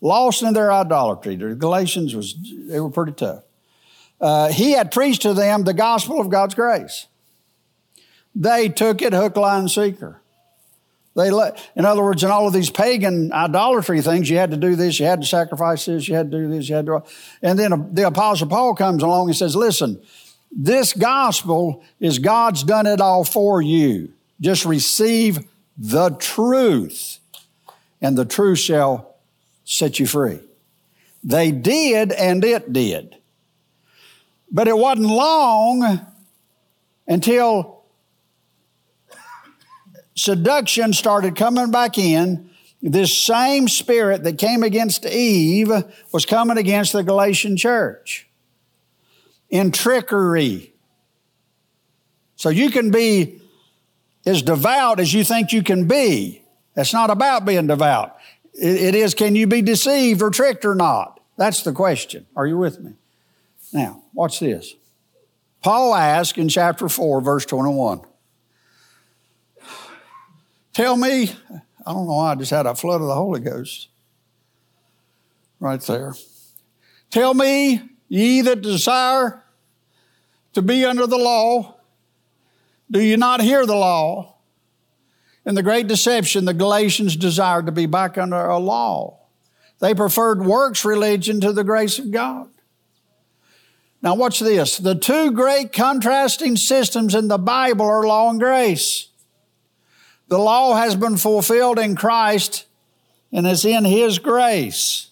lost 0.00 0.42
in 0.42 0.52
their 0.52 0.72
idolatry. 0.72 1.36
The 1.36 1.54
Galatians 1.54 2.14
was, 2.14 2.34
they 2.66 2.80
were 2.80 2.90
pretty 2.90 3.12
tough. 3.12 3.44
Uh, 4.20 4.52
he 4.52 4.72
had 4.72 4.92
preached 4.92 5.22
to 5.22 5.34
them 5.34 5.64
the 5.64 5.74
gospel 5.74 6.20
of 6.20 6.30
God's 6.30 6.54
grace. 6.54 7.06
They 8.34 8.68
took 8.68 9.02
it 9.02 9.12
hook, 9.12 9.36
line, 9.36 9.60
and 9.60 9.70
sinker. 9.70 10.21
They 11.14 11.30
let, 11.30 11.70
in 11.76 11.84
other 11.84 12.02
words, 12.02 12.24
in 12.24 12.30
all 12.30 12.46
of 12.46 12.54
these 12.54 12.70
pagan 12.70 13.32
idolatry 13.32 14.00
things, 14.00 14.30
you 14.30 14.38
had 14.38 14.50
to 14.50 14.56
do 14.56 14.76
this, 14.76 14.98
you 14.98 15.04
had 15.04 15.20
to 15.20 15.26
sacrifice 15.26 15.84
this, 15.84 16.08
you 16.08 16.14
had 16.14 16.30
to 16.30 16.38
do 16.38 16.48
this, 16.48 16.68
you 16.68 16.74
had 16.74 16.86
to. 16.86 17.02
And 17.42 17.58
then 17.58 17.72
uh, 17.72 17.84
the 17.90 18.06
Apostle 18.06 18.46
Paul 18.46 18.74
comes 18.74 19.02
along 19.02 19.28
and 19.28 19.36
says, 19.36 19.54
Listen, 19.54 20.00
this 20.50 20.94
gospel 20.94 21.84
is 22.00 22.18
God's 22.18 22.62
done 22.62 22.86
it 22.86 23.00
all 23.00 23.24
for 23.24 23.60
you. 23.60 24.12
Just 24.40 24.64
receive 24.64 25.40
the 25.76 26.10
truth, 26.10 27.18
and 28.00 28.16
the 28.16 28.24
truth 28.24 28.58
shall 28.58 29.16
set 29.64 29.98
you 29.98 30.06
free. 30.06 30.40
They 31.22 31.50
did, 31.50 32.12
and 32.12 32.42
it 32.42 32.72
did. 32.72 33.16
But 34.50 34.66
it 34.66 34.76
wasn't 34.76 35.08
long 35.08 36.06
until 37.06 37.81
seduction 40.22 40.92
started 40.92 41.34
coming 41.36 41.70
back 41.70 41.98
in. 41.98 42.48
This 42.80 43.16
same 43.16 43.68
spirit 43.68 44.24
that 44.24 44.38
came 44.38 44.62
against 44.62 45.06
Eve 45.06 45.70
was 46.12 46.26
coming 46.26 46.58
against 46.58 46.92
the 46.92 47.02
Galatian 47.02 47.56
church 47.56 48.28
in 49.50 49.70
trickery. 49.70 50.74
So 52.36 52.48
you 52.48 52.70
can 52.70 52.90
be 52.90 53.40
as 54.26 54.42
devout 54.42 54.98
as 54.98 55.14
you 55.14 55.22
think 55.22 55.52
you 55.52 55.62
can 55.62 55.86
be. 55.86 56.42
That's 56.74 56.92
not 56.92 57.10
about 57.10 57.44
being 57.44 57.66
devout. 57.66 58.16
it 58.54 58.94
is, 58.94 59.14
can 59.14 59.36
you 59.36 59.46
be 59.46 59.62
deceived 59.62 60.22
or 60.22 60.30
tricked 60.30 60.64
or 60.64 60.74
not? 60.74 61.20
That's 61.36 61.62
the 61.62 61.72
question. 61.72 62.26
Are 62.34 62.46
you 62.46 62.58
with 62.58 62.80
me? 62.80 62.94
Now, 63.72 64.02
watch 64.12 64.40
this. 64.40 64.74
Paul 65.62 65.94
asked 65.94 66.38
in 66.38 66.48
chapter 66.48 66.88
4, 66.88 67.20
verse 67.20 67.46
21. 67.46 68.02
Tell 70.72 70.96
me, 70.96 71.24
I 71.84 71.92
don't 71.92 72.06
know 72.06 72.14
why 72.14 72.32
I 72.32 72.34
just 72.34 72.50
had 72.50 72.66
a 72.66 72.74
flood 72.74 73.00
of 73.00 73.06
the 73.06 73.14
Holy 73.14 73.40
Ghost 73.40 73.88
right 75.60 75.80
there. 75.82 76.14
Tell 77.10 77.34
me, 77.34 77.82
ye 78.08 78.40
that 78.40 78.62
desire 78.62 79.44
to 80.54 80.62
be 80.62 80.84
under 80.84 81.06
the 81.06 81.18
law, 81.18 81.76
do 82.90 83.00
you 83.00 83.16
not 83.16 83.42
hear 83.42 83.66
the 83.66 83.76
law? 83.76 84.36
In 85.44 85.54
the 85.54 85.62
great 85.62 85.88
deception, 85.88 86.44
the 86.44 86.54
Galatians 86.54 87.16
desired 87.16 87.66
to 87.66 87.72
be 87.72 87.86
back 87.86 88.16
under 88.16 88.46
a 88.46 88.58
law. 88.58 89.18
They 89.80 89.94
preferred 89.94 90.44
works 90.44 90.84
religion 90.84 91.40
to 91.40 91.52
the 91.52 91.64
grace 91.64 91.98
of 91.98 92.10
God. 92.10 92.48
Now, 94.00 94.14
watch 94.14 94.40
this. 94.40 94.78
The 94.78 94.94
two 94.94 95.32
great 95.32 95.72
contrasting 95.72 96.56
systems 96.56 97.14
in 97.14 97.28
the 97.28 97.38
Bible 97.38 97.86
are 97.86 98.06
law 98.06 98.30
and 98.30 98.40
grace. 98.40 99.08
The 100.32 100.38
law 100.38 100.76
has 100.76 100.96
been 100.96 101.18
fulfilled 101.18 101.78
in 101.78 101.94
Christ 101.94 102.64
and 103.32 103.46
is 103.46 103.66
in 103.66 103.84
His 103.84 104.18
grace. 104.18 105.10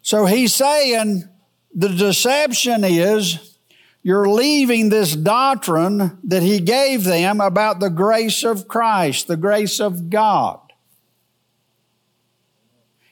So 0.00 0.24
he's 0.24 0.54
saying 0.54 1.28
the 1.74 1.90
deception 1.90 2.84
is 2.84 3.58
you're 4.02 4.30
leaving 4.30 4.88
this 4.88 5.14
doctrine 5.14 6.16
that 6.24 6.42
he 6.42 6.58
gave 6.58 7.04
them 7.04 7.42
about 7.42 7.80
the 7.80 7.90
grace 7.90 8.44
of 8.44 8.66
Christ, 8.66 9.26
the 9.26 9.36
grace 9.36 9.78
of 9.78 10.08
God. 10.08 10.60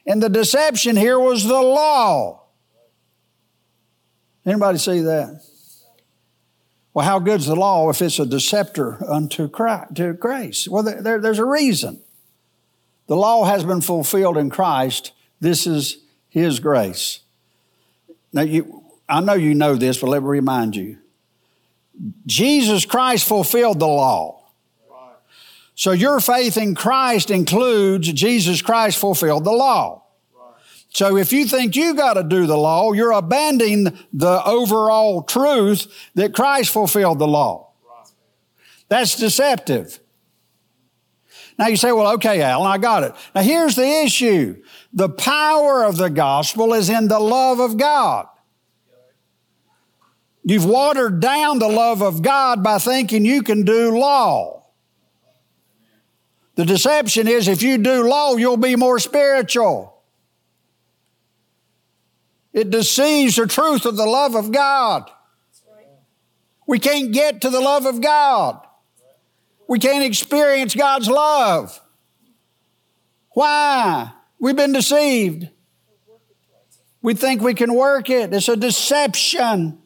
And 0.07 0.23
the 0.23 0.31
deception 0.31 0.97
here 0.97 1.21
was 1.21 1.45
the 1.45 1.61
law. 1.61 2.45
Anybody 4.47 4.79
see 4.79 5.01
that? 5.01 5.43
Well, 6.95 7.07
how 7.07 7.19
good's 7.19 7.47
the 7.47 7.57
law 7.57 7.89
if 7.89 8.03
it's 8.03 8.19
a 8.19 8.27
deceptor 8.27 9.03
unto 9.09 9.49
Christ, 9.49 9.95
to 9.97 10.13
grace? 10.13 10.69
Well, 10.69 10.83
there, 10.83 11.21
there's 11.21 11.39
a 11.39 11.45
reason. 11.45 12.01
The 13.07 13.17
law 13.17 13.45
has 13.45 13.65
been 13.65 13.81
fulfilled 13.81 14.37
in 14.37 14.51
Christ. 14.51 15.13
This 15.41 15.67
is 15.67 15.99
His 16.29 16.61
grace. 16.61 17.21
Now, 18.33 18.43
you, 18.43 18.85
I 19.09 19.21
know 19.21 19.35
you 19.35 19.55
know 19.55 19.75
this, 19.75 19.99
but 19.99 20.09
let 20.09 20.23
me 20.23 20.29
remind 20.29 20.77
you. 20.77 20.99
Jesus 22.27 22.85
Christ 22.85 23.27
fulfilled 23.27 23.81
the 23.81 23.87
law. 23.87 24.43
So 25.75 25.93
your 25.93 26.21
faith 26.21 26.57
in 26.57 26.75
Christ 26.75 27.31
includes 27.31 28.13
Jesus 28.13 28.63
Christ 28.63 28.99
fulfilled 28.99 29.45
the 29.45 29.53
law. 29.53 30.02
So 30.93 31.17
if 31.17 31.33
you 31.33 31.47
think 31.47 31.75
you 31.75 31.95
got 31.95 32.15
to 32.15 32.23
do 32.23 32.47
the 32.47 32.57
law, 32.57 32.93
you're 32.93 33.13
abandoning 33.13 33.99
the 34.13 34.45
overall 34.45 35.23
truth 35.23 35.87
that 36.15 36.35
Christ 36.35 36.71
fulfilled 36.71 37.19
the 37.19 37.27
law. 37.27 37.71
That's 38.89 39.17
deceptive. 39.17 39.99
Now 41.59 41.69
you 41.69 41.77
say, 41.77 41.93
well, 41.93 42.13
okay, 42.15 42.43
Alan, 42.43 42.71
I 42.71 42.77
got 42.77 43.05
it. 43.05 43.15
Now 43.35 43.41
here's 43.41 43.75
the 43.75 43.89
issue. 44.05 44.63
The 44.93 45.09
power 45.09 45.83
of 45.83 45.97
the 45.97 46.11
gospel 46.11 46.75
is 46.75 46.91
in 46.91 47.09
the 47.09 47.21
love 47.21 47.59
of 47.59 47.79
God. 47.79 48.27
You've 50.45 50.67
watered 50.67 51.21
down 51.21 51.59
the 51.59 51.69
love 51.69 52.03
of 52.03 52.21
God 52.21 52.63
by 52.63 52.79
thinking 52.79 53.25
you 53.25 53.43
can 53.43 53.65
do 53.65 53.97
law. 53.97 54.67
The 56.57 56.67
deception 56.67 57.29
is 57.29 57.49
if 57.49 57.63
you 57.63 57.79
do 57.79 58.07
law, 58.07 58.37
you'll 58.37 58.59
be 58.59 58.77
more 58.77 58.99
spiritual. 58.99 60.02
It 62.53 62.71
deceives 62.71 63.37
the 63.37 63.47
truth 63.47 63.87
of 63.87 63.97
the 63.97 64.07
love 64.07 64.35
of 64.35 64.53
God. 64.53 65.11
We 66.67 66.79
can't 66.79 67.13
get 67.13 67.41
to 67.43 67.51
the 67.51 67.61
love 67.61 67.87
of 67.87 68.01
God. 68.01 68.61
We 69.69 69.79
can't 69.79 70.05
experience 70.05 70.75
God's 70.75 71.09
love. 71.09 71.81
Why? 73.31 74.13
We've 74.39 74.57
been 74.57 74.73
deceived. 74.73 75.49
We 77.01 77.15
think 77.15 77.43
we 77.43 77.55
can 77.55 77.75
work 77.75 78.11
it. 78.11 78.33
It's 78.33 78.49
a 78.49 78.57
deception. 78.57 79.79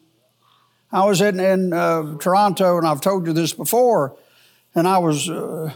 I 0.91 1.05
was 1.05 1.21
in, 1.21 1.39
in 1.39 1.73
uh, 1.73 2.17
Toronto, 2.17 2.77
and 2.77 2.87
I've 2.87 3.01
told 3.01 3.27
you 3.27 3.33
this 3.33 3.53
before, 3.53 4.15
and 4.75 4.87
I 4.87 4.99
was 4.99 5.29
uh, 5.29 5.73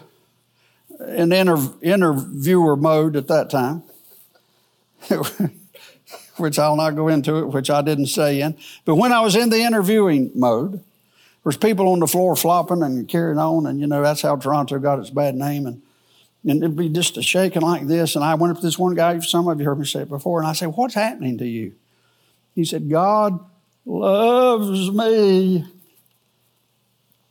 in 1.08 1.32
inter- 1.32 1.74
interviewer 1.82 2.76
mode 2.76 3.16
at 3.16 3.28
that 3.28 3.50
time. 3.50 3.84
which 6.42 6.60
I'll 6.60 6.76
not 6.76 6.96
go 6.96 7.08
into 7.08 7.38
it, 7.38 7.48
which 7.48 7.70
I 7.70 7.82
didn't 7.82 8.08
say 8.08 8.42
in. 8.42 8.58
But 8.84 8.96
when 8.96 9.14
I 9.14 9.22
was 9.22 9.36
in 9.36 9.50
the 9.50 9.62
interviewing 9.62 10.32
mode, 10.36 10.84
there's 11.44 11.58
people 11.58 11.88
on 11.90 12.00
the 12.00 12.08
floor 12.08 12.36
flopping 12.36 12.84
and 12.84 13.08
carrying 13.08 13.40
on, 13.40 13.66
and 13.66 13.80
you 13.80 13.88
know 13.88 14.02
that's 14.02 14.22
how 14.22 14.36
Toronto 14.36 14.80
got 14.80 15.00
its 15.00 15.10
bad 15.10 15.36
name. 15.36 15.66
And 15.66 15.82
and 16.44 16.64
it'd 16.64 16.76
be 16.76 16.90
just 16.90 17.18
a 17.18 17.22
shaking 17.22 17.62
like 17.62 17.88
this. 17.88 18.16
And 18.16 18.26
I 18.26 18.34
went 18.34 18.52
up 18.52 18.58
to 18.58 18.66
this 18.66 18.80
one 18.80 18.96
guy. 18.96 19.20
Some 19.20 19.48
of 19.48 19.60
you 19.60 19.66
heard 19.66 19.80
me 19.80 19.86
say 19.86 20.02
it 20.02 20.10
before, 20.10 20.40
and 20.40 20.48
I 20.48 20.54
said, 20.54 20.68
"What's 20.68 20.96
happening 20.96 21.38
to 21.38 21.48
you?" 21.48 21.74
He 22.56 22.66
said, 22.66 22.90
"God 22.90 23.40
loves 23.86 24.92
me." 24.92 25.66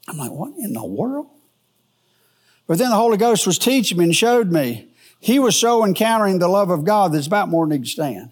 I'm 0.09 0.17
like, 0.17 0.31
"What 0.31 0.53
in 0.59 0.73
the 0.73 0.85
world?" 0.85 1.27
But 2.67 2.79
then 2.79 2.91
the 2.91 2.97
Holy 2.97 3.17
Ghost 3.17 3.47
was 3.47 3.59
teaching 3.59 3.99
me 3.99 4.05
and 4.05 4.15
showed 4.15 4.53
me 4.53 4.87
he 5.19 5.39
was 5.39 5.57
so 5.57 5.85
encountering 5.85 6.39
the 6.39 6.49
love 6.49 6.71
of 6.71 6.85
God 6.85 7.13
that's 7.13 7.27
about 7.27 7.49
more 7.49 7.67
than 7.67 7.73
he 7.73 7.79
could 7.79 7.89
stand. 7.89 8.31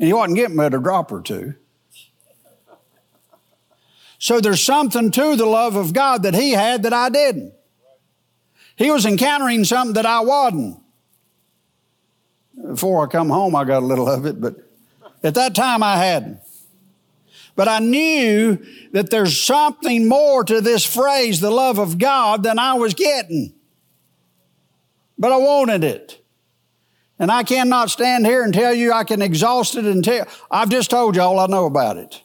And 0.00 0.06
he 0.06 0.14
wasn't 0.14 0.36
getting 0.36 0.56
but 0.56 0.72
a 0.72 0.78
drop 0.78 1.12
or 1.12 1.20
two. 1.20 1.54
So 4.18 4.40
there's 4.40 4.62
something 4.62 5.10
to 5.10 5.36
the 5.36 5.44
love 5.44 5.76
of 5.76 5.92
God 5.92 6.22
that 6.22 6.34
he 6.34 6.52
had 6.52 6.84
that 6.84 6.94
I 6.94 7.10
didn't. 7.10 7.52
He 8.76 8.90
was 8.90 9.04
encountering 9.04 9.64
something 9.64 9.92
that 9.94 10.06
I 10.06 10.20
wasn't. 10.20 10.80
Before 12.56 13.04
I 13.04 13.10
come 13.10 13.28
home, 13.28 13.54
I 13.54 13.64
got 13.64 13.82
a 13.82 13.86
little 13.86 14.08
of 14.08 14.24
it, 14.24 14.40
but 14.40 14.56
at 15.22 15.34
that 15.34 15.54
time 15.54 15.82
I 15.82 15.96
hadn't. 15.96 16.38
But 17.54 17.68
I 17.68 17.78
knew 17.78 18.58
that 18.92 19.10
there's 19.10 19.38
something 19.38 20.08
more 20.08 20.44
to 20.44 20.62
this 20.62 20.84
phrase, 20.84 21.40
the 21.40 21.50
love 21.50 21.78
of 21.78 21.98
God, 21.98 22.42
than 22.42 22.58
I 22.58 22.74
was 22.74 22.94
getting. 22.94 23.52
But 25.18 25.32
I 25.32 25.36
wanted 25.36 25.84
it. 25.84 26.19
And 27.20 27.30
I 27.30 27.42
cannot 27.42 27.90
stand 27.90 28.24
here 28.24 28.42
and 28.42 28.52
tell 28.52 28.72
you 28.72 28.94
I 28.94 29.04
can 29.04 29.20
exhaust 29.20 29.76
it 29.76 29.84
and 29.84 30.02
tell. 30.02 30.26
I've 30.50 30.70
just 30.70 30.90
told 30.90 31.14
you 31.14 31.22
all 31.22 31.38
I 31.38 31.46
know 31.46 31.66
about 31.66 31.98
it. 31.98 32.22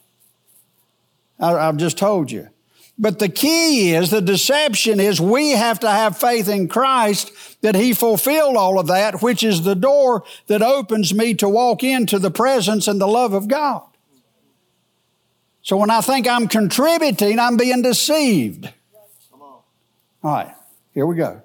I, 1.38 1.52
I've 1.52 1.76
just 1.76 1.98
told 1.98 2.30
you. 2.30 2.48
But 2.98 3.18
the 3.18 3.28
key 3.28 3.92
is 3.92 4.08
the 4.08 4.22
deception 4.22 4.98
is 4.98 5.20
we 5.20 5.50
have 5.50 5.80
to 5.80 5.90
have 5.90 6.16
faith 6.16 6.48
in 6.48 6.66
Christ 6.66 7.30
that 7.60 7.74
He 7.74 7.92
fulfilled 7.92 8.56
all 8.56 8.78
of 8.78 8.86
that, 8.86 9.20
which 9.20 9.44
is 9.44 9.62
the 9.62 9.74
door 9.74 10.24
that 10.46 10.62
opens 10.62 11.12
me 11.12 11.34
to 11.34 11.48
walk 11.48 11.84
into 11.84 12.18
the 12.18 12.30
presence 12.30 12.88
and 12.88 12.98
the 12.98 13.06
love 13.06 13.34
of 13.34 13.48
God. 13.48 13.82
So 15.60 15.76
when 15.76 15.90
I 15.90 16.00
think 16.00 16.26
I'm 16.26 16.48
contributing, 16.48 17.38
I'm 17.38 17.58
being 17.58 17.82
deceived. 17.82 18.72
All 19.30 19.62
right, 20.22 20.54
here 20.94 21.04
we 21.04 21.16
go. 21.16 21.42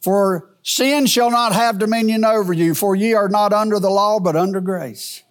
For 0.00 0.53
Sin 0.66 1.04
shall 1.04 1.30
not 1.30 1.52
have 1.52 1.78
dominion 1.78 2.24
over 2.24 2.54
you, 2.54 2.74
for 2.74 2.96
ye 2.96 3.12
are 3.12 3.28
not 3.28 3.52
under 3.52 3.78
the 3.78 3.90
law, 3.90 4.18
but 4.18 4.34
under 4.34 4.62
grace. 4.62 5.22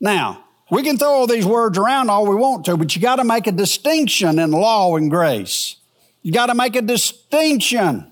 Now, 0.00 0.44
we 0.70 0.82
can 0.82 0.96
throw 0.96 1.08
all 1.10 1.26
these 1.26 1.44
words 1.44 1.76
around 1.76 2.08
all 2.08 2.26
we 2.26 2.34
want 2.34 2.64
to, 2.64 2.78
but 2.78 2.96
you 2.96 3.02
got 3.02 3.16
to 3.16 3.24
make 3.24 3.46
a 3.46 3.52
distinction 3.52 4.38
in 4.38 4.52
law 4.52 4.96
and 4.96 5.10
grace. 5.10 5.76
You 6.22 6.32
got 6.32 6.46
to 6.46 6.54
make 6.54 6.76
a 6.76 6.82
distinction. 6.82 8.10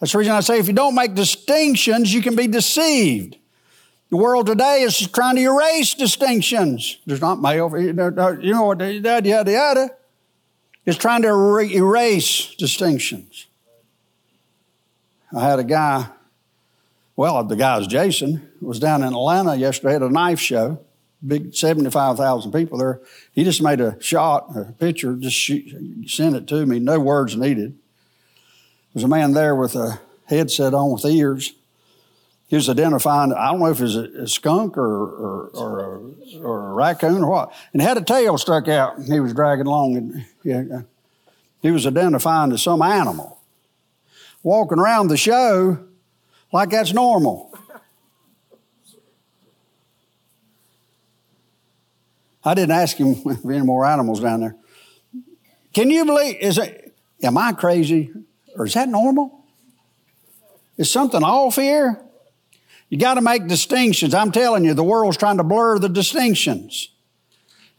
That's 0.00 0.10
the 0.10 0.18
reason 0.18 0.34
I 0.34 0.40
say 0.40 0.58
if 0.58 0.66
you 0.66 0.74
don't 0.74 0.96
make 0.96 1.14
distinctions, 1.14 2.12
you 2.12 2.20
can 2.20 2.34
be 2.34 2.48
deceived. 2.48 3.36
The 4.10 4.16
world 4.16 4.46
today 4.46 4.82
is 4.82 5.08
trying 5.08 5.36
to 5.36 5.42
erase 5.42 5.94
distinctions. 5.94 6.98
There's 7.06 7.20
not 7.20 7.40
male, 7.40 7.70
you 7.78 7.92
know 7.92 8.64
what, 8.64 8.80
yada, 8.80 9.28
yada, 9.28 9.52
yada. 9.52 9.90
It's 10.84 10.98
trying 10.98 11.22
to 11.22 11.28
erase 11.28 12.56
distinctions. 12.56 13.46
I 15.34 15.48
had 15.48 15.58
a 15.58 15.64
guy, 15.64 16.06
well, 17.16 17.42
the 17.42 17.56
guy's 17.56 17.86
Jason, 17.86 18.48
was 18.60 18.78
down 18.78 19.02
in 19.02 19.08
Atlanta 19.08 19.56
yesterday 19.56 19.96
at 19.96 20.02
a 20.02 20.08
knife 20.08 20.38
show. 20.38 20.80
Big 21.26 21.54
75,000 21.54 22.52
people 22.52 22.78
there. 22.78 23.00
He 23.32 23.44
just 23.44 23.62
made 23.62 23.80
a 23.80 24.00
shot, 24.00 24.54
a 24.56 24.72
picture, 24.72 25.16
just 25.16 25.36
shoot, 25.36 26.08
sent 26.08 26.36
it 26.36 26.46
to 26.48 26.66
me, 26.66 26.78
no 26.78 27.00
words 27.00 27.36
needed. 27.36 27.76
There's 28.92 29.04
a 29.04 29.08
man 29.08 29.32
there 29.32 29.56
with 29.56 29.74
a 29.74 30.00
headset 30.26 30.74
on 30.74 30.92
with 30.92 31.04
ears. 31.04 31.54
He 32.46 32.56
was 32.56 32.68
identifying, 32.68 33.32
I 33.32 33.50
don't 33.50 33.60
know 33.60 33.66
if 33.66 33.80
it 33.80 33.84
was 33.84 33.96
a, 33.96 34.28
skunk 34.28 34.76
or, 34.76 34.84
or, 34.84 35.46
or, 35.54 35.80
a, 35.80 36.38
or, 36.38 36.70
a, 36.70 36.74
raccoon 36.74 37.24
or 37.24 37.30
what, 37.30 37.54
and 37.72 37.80
had 37.82 37.96
a 37.96 38.02
tail 38.02 38.38
stuck 38.38 38.68
out. 38.68 38.98
And 38.98 39.10
he 39.12 39.18
was 39.18 39.32
dragging 39.32 39.66
along, 39.66 39.96
and 39.96 40.26
yeah, 40.44 40.82
he 41.62 41.70
was 41.70 41.86
identifying 41.86 42.52
as 42.52 42.62
some 42.62 42.82
animal 42.82 43.40
walking 44.44 44.78
around 44.78 45.08
the 45.08 45.16
show 45.16 45.78
like 46.52 46.70
that's 46.70 46.92
normal. 46.92 47.50
I 52.44 52.54
didn't 52.54 52.72
ask 52.72 52.96
him 52.96 53.16
if 53.26 53.44
any 53.44 53.62
more 53.62 53.84
animals 53.84 54.20
down 54.20 54.40
there. 54.40 54.56
Can 55.72 55.90
you 55.90 56.04
believe? 56.04 56.36
Is 56.40 56.58
it? 56.58 56.94
Am 57.22 57.36
I 57.36 57.52
crazy, 57.52 58.12
or 58.54 58.66
is 58.66 58.74
that 58.74 58.88
normal? 58.88 59.44
Is 60.76 60.90
something 60.90 61.22
off 61.22 61.56
here? 61.56 62.00
You 62.90 62.98
got 62.98 63.14
to 63.14 63.22
make 63.22 63.46
distinctions. 63.46 64.14
I'm 64.14 64.30
telling 64.30 64.64
you, 64.64 64.74
the 64.74 64.84
world's 64.84 65.16
trying 65.16 65.38
to 65.38 65.44
blur 65.44 65.78
the 65.78 65.88
distinctions. 65.88 66.90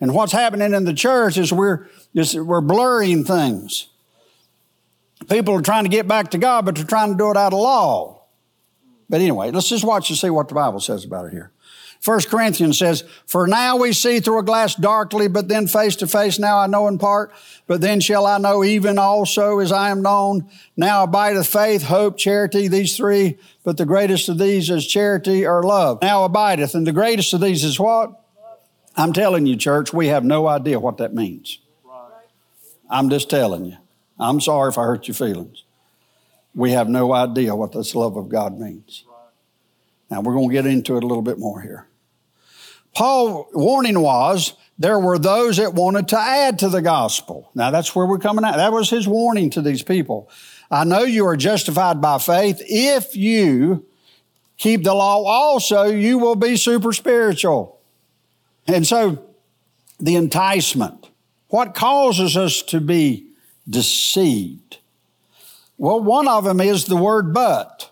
And 0.01 0.13
what's 0.13 0.31
happening 0.31 0.73
in 0.73 0.83
the 0.83 0.93
church 0.93 1.37
is 1.37 1.53
we're, 1.53 1.87
is 2.13 2.35
we're 2.35 2.61
blurring 2.61 3.23
things. 3.23 3.87
People 5.29 5.55
are 5.55 5.61
trying 5.61 5.83
to 5.83 5.89
get 5.89 6.07
back 6.07 6.31
to 6.31 6.37
God, 6.37 6.65
but 6.65 6.75
they're 6.75 6.85
trying 6.85 7.11
to 7.11 7.17
do 7.17 7.31
it 7.31 7.37
out 7.37 7.53
of 7.53 7.59
law. 7.59 8.23
But 9.09 9.21
anyway, 9.21 9.51
let's 9.51 9.69
just 9.69 9.83
watch 9.83 10.09
and 10.09 10.17
see 10.17 10.29
what 10.29 10.47
the 10.49 10.55
Bible 10.55 10.79
says 10.79 11.05
about 11.05 11.27
it 11.27 11.31
here. 11.31 11.51
First 12.01 12.29
Corinthians 12.29 12.77
says, 12.77 13.03
For 13.25 13.47
now 13.47 13.77
we 13.77 13.91
see 13.91 14.19
through 14.19 14.39
a 14.39 14.43
glass 14.43 14.75
darkly, 14.75 15.27
but 15.27 15.47
then 15.47 15.65
face 15.65 15.95
to 15.97 16.07
face. 16.07 16.37
Now 16.37 16.59
I 16.59 16.67
know 16.67 16.87
in 16.87 16.99
part, 16.99 17.33
but 17.65 17.81
then 17.81 17.99
shall 17.99 18.25
I 18.27 18.37
know 18.37 18.63
even 18.63 18.99
also 18.99 19.59
as 19.59 19.71
I 19.71 19.89
am 19.89 20.01
known. 20.01 20.49
Now 20.77 21.03
abideth 21.03 21.47
faith, 21.47 21.83
hope, 21.83 22.17
charity, 22.17 22.67
these 22.67 22.95
three, 22.95 23.39
but 23.63 23.77
the 23.77 23.85
greatest 23.85 24.29
of 24.29 24.37
these 24.37 24.69
is 24.69 24.85
charity 24.85 25.47
or 25.47 25.63
love. 25.63 26.01
Now 26.01 26.25
abideth, 26.25 26.75
and 26.75 26.85
the 26.85 26.91
greatest 26.91 27.33
of 27.33 27.41
these 27.41 27.63
is 27.63 27.79
what? 27.79 28.21
I'm 28.95 29.11
telling 29.11 29.45
you, 29.45 29.55
church, 29.55 29.91
we 29.91 30.07
have 30.07 30.23
no 30.23 30.47
idea 30.47 30.79
what 30.79 30.97
that 30.97 31.13
means. 31.13 31.59
I'm 32.89 33.09
just 33.09 33.29
telling 33.29 33.65
you. 33.65 33.77
I'm 34.19 34.39
sorry 34.39 34.69
if 34.69 34.77
I 34.77 34.83
hurt 34.83 35.07
your 35.07 35.15
feelings. 35.15 35.63
We 36.53 36.71
have 36.71 36.87
no 36.87 37.13
idea 37.13 37.55
what 37.55 37.73
this 37.73 37.95
love 37.95 38.15
of 38.15 38.29
God 38.29 38.57
means. 38.57 39.03
Now 40.09 40.21
we're 40.21 40.33
going 40.33 40.49
to 40.49 40.53
get 40.53 40.65
into 40.65 40.95
it 40.97 41.03
a 41.03 41.07
little 41.07 41.23
bit 41.23 41.39
more 41.39 41.61
here. 41.61 41.87
Paul 42.93 43.49
warning 43.51 43.99
was 43.99 44.53
there 44.77 44.99
were 44.99 45.19
those 45.19 45.57
that 45.57 45.73
wanted 45.73 46.07
to 46.09 46.17
add 46.17 46.59
to 46.59 46.69
the 46.69 46.81
gospel. 46.81 47.49
Now 47.53 47.71
that's 47.71 47.93
where 47.93 48.05
we're 48.05 48.19
coming 48.19 48.45
at. 48.45 48.55
That 48.55 48.71
was 48.71 48.89
his 48.89 49.07
warning 49.07 49.49
to 49.51 49.61
these 49.61 49.83
people. 49.83 50.29
I 50.71 50.85
know 50.85 51.03
you 51.03 51.25
are 51.27 51.35
justified 51.35 52.01
by 52.01 52.17
faith. 52.19 52.61
If 52.61 53.15
you 53.15 53.85
keep 54.57 54.83
the 54.83 54.93
law 54.93 55.23
also, 55.23 55.83
you 55.83 56.17
will 56.17 56.35
be 56.35 56.55
super 56.55 56.93
spiritual. 56.93 57.79
And 58.67 58.87
so 58.87 59.25
the 59.99 60.15
enticement, 60.15 61.09
what 61.49 61.75
causes 61.75 62.35
us 62.35 62.61
to 62.63 62.79
be 62.79 63.24
deceived? 63.69 64.77
Well, 65.77 65.99
one 65.99 66.27
of 66.27 66.43
them 66.43 66.61
is 66.61 66.85
the 66.85 66.95
word 66.95 67.33
but. 67.33 67.91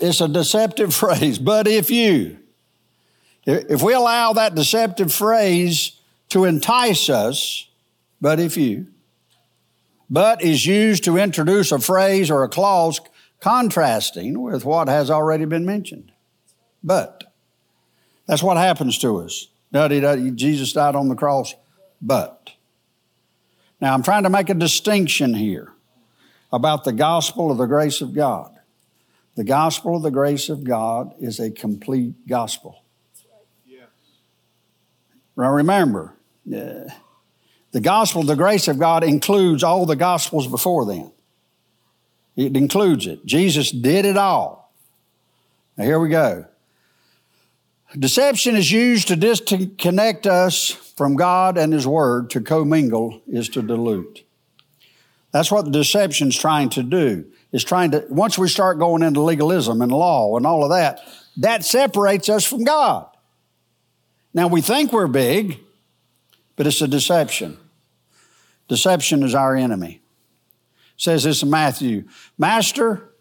It's 0.00 0.20
a 0.20 0.28
deceptive 0.28 0.94
phrase, 1.02 1.38
but 1.38 1.66
if 1.66 1.90
you. 1.90 2.38
If 3.44 3.82
we 3.82 3.92
allow 3.92 4.32
that 4.34 4.54
deceptive 4.54 5.12
phrase 5.12 5.98
to 6.28 6.44
entice 6.44 7.08
us, 7.08 7.68
but 8.20 8.38
if 8.38 8.56
you, 8.56 8.86
but 10.08 10.42
is 10.42 10.64
used 10.64 11.04
to 11.04 11.16
introduce 11.16 11.72
a 11.72 11.80
phrase 11.80 12.30
or 12.30 12.44
a 12.44 12.48
clause 12.48 13.00
contrasting 13.40 14.40
with 14.40 14.64
what 14.64 14.88
has 14.88 15.10
already 15.10 15.44
been 15.44 15.66
mentioned. 15.66 16.12
But. 16.84 17.24
That's 18.26 18.42
what 18.42 18.56
happens 18.56 18.98
to 18.98 19.18
us. 19.18 19.48
Jesus 20.34 20.72
died 20.72 20.94
on 20.94 21.08
the 21.08 21.16
cross, 21.16 21.54
but. 22.00 22.51
Now, 23.82 23.94
I'm 23.94 24.04
trying 24.04 24.22
to 24.22 24.30
make 24.30 24.48
a 24.48 24.54
distinction 24.54 25.34
here 25.34 25.72
about 26.52 26.84
the 26.84 26.92
gospel 26.92 27.50
of 27.50 27.58
the 27.58 27.66
grace 27.66 28.00
of 28.00 28.14
God. 28.14 28.56
The 29.34 29.42
gospel 29.42 29.96
of 29.96 30.02
the 30.02 30.10
grace 30.12 30.48
of 30.48 30.62
God 30.62 31.12
is 31.18 31.40
a 31.40 31.50
complete 31.50 32.28
gospel. 32.28 32.84
Now 35.36 35.50
remember, 35.50 36.14
uh, 36.46 36.92
the 37.72 37.80
gospel 37.80 38.20
of 38.20 38.28
the 38.28 38.36
grace 38.36 38.68
of 38.68 38.78
God 38.78 39.02
includes 39.02 39.64
all 39.64 39.84
the 39.86 39.96
gospels 39.96 40.46
before 40.46 40.86
then. 40.86 41.10
It 42.36 42.56
includes 42.56 43.06
it. 43.06 43.24
Jesus 43.24 43.72
did 43.72 44.04
it 44.04 44.16
all. 44.16 44.72
Now 45.76 45.84
here 45.84 45.98
we 45.98 46.10
go. 46.10 46.44
Deception 47.98 48.56
is 48.56 48.70
used 48.70 49.08
to 49.08 49.16
disconnect 49.16 50.26
us 50.26 50.70
from 50.70 51.14
God 51.16 51.58
and 51.58 51.72
His 51.72 51.86
Word. 51.86 52.30
To 52.30 52.40
commingle 52.40 53.20
is 53.26 53.48
to 53.50 53.62
dilute. 53.62 54.24
That's 55.32 55.50
what 55.50 55.70
deception's 55.70 56.38
trying 56.38 56.70
to 56.70 56.82
do. 56.82 57.26
Is 57.52 57.64
trying 57.64 57.90
to, 57.90 58.06
once 58.08 58.38
we 58.38 58.48
start 58.48 58.78
going 58.78 59.02
into 59.02 59.20
legalism 59.20 59.82
and 59.82 59.92
law 59.92 60.36
and 60.36 60.46
all 60.46 60.64
of 60.64 60.70
that, 60.70 61.00
that 61.36 61.64
separates 61.64 62.30
us 62.30 62.46
from 62.46 62.64
God. 62.64 63.06
Now 64.32 64.46
we 64.46 64.62
think 64.62 64.90
we're 64.90 65.06
big, 65.06 65.58
but 66.56 66.66
it's 66.66 66.80
a 66.80 66.88
deception. 66.88 67.58
Deception 68.68 69.22
is 69.22 69.34
our 69.34 69.54
enemy. 69.54 70.00
It 70.94 71.00
says 71.02 71.24
this 71.24 71.42
in 71.42 71.50
Matthew 71.50 72.04
Master, 72.38 73.11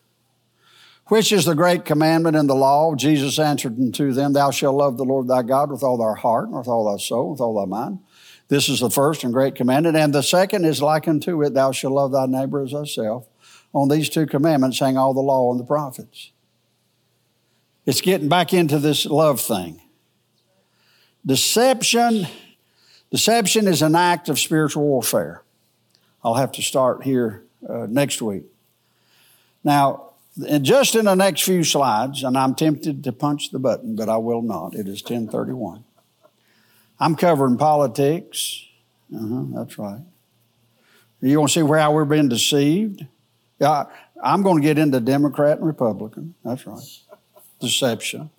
which 1.12 1.34
is 1.34 1.44
the 1.44 1.56
great 1.56 1.84
commandment 1.84 2.38
in 2.38 2.48
the 2.48 2.56
law? 2.56 2.96
Jesus 2.96 3.38
answered 3.38 3.78
unto 3.78 4.14
them, 4.14 4.32
Thou 4.32 4.50
shalt 4.50 4.78
love 4.78 4.96
the 4.96 5.04
Lord 5.04 5.28
thy 5.28 5.42
God 5.42 5.70
with 5.70 5.84
all 5.84 5.98
thy 5.98 6.18
heart, 6.18 6.48
and 6.48 6.58
with 6.58 6.70
all 6.70 6.90
thy 6.90 7.04
soul, 7.04 7.32
with 7.32 7.42
all 7.42 7.54
thy 7.54 7.66
mind. 7.66 8.00
This 8.48 8.70
is 8.70 8.80
the 8.80 8.90
first 8.90 9.26
and 9.26 9.34
great 9.34 9.54
commandment. 9.54 9.98
And 9.98 10.14
the 10.14 10.24
second 10.24 10.64
is 10.64 10.82
like 10.82 11.10
unto 11.10 11.44
it, 11.44 11.54
Thou 11.54 11.74
shalt 11.74 11.92
love 11.92 12.14
thy 12.14 12.28
neighbor 12.28 12.64
as 12.64 12.72
thyself. 12.72 13.28
On 13.74 13.90
these 13.90 14.08
two 14.08 14.26
commandments 14.26 14.80
hang 14.80 14.98
all 14.98 15.14
the 15.14 15.20
law 15.20 15.52
and 15.52 15.60
the 15.60 15.66
prophets. 15.66 16.32
It's 17.86 18.00
getting 18.00 18.30
back 18.30 18.54
into 18.54 18.80
this 18.80 19.06
love 19.06 19.42
thing. 19.42 19.82
Deception, 21.26 22.26
deception 23.10 23.68
is 23.68 23.82
an 23.82 23.96
act 23.96 24.30
of 24.30 24.40
spiritual 24.40 24.84
warfare. 24.84 25.44
I'll 26.24 26.36
have 26.36 26.54
to 26.54 26.62
start 26.62 27.04
here 27.04 27.44
uh, 27.68 27.86
next 27.90 28.22
week. 28.22 28.44
Now, 29.62 30.11
and 30.38 30.64
just 30.64 30.96
in 30.96 31.06
the 31.06 31.16
next 31.16 31.44
few 31.44 31.64
slides, 31.64 32.24
and 32.24 32.38
I'm 32.38 32.56
tempted 32.56 33.04
to 33.04 33.12
punch 33.12 33.52
the 33.52 33.60
button, 33.60 33.96
but 33.96 34.08
I 34.10 34.18
will 34.18 34.42
not. 34.42 34.76
It 34.76 34.88
is 34.88 35.04
1031. 35.04 35.84
I'm 37.00 37.16
covering 37.16 37.58
politics. 37.58 38.64
Uh-huh, 39.14 39.44
that's 39.54 39.78
right. 39.78 40.02
You 41.22 41.40
want 41.40 41.52
to 41.52 41.60
see 41.60 41.64
where 41.64 41.80
how 41.80 41.94
we're 41.94 42.06
being 42.06 42.30
deceived? 42.30 43.06
Yeah, 43.60 43.86
I'm 44.24 44.42
going 44.42 44.62
to 44.62 44.64
get 44.64 44.78
into 44.78 45.00
Democrat 45.00 45.58
and 45.58 45.68
Republican. 45.68 46.36
That's 46.44 46.66
right. 46.66 46.82
Deception. 47.60 48.30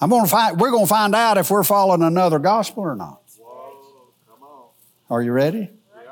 I'm 0.00 0.10
going 0.10 0.24
to 0.24 0.30
find, 0.30 0.58
we're 0.58 0.70
going 0.70 0.84
to 0.84 0.88
find 0.88 1.14
out 1.14 1.38
if 1.38 1.50
we're 1.50 1.62
following 1.62 2.02
another 2.02 2.38
gospel 2.38 2.82
or 2.82 2.96
not. 2.96 3.20
Whoa, 3.38 4.70
Are 5.10 5.22
you 5.22 5.32
ready? 5.32 5.70
Yeah. 5.94 6.10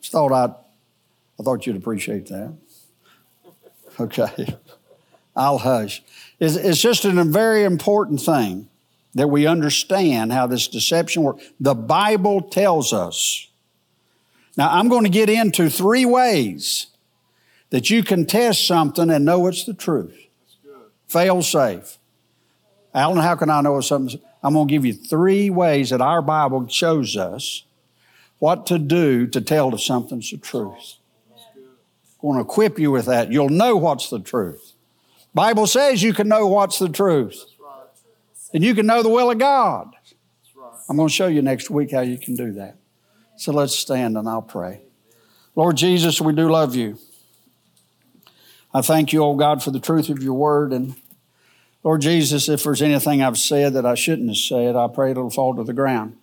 Just 0.00 0.12
thought 0.12 0.32
I'd, 0.32 0.54
I 1.38 1.42
thought 1.42 1.66
you'd 1.66 1.76
appreciate 1.76 2.26
that. 2.28 2.54
Okay. 4.00 4.56
I'll 5.36 5.58
hush. 5.58 6.02
It's, 6.40 6.56
it's 6.56 6.80
just 6.80 7.04
a 7.04 7.24
very 7.24 7.64
important 7.64 8.20
thing 8.20 8.68
that 9.14 9.28
we 9.28 9.46
understand 9.46 10.32
how 10.32 10.46
this 10.46 10.68
deception 10.68 11.22
works. 11.22 11.44
The 11.60 11.74
Bible 11.74 12.42
tells 12.42 12.92
us. 12.92 13.48
Now, 14.56 14.68
I'm 14.70 14.88
going 14.88 15.04
to 15.04 15.10
get 15.10 15.30
into 15.30 15.70
three 15.70 16.04
ways 16.04 16.88
that 17.70 17.90
you 17.90 18.02
can 18.02 18.26
test 18.26 18.66
something 18.66 19.10
and 19.10 19.24
know 19.24 19.46
it's 19.46 19.64
the 19.64 19.74
truth. 19.74 20.16
Fail 21.06 21.42
safe. 21.42 21.98
Alan, 22.94 23.18
how 23.18 23.36
can 23.36 23.50
I 23.50 23.60
know 23.60 23.80
something? 23.80 24.20
I'm 24.42 24.54
going 24.54 24.68
to 24.68 24.72
give 24.72 24.84
you 24.84 24.92
three 24.92 25.50
ways 25.50 25.90
that 25.90 26.00
our 26.00 26.22
Bible 26.22 26.66
shows 26.68 27.16
us 27.16 27.64
what 28.38 28.66
to 28.66 28.78
do 28.78 29.26
to 29.28 29.40
tell 29.40 29.74
if 29.74 29.82
something's 29.82 30.30
the 30.30 30.38
truth. 30.38 30.94
Going 32.20 32.36
to 32.36 32.40
equip 32.40 32.78
you 32.78 32.90
with 32.90 33.06
that. 33.06 33.30
You'll 33.30 33.48
know 33.48 33.76
what's 33.76 34.10
the 34.10 34.18
truth. 34.18 34.74
Bible 35.34 35.66
says 35.66 36.02
you 36.02 36.12
can 36.12 36.28
know 36.28 36.46
what's 36.46 36.78
the 36.78 36.88
truth. 36.88 37.44
And 38.52 38.64
you 38.64 38.74
can 38.74 38.86
know 38.86 39.02
the 39.02 39.08
will 39.08 39.30
of 39.30 39.38
God. 39.38 39.94
I'm 40.88 40.96
going 40.96 41.08
to 41.08 41.14
show 41.14 41.26
you 41.26 41.42
next 41.42 41.70
week 41.70 41.92
how 41.92 42.00
you 42.00 42.18
can 42.18 42.34
do 42.34 42.52
that. 42.52 42.76
So 43.36 43.52
let's 43.52 43.76
stand 43.76 44.16
and 44.16 44.28
I'll 44.28 44.42
pray. 44.42 44.80
Lord 45.54 45.76
Jesus, 45.76 46.20
we 46.20 46.32
do 46.32 46.48
love 46.48 46.74
you. 46.74 46.98
I 48.72 48.80
thank 48.80 49.12
you, 49.12 49.22
oh 49.22 49.34
God, 49.36 49.62
for 49.62 49.70
the 49.70 49.80
truth 49.80 50.08
of 50.08 50.22
your 50.22 50.34
word. 50.34 50.72
And 50.72 50.94
Lord 51.84 52.00
Jesus, 52.00 52.48
if 52.48 52.64
there's 52.64 52.82
anything 52.82 53.22
I've 53.22 53.38
said 53.38 53.74
that 53.74 53.86
I 53.86 53.94
shouldn't 53.94 54.28
have 54.28 54.36
said, 54.36 54.76
I 54.76 54.88
pray 54.88 55.12
it'll 55.12 55.30
fall 55.30 55.54
to 55.54 55.64
the 55.64 55.72
ground. 55.72 56.16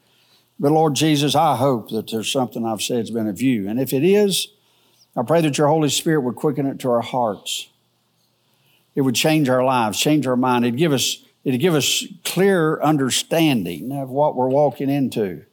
But 0.60 0.72
Lord 0.72 0.96
Jesus, 0.96 1.36
I 1.36 1.56
hope 1.56 1.90
that 1.90 2.10
there's 2.10 2.32
something 2.32 2.66
I've 2.66 2.82
said 2.82 3.00
that's 3.00 3.10
been 3.12 3.28
of 3.28 3.42
you. 3.42 3.68
And 3.68 3.80
if 3.80 3.94
it 3.94 4.04
is, 4.04 4.48
I 5.16 5.24
pray 5.24 5.42
that 5.42 5.58
your 5.58 5.68
Holy 5.68 5.90
Spirit 5.90 6.22
would 6.22 6.36
quicken 6.36 6.66
it 6.66 6.80
to 6.80 6.90
our 6.92 7.02
hearts. 7.02 7.70
It 8.96 9.02
would 9.02 9.16
change 9.16 9.50
our 9.50 9.64
lives, 9.64 10.00
change 10.00 10.28
our 10.28 10.36
mind. 10.36 10.66
It'd 10.66 10.78
give 10.78 10.94
us, 10.94 11.24
it'd 11.44 11.60
give 11.62 11.76
us 11.76 12.06
clear 12.24 12.82
understanding 12.82 13.92
of 13.92 14.10
what 14.10 14.36
we're 14.36 14.50
walking 14.50 14.90
into. 14.90 15.44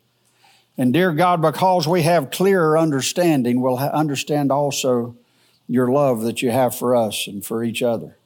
And 0.78 0.92
dear 0.92 1.12
God, 1.12 1.42
because 1.42 1.86
we 1.86 2.02
have 2.02 2.30
clearer 2.30 2.78
understanding, 2.78 3.60
we'll 3.60 3.78
understand 3.78 4.50
also 4.50 5.16
your 5.68 5.88
love 5.88 6.22
that 6.22 6.42
you 6.42 6.50
have 6.50 6.74
for 6.74 6.96
us 6.96 7.26
and 7.26 7.44
for 7.44 7.62
each 7.62 7.82
other. 7.82 8.16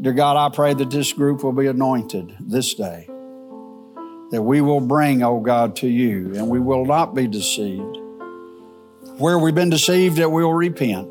Dear 0.00 0.12
God, 0.14 0.36
I 0.36 0.54
pray 0.54 0.74
that 0.74 0.90
this 0.90 1.12
group 1.12 1.44
will 1.44 1.52
be 1.52 1.68
anointed 1.68 2.34
this 2.40 2.74
day. 2.74 3.08
that 4.32 4.42
we 4.42 4.62
will 4.62 4.80
bring, 4.80 5.22
oh 5.22 5.40
God, 5.40 5.76
to 5.76 5.86
you, 5.86 6.34
and 6.34 6.48
we 6.48 6.58
will 6.58 6.86
not 6.86 7.14
be 7.14 7.26
deceived. 7.26 7.98
Where 9.22 9.38
we've 9.38 9.54
been 9.54 9.70
deceived, 9.70 10.16
that 10.16 10.32
we'll 10.32 10.52
repent. 10.52 11.06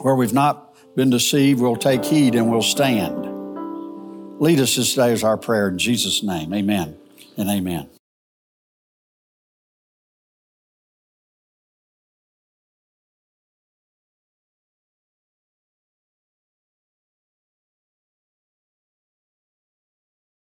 Where 0.00 0.16
we've 0.16 0.32
not 0.32 0.74
been 0.96 1.10
deceived, 1.10 1.60
we'll 1.60 1.76
take 1.76 2.04
heed 2.04 2.34
and 2.34 2.50
we'll 2.50 2.60
stand. 2.60 4.40
Lead 4.40 4.58
us 4.58 4.74
this 4.74 4.96
day 4.96 5.12
as 5.12 5.22
our 5.22 5.36
prayer 5.36 5.68
in 5.68 5.78
Jesus' 5.78 6.24
name. 6.24 6.52
Amen 6.52 6.98
and 7.36 7.48
amen. 7.48 7.88